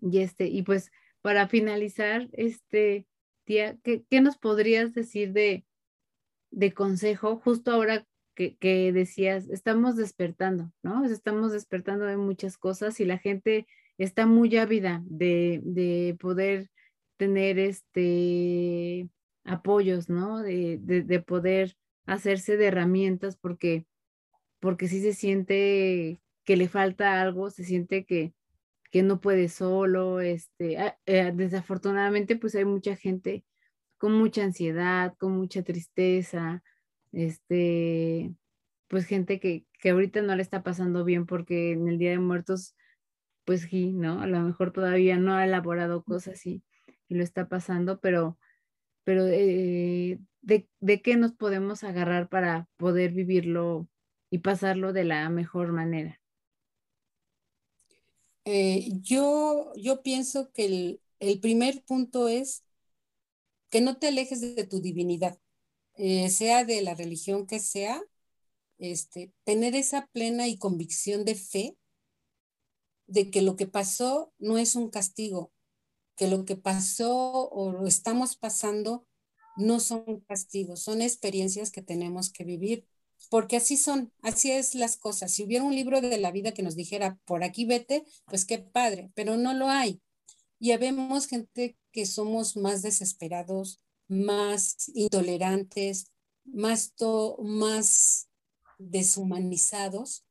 y 0.00 0.18
este, 0.18 0.46
y 0.46 0.62
pues 0.62 0.90
para 1.22 1.48
finalizar, 1.48 2.28
este, 2.32 3.06
tía, 3.44 3.78
¿qué, 3.82 4.20
nos 4.20 4.36
podrías 4.36 4.92
decir 4.92 5.32
de, 5.32 5.64
consejo 6.74 7.38
justo 7.38 7.72
ahora 7.72 8.06
que, 8.34 8.92
decías, 8.92 9.48
estamos 9.48 9.96
despertando, 9.96 10.72
¿no? 10.82 11.04
Estamos 11.04 11.52
despertando 11.52 12.04
de 12.04 12.18
muchas 12.18 12.58
cosas 12.58 13.00
y 13.00 13.06
la 13.06 13.18
gente 13.18 13.66
está 13.98 14.26
muy 14.26 14.56
ávida 14.56 15.02
de, 15.06 16.16
poder 16.20 16.70
tener 17.16 17.58
este 17.58 19.08
apoyos, 19.46 20.08
¿no? 20.08 20.42
De, 20.42 21.24
poder 21.26 21.76
hacerse 22.06 22.56
de 22.56 22.66
herramientas 22.66 23.36
porque, 23.36 23.86
porque 24.60 24.88
sí 24.88 25.00
se 25.00 25.12
siente 25.12 26.20
que 26.44 26.56
le 26.56 26.68
falta 26.68 27.20
algo, 27.20 27.50
se 27.50 27.64
siente 27.64 28.04
que, 28.04 28.34
que 28.90 29.02
no 29.02 29.20
puede 29.20 29.48
solo, 29.48 30.20
este, 30.20 30.78
ah, 30.78 30.98
eh, 31.06 31.32
desafortunadamente 31.34 32.36
pues 32.36 32.54
hay 32.54 32.64
mucha 32.64 32.96
gente 32.96 33.44
con 33.98 34.12
mucha 34.12 34.44
ansiedad, 34.44 35.14
con 35.18 35.32
mucha 35.36 35.62
tristeza, 35.62 36.62
este, 37.12 38.34
pues 38.88 39.06
gente 39.06 39.40
que, 39.40 39.66
que 39.80 39.90
ahorita 39.90 40.22
no 40.22 40.36
le 40.36 40.42
está 40.42 40.62
pasando 40.62 41.04
bien 41.04 41.26
porque 41.26 41.72
en 41.72 41.88
el 41.88 41.98
Día 41.98 42.10
de 42.10 42.18
Muertos, 42.18 42.76
pues 43.44 43.62
sí, 43.62 43.92
¿no? 43.92 44.20
A 44.20 44.26
lo 44.26 44.40
mejor 44.40 44.72
todavía 44.72 45.18
no 45.18 45.34
ha 45.34 45.44
elaborado 45.44 46.04
cosas 46.04 46.44
y, 46.46 46.62
y 47.08 47.14
lo 47.14 47.24
está 47.24 47.48
pasando, 47.48 48.00
pero, 48.00 48.38
pero 49.06 49.24
eh, 49.28 50.18
de, 50.42 50.68
de, 50.80 51.00
qué 51.00 51.16
nos 51.16 51.30
podemos 51.30 51.84
agarrar 51.84 52.28
para 52.28 52.68
poder 52.76 53.12
vivirlo 53.12 53.88
y 54.30 54.38
pasarlo 54.38 54.92
de 54.92 55.04
la 55.04 55.30
mejor 55.30 55.70
manera? 55.70 56.20
Eh, 58.44 58.88
yo, 59.02 59.72
yo 59.76 60.02
pienso 60.02 60.50
que 60.52 60.98
el, 61.20 61.40
primer 61.40 61.84
punto 61.84 62.26
es 62.26 62.64
que 63.70 63.80
no 63.80 63.96
te 63.96 64.08
alejes 64.08 64.40
de, 64.40 64.66
tu 64.66 64.80
divinidad, 64.80 65.38
eh, 65.94 66.28
sea 66.28 66.64
de 66.64 66.82
la 66.82 66.94
religión 66.94 67.46
que 67.46 67.60
sea, 67.60 68.02
este, 68.78 69.32
tener 69.44 69.76
esa 69.76 70.08
plena 70.08 70.48
y 70.48 70.58
convicción 70.58 71.24
de 71.24 71.36
fe 71.36 71.76
de 73.06 73.30
que 73.30 73.40
lo 73.40 73.54
que 73.54 73.68
pasó 73.68 74.32
no 74.38 74.58
es 74.58 74.74
un 74.74 74.90
castigo, 74.90 75.52
que 76.16 76.28
lo 76.28 76.44
que 76.44 76.56
pasó 76.56 77.48
o 77.50 77.72
lo 77.72 77.86
estamos 77.86 78.36
pasando 78.36 79.06
no 79.56 79.80
son 79.80 80.20
castigos, 80.28 80.82
son 80.82 81.02
experiencias 81.02 81.70
que 81.70 81.82
tenemos 81.82 82.30
que 82.30 82.44
vivir, 82.44 82.86
porque 83.30 83.56
así 83.56 83.76
son, 83.76 84.12
así 84.22 84.50
es 84.50 84.74
las 84.74 84.96
cosas. 84.96 85.32
Si 85.32 85.42
hubiera 85.44 85.64
un 85.64 85.74
libro 85.74 86.00
de 86.00 86.18
la 86.18 86.30
vida 86.30 86.52
que 86.52 86.62
nos 86.62 86.76
dijera, 86.76 87.18
por 87.24 87.42
aquí 87.42 87.64
vete, 87.64 88.04
pues 88.26 88.44
qué 88.44 88.58
padre, 88.58 89.10
pero 89.14 89.36
no 89.36 89.54
lo 89.54 89.68
hay. 89.68 90.00
Y 90.58 90.74
vemos 90.76 91.26
gente 91.26 91.76
que 91.92 92.06
somos 92.06 92.56
más 92.56 92.82
desesperados, 92.82 93.82
más 94.08 94.90
intolerantes, 94.94 96.12
más, 96.44 96.94
más 97.42 98.28
deshumanizados. 98.78 100.24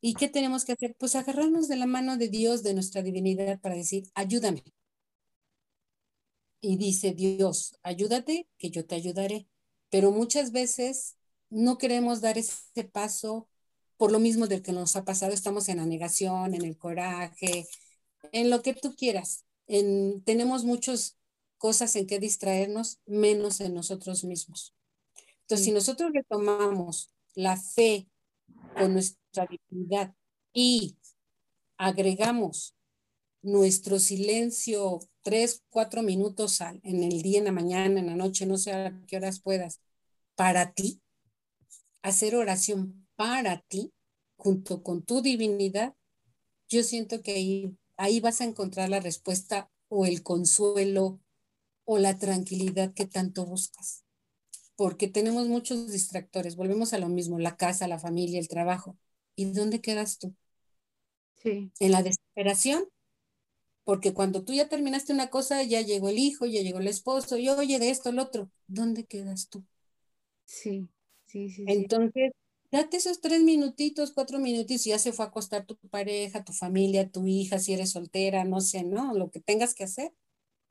¿Y 0.00 0.14
qué 0.14 0.28
tenemos 0.28 0.64
que 0.64 0.72
hacer? 0.72 0.94
Pues 0.98 1.16
agarrarnos 1.16 1.68
de 1.68 1.76
la 1.76 1.86
mano 1.86 2.16
de 2.16 2.28
Dios, 2.28 2.62
de 2.62 2.74
nuestra 2.74 3.02
divinidad, 3.02 3.60
para 3.60 3.74
decir, 3.74 4.04
ayúdame. 4.14 4.62
Y 6.60 6.76
dice 6.76 7.12
Dios, 7.12 7.78
ayúdate, 7.82 8.48
que 8.58 8.70
yo 8.70 8.86
te 8.86 8.94
ayudaré. 8.94 9.48
Pero 9.90 10.10
muchas 10.10 10.52
veces 10.52 11.16
no 11.50 11.78
queremos 11.78 12.20
dar 12.20 12.38
ese 12.38 12.84
paso 12.84 13.48
por 13.96 14.12
lo 14.12 14.18
mismo 14.18 14.46
del 14.46 14.62
que 14.62 14.72
nos 14.72 14.96
ha 14.96 15.04
pasado. 15.04 15.32
Estamos 15.32 15.68
en 15.68 15.78
la 15.78 15.86
negación, 15.86 16.54
en 16.54 16.64
el 16.64 16.76
coraje, 16.76 17.66
en 18.32 18.50
lo 18.50 18.62
que 18.62 18.74
tú 18.74 18.94
quieras. 18.94 19.44
En, 19.66 20.22
tenemos 20.22 20.64
muchas 20.64 21.18
cosas 21.58 21.96
en 21.96 22.06
que 22.06 22.18
distraernos, 22.18 23.00
menos 23.06 23.60
en 23.60 23.74
nosotros 23.74 24.24
mismos. 24.24 24.74
Entonces, 25.42 25.64
si 25.64 25.72
nosotros 25.72 26.10
retomamos 26.12 27.10
la 27.34 27.56
fe 27.56 28.08
con 28.76 28.92
nuestra 28.92 29.46
divinidad 29.46 30.14
y 30.52 30.96
agregamos 31.76 32.74
nuestro 33.42 33.98
silencio 33.98 35.00
tres, 35.26 35.64
cuatro 35.70 36.04
minutos 36.04 36.60
en 36.60 37.02
el 37.02 37.20
día, 37.20 37.40
en 37.40 37.46
la 37.46 37.50
mañana, 37.50 37.98
en 37.98 38.06
la 38.06 38.14
noche, 38.14 38.46
no 38.46 38.56
sé 38.56 38.72
a 38.72 38.96
qué 39.08 39.16
horas 39.16 39.40
puedas, 39.40 39.80
para 40.36 40.72
ti, 40.72 41.02
hacer 42.00 42.36
oración 42.36 43.08
para 43.16 43.60
ti, 43.62 43.92
junto 44.36 44.84
con 44.84 45.02
tu 45.02 45.22
divinidad, 45.22 45.96
yo 46.68 46.84
siento 46.84 47.22
que 47.22 47.32
ahí, 47.32 47.76
ahí 47.96 48.20
vas 48.20 48.40
a 48.40 48.44
encontrar 48.44 48.88
la 48.88 49.00
respuesta 49.00 49.68
o 49.88 50.06
el 50.06 50.22
consuelo 50.22 51.18
o 51.84 51.98
la 51.98 52.18
tranquilidad 52.18 52.94
que 52.94 53.06
tanto 53.06 53.46
buscas. 53.46 54.04
Porque 54.76 55.08
tenemos 55.08 55.48
muchos 55.48 55.90
distractores. 55.90 56.54
Volvemos 56.54 56.92
a 56.92 56.98
lo 56.98 57.08
mismo, 57.08 57.40
la 57.40 57.56
casa, 57.56 57.88
la 57.88 57.98
familia, 57.98 58.38
el 58.38 58.46
trabajo. 58.46 58.96
¿Y 59.34 59.46
dónde 59.46 59.80
quedas 59.80 60.20
tú? 60.20 60.36
Sí. 61.42 61.72
En 61.80 61.90
la 61.90 62.04
desesperación. 62.04 62.84
Porque 63.86 64.12
cuando 64.12 64.42
tú 64.42 64.52
ya 64.52 64.68
terminaste 64.68 65.12
una 65.12 65.30
cosa, 65.30 65.62
ya 65.62 65.80
llegó 65.80 66.08
el 66.08 66.18
hijo, 66.18 66.44
ya 66.44 66.60
llegó 66.60 66.80
el 66.80 66.88
esposo, 66.88 67.38
y 67.38 67.48
oye 67.48 67.78
de 67.78 67.90
esto, 67.90 68.10
el 68.10 68.18
otro. 68.18 68.50
¿Dónde 68.66 69.04
quedas 69.04 69.48
tú? 69.48 69.64
Sí, 70.44 70.88
sí, 71.26 71.50
sí. 71.50 71.64
Entonces, 71.68 72.32
date 72.72 72.96
esos 72.96 73.20
tres 73.20 73.42
minutitos, 73.42 74.10
cuatro 74.10 74.40
minutitos, 74.40 74.84
y 74.88 74.90
ya 74.90 74.98
se 74.98 75.12
fue 75.12 75.24
a 75.24 75.28
acostar 75.28 75.66
tu 75.66 75.76
pareja, 75.88 76.42
tu 76.42 76.52
familia, 76.52 77.08
tu 77.08 77.28
hija, 77.28 77.60
si 77.60 77.74
eres 77.74 77.90
soltera, 77.90 78.42
no 78.42 78.60
sé, 78.60 78.82
¿no? 78.82 79.14
Lo 79.14 79.30
que 79.30 79.38
tengas 79.38 79.72
que 79.72 79.84
hacer. 79.84 80.12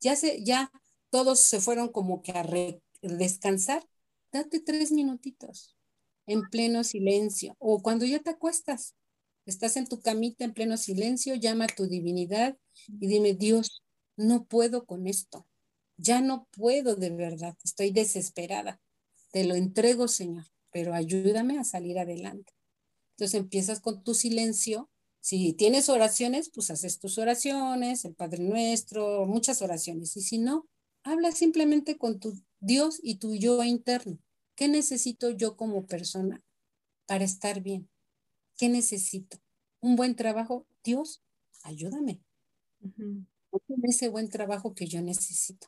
Ya 0.01 0.17
se, 0.17 0.43
ya 0.43 0.69
todos 1.09 1.39
se 1.39 1.61
fueron 1.61 1.87
como 1.87 2.21
que 2.21 2.33
a 2.33 2.45
descansar, 3.01 3.87
date 4.33 4.59
tres 4.59 4.91
minutitos 4.91 5.77
en 6.25 6.41
pleno 6.49 6.83
silencio 6.83 7.55
o 7.59 7.81
cuando 7.81 8.03
ya 8.03 8.19
te 8.19 8.31
acuestas, 8.31 8.93
estás 9.45 9.77
en 9.77 9.87
tu 9.87 10.01
camita 10.01 10.43
en 10.43 10.53
pleno 10.53 10.77
silencio, 10.77 11.35
llama 11.35 11.65
a 11.65 11.75
tu 11.75 11.87
divinidad 11.87 12.57
y 12.87 13.07
dime, 13.07 13.33
Dios, 13.33 13.83
no 14.17 14.45
puedo 14.45 14.85
con 14.85 15.07
esto, 15.07 15.47
ya 15.97 16.21
no 16.21 16.47
puedo 16.51 16.95
de 16.95 17.09
verdad, 17.09 17.55
estoy 17.63 17.91
desesperada, 17.91 18.81
te 19.31 19.43
lo 19.43 19.55
entrego, 19.55 20.07
Señor, 20.07 20.45
pero 20.71 20.93
ayúdame 20.93 21.59
a 21.59 21.63
salir 21.63 21.99
adelante. 21.99 22.53
Entonces 23.11 23.39
empiezas 23.39 23.79
con 23.79 24.03
tu 24.03 24.13
silencio. 24.13 24.89
Si 25.21 25.53
tienes 25.53 25.89
oraciones, 25.89 26.51
pues 26.53 26.69
haces 26.69 26.99
tus 26.99 27.17
oraciones, 27.17 28.05
el 28.05 28.13
Padre 28.13 28.43
Nuestro, 28.43 29.25
muchas 29.25 29.61
oraciones. 29.61 30.15
Y 30.17 30.21
si 30.21 30.37
no, 30.37 30.67
Habla 31.07 31.31
simplemente 31.31 31.99
con 31.99 32.19
tu 32.19 32.33
Dios 32.59 32.99
y 33.03 33.19
tu 33.19 33.35
yo 33.35 33.63
interno. 33.63 34.17
¿Qué 34.55 34.67
necesito 34.67 35.29
yo 35.29 35.55
como 35.55 35.85
persona 35.85 36.41
para 37.05 37.23
estar 37.23 37.61
bien? 37.61 37.87
¿Qué 38.57 38.69
necesito? 38.69 39.37
¿Un 39.81 39.95
buen 39.95 40.15
trabajo? 40.15 40.65
Dios, 40.83 41.23
ayúdame. 41.63 42.21
Uh 42.81 43.23
ese 43.83 44.09
buen 44.09 44.29
trabajo 44.29 44.73
que 44.73 44.87
yo 44.87 45.01
necesito. 45.01 45.67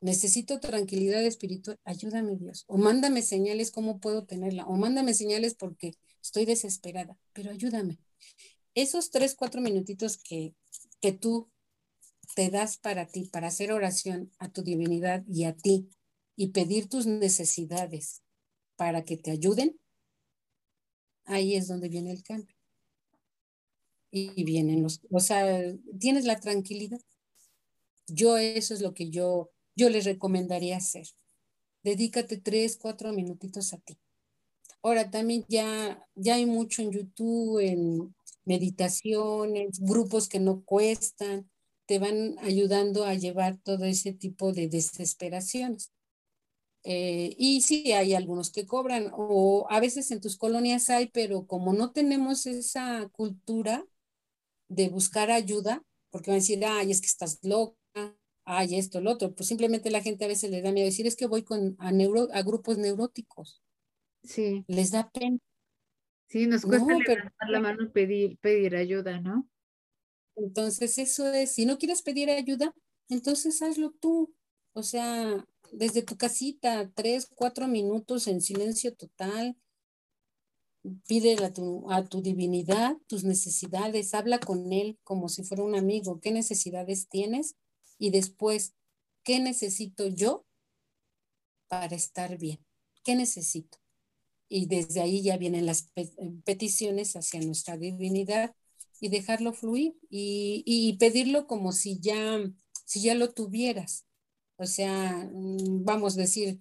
Necesito 0.00 0.60
tranquilidad 0.60 1.22
espiritual. 1.24 1.78
Ayúdame, 1.84 2.36
Dios. 2.36 2.64
O 2.68 2.78
mándame 2.78 3.22
señales 3.22 3.70
cómo 3.70 4.00
puedo 4.00 4.24
tenerla. 4.24 4.66
O 4.66 4.76
mándame 4.76 5.12
señales 5.12 5.54
porque 5.54 5.92
estoy 6.22 6.46
desesperada. 6.46 7.18
Pero 7.32 7.50
ayúdame. 7.50 7.98
Esos 8.74 9.10
tres, 9.10 9.34
cuatro 9.34 9.60
minutitos 9.60 10.16
que, 10.16 10.54
que 11.00 11.12
tú 11.12 11.50
te 12.34 12.50
das 12.50 12.78
para 12.78 13.06
ti, 13.06 13.26
para 13.26 13.48
hacer 13.48 13.72
oración 13.72 14.30
a 14.38 14.50
tu 14.50 14.62
divinidad 14.62 15.24
y 15.28 15.44
a 15.44 15.54
ti 15.54 15.90
y 16.36 16.48
pedir 16.48 16.88
tus 16.88 17.06
necesidades 17.06 18.22
para 18.76 19.04
que 19.04 19.18
te 19.18 19.30
ayuden, 19.32 19.78
ahí 21.24 21.56
es 21.56 21.68
donde 21.68 21.88
viene 21.88 22.12
el 22.12 22.22
cambio. 22.22 22.54
Y 24.10 24.44
vienen 24.44 24.82
los, 24.82 25.00
o 25.10 25.20
sea, 25.20 25.46
tienes 25.98 26.24
la 26.24 26.40
tranquilidad. 26.40 27.00
Yo 28.08 28.36
eso 28.36 28.74
es 28.74 28.80
lo 28.80 28.92
que 28.92 29.10
yo, 29.10 29.50
yo 29.76 29.88
les 29.88 30.04
recomendaría 30.04 30.76
hacer. 30.76 31.06
Dedícate 31.82 32.36
tres, 32.36 32.76
cuatro 32.76 33.12
minutitos 33.12 33.72
a 33.72 33.78
ti. 33.78 33.96
Ahora 34.82 35.10
también 35.10 35.44
ya, 35.48 36.04
ya 36.14 36.34
hay 36.34 36.46
mucho 36.46 36.82
en 36.82 36.90
YouTube, 36.90 37.60
en 37.60 38.14
meditaciones, 38.44 39.78
grupos 39.80 40.28
que 40.28 40.40
no 40.40 40.64
cuestan 40.64 41.48
te 41.90 41.98
van 41.98 42.36
ayudando 42.38 43.04
a 43.04 43.14
llevar 43.14 43.58
todo 43.64 43.84
ese 43.84 44.12
tipo 44.12 44.52
de 44.52 44.68
desesperaciones. 44.68 45.90
Eh, 46.82 47.34
y 47.36 47.60
sí, 47.60 47.92
hay 47.92 48.14
algunos 48.14 48.50
que 48.50 48.66
cobran, 48.66 49.10
o 49.12 49.66
a 49.68 49.80
veces 49.80 50.10
en 50.10 50.20
tus 50.20 50.38
colonias 50.38 50.88
hay, 50.88 51.08
pero 51.08 51.46
como 51.46 51.72
no 51.74 51.92
tenemos 51.92 52.46
esa 52.46 53.08
cultura 53.10 53.84
de 54.68 54.88
buscar 54.88 55.30
ayuda, 55.30 55.82
porque 56.10 56.30
van 56.30 56.36
a 56.36 56.40
decir, 56.40 56.64
ay, 56.64 56.90
es 56.90 57.00
que 57.00 57.06
estás 57.06 57.38
loca, 57.42 57.76
ay, 58.44 58.76
esto, 58.76 59.00
lo 59.00 59.12
otro, 59.12 59.34
pues 59.34 59.48
simplemente 59.48 59.90
la 59.90 60.00
gente 60.00 60.24
a 60.24 60.28
veces 60.28 60.50
le 60.50 60.62
da 60.62 60.72
miedo 60.72 60.86
decir, 60.86 61.06
es 61.06 61.16
que 61.16 61.26
voy 61.26 61.42
con, 61.42 61.76
a, 61.78 61.92
neuro, 61.92 62.28
a 62.32 62.42
grupos 62.42 62.78
neuróticos. 62.78 63.62
Sí. 64.22 64.64
Les 64.66 64.90
da 64.90 65.10
pena. 65.10 65.38
Sí, 66.28 66.46
nos 66.46 66.62
cuesta 66.62 66.94
levantar 66.94 67.50
la 67.50 67.60
mano 67.60 67.82
y 67.82 67.88
pedir, 67.88 68.38
pedir 68.38 68.76
ayuda, 68.76 69.20
¿no? 69.20 69.48
Entonces, 70.36 70.96
eso 70.98 71.32
es, 71.32 71.52
si 71.52 71.66
no 71.66 71.76
quieres 71.76 72.02
pedir 72.02 72.30
ayuda, 72.30 72.74
entonces 73.08 73.60
hazlo 73.62 73.90
tú. 73.90 74.32
O 74.72 74.82
sea, 74.82 75.44
desde 75.72 76.02
tu 76.02 76.16
casita, 76.16 76.90
tres, 76.94 77.28
cuatro 77.34 77.68
minutos 77.68 78.26
en 78.26 78.40
silencio 78.40 78.94
total. 78.94 79.56
Pídele 81.06 81.44
a 81.44 81.52
tu, 81.52 81.90
a 81.90 82.04
tu 82.04 82.22
divinidad 82.22 82.96
tus 83.06 83.24
necesidades, 83.24 84.14
habla 84.14 84.38
con 84.38 84.72
él 84.72 84.98
como 85.04 85.28
si 85.28 85.42
fuera 85.42 85.62
un 85.62 85.74
amigo. 85.74 86.20
¿Qué 86.20 86.30
necesidades 86.30 87.08
tienes? 87.08 87.56
Y 87.98 88.10
después, 88.10 88.74
¿qué 89.22 89.40
necesito 89.40 90.06
yo 90.06 90.46
para 91.68 91.96
estar 91.96 92.38
bien? 92.38 92.64
¿Qué 93.04 93.14
necesito? 93.14 93.78
Y 94.48 94.66
desde 94.66 95.00
ahí 95.00 95.22
ya 95.22 95.36
vienen 95.36 95.66
las 95.66 95.92
peticiones 96.44 97.14
hacia 97.14 97.40
nuestra 97.40 97.76
divinidad 97.76 98.54
y 99.00 99.08
dejarlo 99.08 99.52
fluir 99.52 99.94
y, 100.10 100.96
pedirlo 100.98 101.46
como 101.46 101.72
si 101.72 101.98
ya, 102.00 102.38
si 102.84 103.02
ya 103.02 103.14
lo 103.14 103.32
tuvieras. 103.32 104.04
O 104.60 104.66
sea, 104.66 105.26
mm, 105.32 105.84
vamos 105.84 106.18
a 106.18 106.20
decir, 106.20 106.60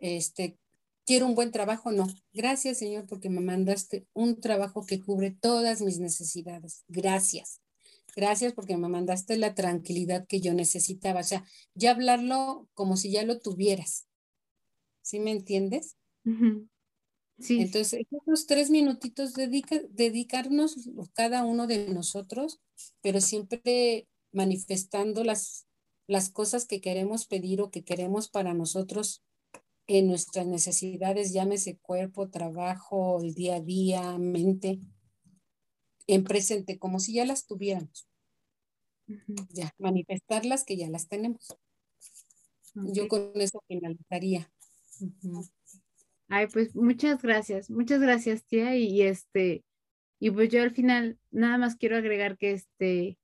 este, 0.00 0.58
quiero 1.04 1.26
un 1.26 1.36
buen 1.36 1.52
trabajo, 1.52 1.92
no. 1.92 2.08
Gracias, 2.32 2.78
Señor, 2.78 3.06
porque 3.06 3.30
me 3.30 3.40
mandaste 3.40 4.04
un 4.14 4.40
trabajo 4.40 4.84
que 4.84 5.00
cubre 5.00 5.30
todas 5.30 5.80
mis 5.80 6.00
necesidades. 6.00 6.82
Gracias. 6.88 7.60
Gracias 8.16 8.52
porque 8.52 8.76
me 8.76 8.88
mandaste 8.88 9.36
la 9.36 9.54
tranquilidad 9.54 10.26
que 10.26 10.40
yo 10.40 10.54
necesitaba. 10.54 11.20
O 11.20 11.24
sea, 11.24 11.44
ya 11.74 11.92
hablarlo 11.92 12.68
como 12.74 12.96
si 12.96 13.12
ya 13.12 13.22
lo 13.22 13.38
tuvieras. 13.38 14.08
¿Sí 15.02 15.20
me 15.20 15.30
entiendes? 15.30 15.96
Entonces, 17.38 18.06
esos 18.10 18.46
tres 18.46 18.70
minutitos 18.70 19.34
dedica, 19.34 19.80
dedicarnos 19.90 20.90
cada 21.12 21.44
uno 21.44 21.68
de 21.68 21.88
nosotros, 21.90 22.60
pero 23.02 23.20
siempre 23.20 24.08
manifestando 24.32 25.22
las, 25.22 25.65
las 26.06 26.30
cosas 26.30 26.66
que 26.66 26.80
queremos 26.80 27.26
pedir 27.26 27.60
o 27.60 27.70
que 27.70 27.84
queremos 27.84 28.28
para 28.28 28.54
nosotros 28.54 29.24
en 29.86 30.08
nuestras 30.08 30.46
necesidades, 30.46 31.32
llámese 31.32 31.78
cuerpo, 31.78 32.28
trabajo, 32.28 33.20
el 33.22 33.34
día 33.34 33.56
a 33.56 33.60
día, 33.60 34.18
mente, 34.18 34.80
en 36.06 36.24
presente, 36.24 36.78
como 36.78 37.00
si 37.00 37.14
ya 37.14 37.24
las 37.24 37.46
tuviéramos. 37.46 38.08
Ya, 39.50 39.72
manifestarlas 39.78 40.64
que 40.64 40.76
ya 40.76 40.88
las 40.88 41.08
tenemos. 41.08 41.56
Yo 42.74 43.08
con 43.08 43.30
eso 43.36 43.62
finalizaría. 43.68 44.50
Ay, 46.28 46.48
pues 46.52 46.74
muchas 46.74 47.22
gracias, 47.22 47.70
muchas 47.70 48.00
gracias, 48.00 48.44
tía. 48.44 48.76
Y, 48.76 49.02
este, 49.02 49.64
y 50.18 50.30
pues 50.30 50.50
yo 50.50 50.62
al 50.62 50.72
final 50.72 51.18
nada 51.30 51.58
más 51.58 51.76
quiero 51.76 51.96
agregar 51.96 52.36
que 52.36 52.52
este, 52.52 53.18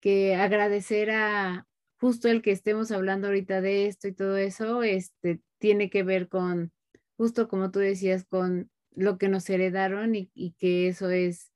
que 0.00 0.34
agradecer 0.34 1.10
a 1.10 1.66
justo 2.04 2.28
el 2.28 2.42
que 2.42 2.50
estemos 2.50 2.90
hablando 2.90 3.28
ahorita 3.28 3.62
de 3.62 3.86
esto 3.86 4.08
y 4.08 4.12
todo 4.12 4.36
eso, 4.36 4.82
este, 4.82 5.40
tiene 5.56 5.88
que 5.88 6.02
ver 6.02 6.28
con, 6.28 6.70
justo 7.16 7.48
como 7.48 7.70
tú 7.70 7.78
decías, 7.78 8.26
con 8.26 8.70
lo 8.94 9.16
que 9.16 9.30
nos 9.30 9.48
heredaron 9.48 10.14
y, 10.14 10.30
y 10.34 10.52
que 10.52 10.88
eso 10.88 11.08
es, 11.08 11.50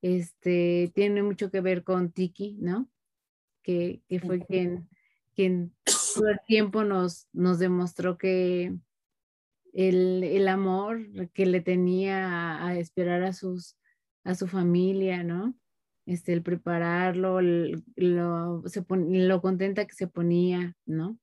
este, 0.00 0.92
tiene 0.94 1.24
mucho 1.24 1.50
que 1.50 1.60
ver 1.60 1.82
con 1.82 2.12
Tiki, 2.12 2.56
¿no? 2.60 2.88
Que, 3.62 4.00
que 4.06 4.20
fue 4.20 4.46
quien, 4.46 4.88
quien 5.34 5.74
todo 6.14 6.28
el 6.28 6.38
tiempo 6.46 6.84
nos, 6.84 7.26
nos 7.32 7.58
demostró 7.58 8.16
que, 8.16 8.78
el, 9.72 10.46
amor 10.46 11.30
que 11.32 11.46
le 11.46 11.62
tenía 11.62 12.64
a, 12.64 12.78
esperar 12.78 13.24
a, 13.24 13.32
sus, 13.32 13.76
a 14.22 14.36
su 14.36 14.46
familia, 14.46 15.24
¿no? 15.24 15.56
Este, 16.06 16.32
el 16.32 16.42
prepararlo, 16.42 17.40
lo, 17.40 18.62
se 18.68 18.84
lo 18.88 19.40
contenta 19.42 19.86
que 19.86 19.94
se 19.94 20.08
ponía, 20.08 20.74
¿no? 20.86 21.18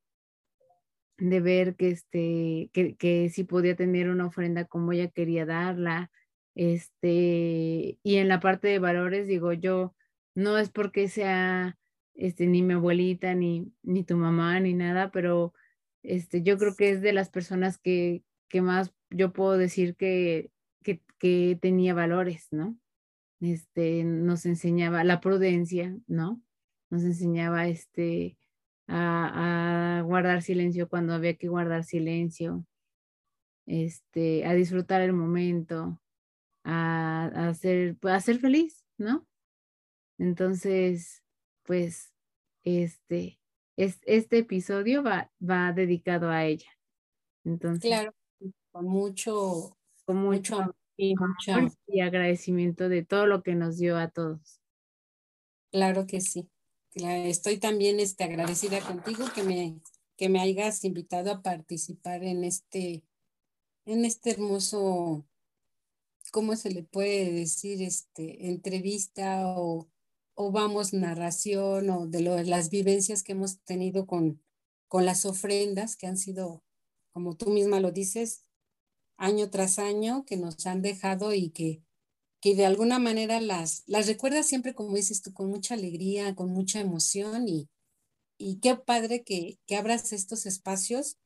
De 1.17 1.39
ver 1.41 1.75
que, 1.75 1.89
este, 1.89 2.69
que, 2.73 2.95
que 2.95 3.29
sí 3.29 3.43
podía 3.43 3.75
tener 3.75 4.09
una 4.09 4.27
ofrenda 4.27 4.65
como 4.65 4.91
ella 4.91 5.09
quería 5.09 5.45
darla. 5.45 6.11
Este, 6.55 7.97
y 8.01 8.15
en 8.15 8.27
la 8.27 8.39
parte 8.39 8.67
de 8.67 8.79
valores, 8.79 9.27
digo, 9.27 9.53
yo 9.53 9.95
no 10.35 10.57
es 10.57 10.69
porque 10.69 11.07
sea 11.07 11.77
este, 12.17 12.47
ni 12.47 12.63
mi 12.63 12.73
abuelita, 12.73 13.33
ni, 13.35 13.71
ni 13.83 14.03
tu 14.03 14.17
mamá, 14.17 14.59
ni 14.59 14.73
nada, 14.73 15.11
pero 15.11 15.53
este, 16.03 16.41
yo 16.41 16.57
creo 16.57 16.75
que 16.75 16.89
es 16.91 17.01
de 17.01 17.13
las 17.13 17.29
personas 17.29 17.77
que, 17.77 18.23
que 18.49 18.61
más 18.61 18.93
yo 19.09 19.31
puedo 19.33 19.57
decir 19.57 19.95
que, 19.95 20.51
que, 20.83 21.57
tenía 21.59 21.93
valores, 21.93 22.47
¿no? 22.51 22.77
Este, 23.39 24.03
nos 24.03 24.45
enseñaba 24.45 25.03
la 25.03 25.19
prudencia, 25.19 25.95
¿no? 26.07 26.41
Nos 26.89 27.03
enseñaba 27.03 27.67
este, 27.67 28.37
a, 28.87 30.01
guardar 30.05 30.41
silencio 30.41 30.89
cuando 30.89 31.13
había 31.13 31.35
que 31.35 31.47
guardar 31.47 31.83
silencio, 31.83 32.65
este, 33.65 34.45
a 34.45 34.53
disfrutar 34.53 35.01
el 35.01 35.13
momento, 35.13 36.01
a, 36.63 37.53
ser, 37.59 37.95
pues, 37.97 38.13
a 38.13 38.19
ser 38.19 38.39
feliz, 38.39 38.85
¿no? 38.97 39.27
Entonces, 40.17 41.23
pues, 41.63 42.13
este, 42.63 43.39
es, 43.77 43.99
este 44.05 44.39
episodio 44.39 45.03
va, 45.03 45.31
va 45.39 45.73
dedicado 45.73 46.29
a 46.29 46.45
ella. 46.45 46.69
Entonces, 47.43 47.89
claro 47.89 48.13
con 48.77 48.85
mucho, 48.85 49.75
con 50.05 50.17
mucho, 50.17 50.75
y, 50.97 51.15
y 51.87 52.01
agradecimiento 52.01 52.89
de 52.89 53.05
todo 53.05 53.27
lo 53.27 53.43
que 53.43 53.55
nos 53.55 53.77
dio 53.77 53.97
a 53.97 54.09
todos. 54.09 54.59
Claro 55.71 56.07
que 56.07 56.19
sí. 56.19 56.49
Estoy 56.95 57.57
también 57.57 57.99
este, 57.99 58.23
agradecida 58.23 58.81
contigo 58.81 59.25
que 59.33 59.43
me, 59.43 59.79
que 60.17 60.29
me 60.29 60.39
hayas 60.39 60.83
invitado 60.83 61.31
a 61.31 61.41
participar 61.43 62.23
en 62.23 62.43
este, 62.43 63.03
en 63.85 64.03
este 64.03 64.31
hermoso, 64.31 65.25
¿cómo 66.31 66.55
se 66.55 66.71
le 66.71 66.83
puede 66.83 67.31
decir? 67.31 67.83
Este, 67.83 68.47
entrevista 68.47 69.47
o, 69.47 69.87
o 70.33 70.51
vamos, 70.51 70.93
narración 70.93 71.89
o 71.91 72.07
de 72.07 72.21
lo, 72.21 72.41
las 72.41 72.71
vivencias 72.71 73.21
que 73.21 73.33
hemos 73.33 73.59
tenido 73.59 74.07
con, 74.07 74.41
con 74.87 75.05
las 75.05 75.25
ofrendas 75.25 75.95
que 75.95 76.07
han 76.07 76.17
sido, 76.17 76.63
como 77.11 77.35
tú 77.35 77.51
misma 77.51 77.79
lo 77.79 77.91
dices, 77.91 78.46
año 79.17 79.49
tras 79.49 79.79
año 79.79 80.25
que 80.25 80.37
nos 80.37 80.65
han 80.65 80.81
dejado 80.81 81.33
y 81.33 81.49
que, 81.51 81.83
que 82.41 82.55
de 82.55 82.65
alguna 82.65 82.99
manera 82.99 83.41
las, 83.41 83.83
las 83.87 84.07
recuerdas 84.07 84.47
siempre, 84.47 84.75
como 84.75 84.95
dices 84.95 85.21
tú, 85.21 85.33
con 85.33 85.49
mucha 85.49 85.75
alegría, 85.75 86.35
con 86.35 86.51
mucha 86.51 86.79
emoción 86.79 87.47
y, 87.47 87.69
y 88.37 88.59
qué 88.59 88.75
padre 88.75 89.23
que, 89.23 89.59
que 89.67 89.75
abras 89.75 90.13
estos 90.13 90.45
espacios 90.45 91.17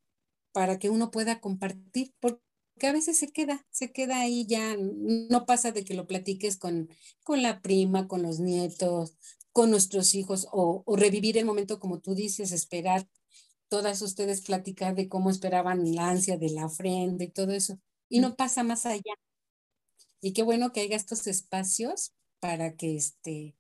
para 0.54 0.80
que 0.80 0.89
uno 0.89 1.12
pueda 1.12 1.39
compartir, 1.39 2.14
porque 2.20 2.42
a 2.84 2.92
veces 2.94 3.18
se 3.18 3.28
queda, 3.30 3.66
se 3.72 3.92
queda 3.92 4.20
ahí 4.22 4.46
ya, 4.48 4.76
no 4.80 5.46
pasa 5.46 5.72
de 5.72 5.84
que 5.84 5.94
lo 5.94 6.08
platiques 6.08 6.58
con, 6.58 6.89
con 7.24 7.42
la 7.42 7.62
prima, 7.62 8.08
con 8.08 8.22
los 8.24 8.39
nietos, 8.39 9.18
con 9.52 9.72
nuestros 9.72 10.16
hijos, 10.16 10.48
o, 10.52 10.84
o 10.86 10.96
revivir 10.96 11.38
el 11.38 11.46
momento 11.46 11.80
como 11.80 12.00
tú 12.00 12.16
dices, 12.16 12.52
esperar 12.52 13.08
todas 13.72 14.01
ustedes 14.01 14.41
platicar 14.41 14.95
de 14.95 15.07
cómo 15.07 15.30
esperaban 15.30 15.95
la 15.95 16.09
ansia 16.09 16.38
de 16.38 16.49
la 16.49 16.65
ofrenda 16.65 17.24
y 17.24 17.30
todo 17.30 17.53
eso, 17.53 17.80
y 18.09 18.19
no 18.19 18.36
pasa 18.36 18.63
más 18.63 18.86
allá. 18.86 19.13
Y 20.19 20.34
qué 20.34 20.43
bueno 20.43 20.74
que 20.74 20.82
haya 20.82 20.97
estos 20.97 21.26
espacios 21.26 22.11
para 22.41 22.76
que 22.76 22.97
este, 22.97 23.55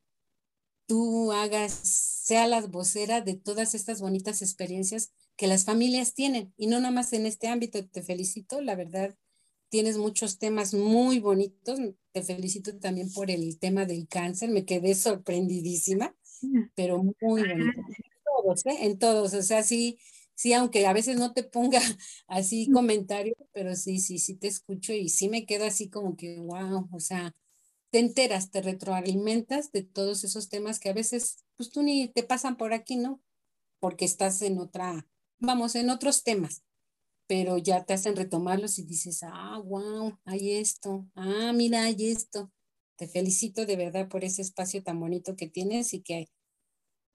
tú 0.85 1.31
hagas, 1.31 1.71
sea 1.71 2.45
la 2.45 2.59
vocera 2.59 3.21
de 3.21 3.35
todas 3.35 3.73
estas 3.73 4.01
bonitas 4.01 4.41
experiencias 4.41 5.13
que 5.37 5.47
las 5.47 5.63
familias 5.63 6.13
tienen, 6.13 6.53
y 6.57 6.67
no 6.67 6.81
nada 6.81 6.91
más 6.91 7.13
en 7.13 7.25
este 7.25 7.47
ámbito. 7.47 7.87
Te 7.87 8.03
felicito, 8.03 8.59
la 8.59 8.75
verdad, 8.75 9.15
tienes 9.69 9.97
muchos 9.97 10.39
temas 10.39 10.73
muy 10.73 11.19
bonitos. 11.19 11.79
Te 12.11 12.21
felicito 12.21 12.77
también 12.79 13.13
por 13.13 13.31
el 13.31 13.57
tema 13.59 13.85
del 13.85 14.09
cáncer, 14.09 14.49
me 14.49 14.65
quedé 14.65 14.93
sorprendidísima, 14.93 16.13
pero 16.75 17.01
muy 17.01 17.15
bonito 17.21 17.81
todos, 18.41 18.65
¿eh? 18.65 18.77
En 18.81 18.97
todos, 18.99 19.33
o 19.33 19.41
sea, 19.41 19.63
sí, 19.63 19.99
sí, 20.35 20.53
aunque 20.53 20.85
a 20.87 20.93
veces 20.93 21.17
no 21.17 21.33
te 21.33 21.43
ponga 21.43 21.79
así 22.27 22.69
comentarios, 22.71 23.37
pero 23.53 23.75
sí, 23.75 23.99
sí, 23.99 24.19
sí 24.19 24.35
te 24.35 24.47
escucho 24.47 24.93
y 24.93 25.09
sí 25.09 25.29
me 25.29 25.45
quedo 25.45 25.65
así 25.65 25.89
como 25.89 26.15
que, 26.17 26.39
wow, 26.39 26.87
o 26.91 26.99
sea, 26.99 27.33
te 27.91 27.99
enteras, 27.99 28.51
te 28.51 28.61
retroalimentas 28.61 29.71
de 29.71 29.83
todos 29.83 30.23
esos 30.23 30.49
temas 30.49 30.79
que 30.79 30.89
a 30.89 30.93
veces, 30.93 31.45
pues 31.57 31.69
tú 31.71 31.83
ni 31.83 32.07
te 32.09 32.23
pasan 32.23 32.57
por 32.57 32.73
aquí, 32.73 32.97
¿no? 32.97 33.21
Porque 33.79 34.05
estás 34.05 34.41
en 34.43 34.59
otra, 34.59 35.07
vamos, 35.39 35.75
en 35.75 35.89
otros 35.89 36.23
temas, 36.23 36.63
pero 37.27 37.57
ya 37.57 37.85
te 37.85 37.93
hacen 37.93 38.15
retomarlos 38.15 38.79
y 38.79 38.83
dices, 38.83 39.21
ah, 39.23 39.59
wow, 39.63 40.19
hay 40.25 40.53
esto, 40.53 41.07
ah, 41.15 41.53
mira, 41.53 41.83
hay 41.85 42.11
esto. 42.11 42.51
Te 42.97 43.07
felicito 43.07 43.65
de 43.65 43.77
verdad 43.77 44.09
por 44.09 44.23
ese 44.23 44.41
espacio 44.43 44.83
tan 44.83 44.99
bonito 44.99 45.35
que 45.35 45.47
tienes 45.47 45.93
y 45.93 46.01
que 46.01 46.27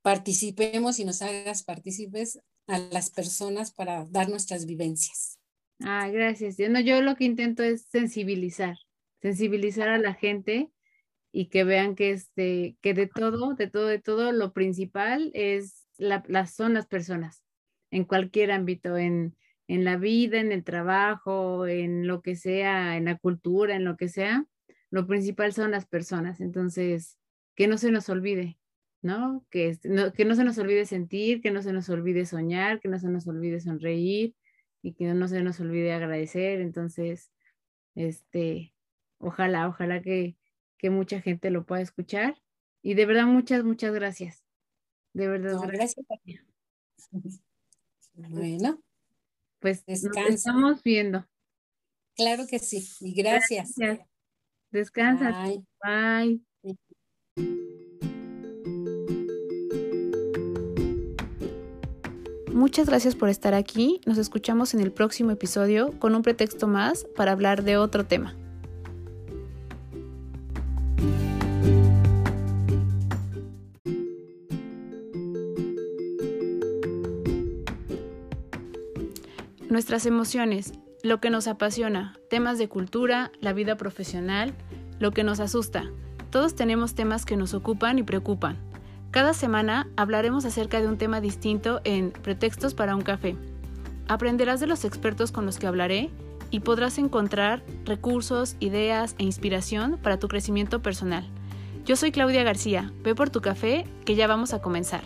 participemos 0.07 1.01
y 1.01 1.05
nos 1.05 1.21
hagas 1.21 1.65
partícipes 1.65 2.39
a 2.69 2.79
las 2.79 3.11
personas 3.11 3.73
para 3.73 4.05
dar 4.05 4.29
nuestras 4.29 4.65
vivencias. 4.65 5.41
Ah, 5.81 6.09
gracias. 6.09 6.57
Yo, 6.57 6.69
no, 6.69 6.79
yo 6.79 7.03
lo 7.03 7.17
que 7.17 7.25
intento 7.25 7.65
es 7.65 7.87
sensibilizar, 7.89 8.77
sensibilizar 9.21 9.89
a 9.89 9.99
la 9.99 10.15
gente 10.15 10.71
y 11.33 11.47
que 11.47 11.65
vean 11.65 11.97
que, 11.97 12.13
este, 12.13 12.77
que 12.83 12.95
de 12.95 13.09
todo, 13.09 13.55
de 13.55 13.69
todo, 13.69 13.89
de 13.89 13.99
todo, 13.99 14.31
lo 14.31 14.53
principal 14.53 15.33
es 15.35 15.89
la, 15.97 16.23
las, 16.28 16.55
son 16.55 16.74
las 16.74 16.87
personas, 16.87 17.43
en 17.91 18.05
cualquier 18.05 18.53
ámbito, 18.53 18.97
en, 18.97 19.37
en 19.66 19.83
la 19.83 19.97
vida, 19.97 20.39
en 20.39 20.53
el 20.53 20.62
trabajo, 20.62 21.66
en 21.66 22.07
lo 22.07 22.23
que 22.23 22.37
sea, 22.37 22.97
en 22.97 23.07
la 23.07 23.19
cultura, 23.19 23.74
en 23.74 23.85
lo 23.85 23.97
que 23.97 24.09
sea, 24.09 24.47
lo 24.91 25.09
principal 25.09 25.53
son 25.53 25.73
las 25.73 25.85
personas. 25.85 26.41
Entonces, 26.41 27.19
que 27.57 27.66
no 27.66 27.77
se 27.77 27.91
nos 27.91 28.09
olvide, 28.09 28.57
¿no? 29.07 29.47
Que, 29.51 29.78
no, 29.85 30.12
que 30.12 30.24
no 30.24 30.35
se 30.35 30.45
nos 30.45 30.59
olvide 30.59 30.85
sentir, 30.85 31.41
que 31.41 31.51
no 31.51 31.62
se 31.62 31.73
nos 31.73 31.89
olvide 31.89 32.27
soñar, 32.27 32.81
que 32.81 32.89
no 32.89 32.99
se 32.99 33.09
nos 33.09 33.27
olvide 33.27 33.61
sonreír 33.61 34.35
y 34.83 34.93
que 34.93 35.07
no 35.07 35.28
se 35.28 35.43
nos 35.43 35.59
olvide 35.61 35.93
agradecer. 35.93 36.61
Entonces, 36.61 37.31
este, 37.95 38.74
ojalá, 39.19 39.69
ojalá 39.69 40.03
que, 40.03 40.37
que 40.77 40.91
mucha 40.91 41.20
gente 41.23 41.51
lo 41.51 41.65
pueda 41.65 41.83
escuchar. 41.83 42.37
Y 42.83 42.95
de 42.95 43.07
verdad, 43.07 43.27
muchas, 43.27 43.65
muchas 43.65 43.95
gracias. 43.95 44.45
De 45.12 45.28
verdad, 45.28 45.59
gracias. 45.66 46.05
Bueno, 48.12 48.83
pues 49.61 49.85
nos 49.87 50.03
estamos 50.28 50.83
viendo. 50.83 51.27
Claro 52.15 52.47
que 52.49 52.59
sí, 52.59 52.87
y 53.01 53.15
gracias. 53.15 53.74
Descansa. 54.70 55.47
Bye. 55.83 56.43
Muchas 62.57 62.89
gracias 62.89 63.15
por 63.15 63.28
estar 63.28 63.53
aquí. 63.53 64.01
Nos 64.07 64.16
escuchamos 64.16 64.73
en 64.73 64.81
el 64.81 64.91
próximo 64.91 65.31
episodio 65.31 65.91
con 65.99 66.15
un 66.15 66.23
pretexto 66.23 66.66
más 66.66 67.05
para 67.15 67.33
hablar 67.33 67.65
de 67.65 67.77
otro 67.77 68.07
tema. 68.07 68.35
Nuestras 79.69 80.07
emociones, 80.07 80.73
lo 81.03 81.20
que 81.20 81.28
nos 81.28 81.49
apasiona, 81.49 82.19
temas 82.31 82.57
de 82.57 82.70
cultura, 82.70 83.33
la 83.39 83.53
vida 83.53 83.77
profesional, 83.77 84.55
lo 84.99 85.11
que 85.11 85.24
nos 85.24 85.41
asusta. 85.41 85.91
Todos 86.31 86.55
tenemos 86.55 86.95
temas 86.95 87.27
que 87.27 87.37
nos 87.37 87.53
ocupan 87.53 87.99
y 87.99 88.03
preocupan. 88.03 88.65
Cada 89.16 89.32
semana 89.32 89.88
hablaremos 89.97 90.44
acerca 90.44 90.78
de 90.78 90.88
un 90.88 90.98
tema 90.98 91.22
distinto 91.22 91.80
en 91.84 92.10
Pretextos 92.10 92.74
para 92.74 92.94
un 92.94 93.01
café. 93.01 93.34
Aprenderás 94.09 94.60
de 94.60 94.66
los 94.66 94.84
expertos 94.84 95.32
con 95.32 95.47
los 95.47 95.59
que 95.59 95.66
hablaré 95.66 96.10
y 96.51 96.60
podrás 96.60 96.98
encontrar 96.98 97.62
recursos, 97.86 98.56
ideas 98.60 99.16
e 99.18 99.24
inspiración 99.24 99.98
para 100.02 100.18
tu 100.18 100.28
crecimiento 100.28 100.82
personal. 100.82 101.26
Yo 101.86 101.97
soy 101.97 102.12
Claudia 102.12 102.43
García, 102.43 102.93
ve 103.02 103.14
por 103.14 103.30
tu 103.30 103.40
café 103.40 103.86
que 104.05 104.16
ya 104.16 104.26
vamos 104.26 104.52
a 104.52 104.60
comenzar. 104.60 105.05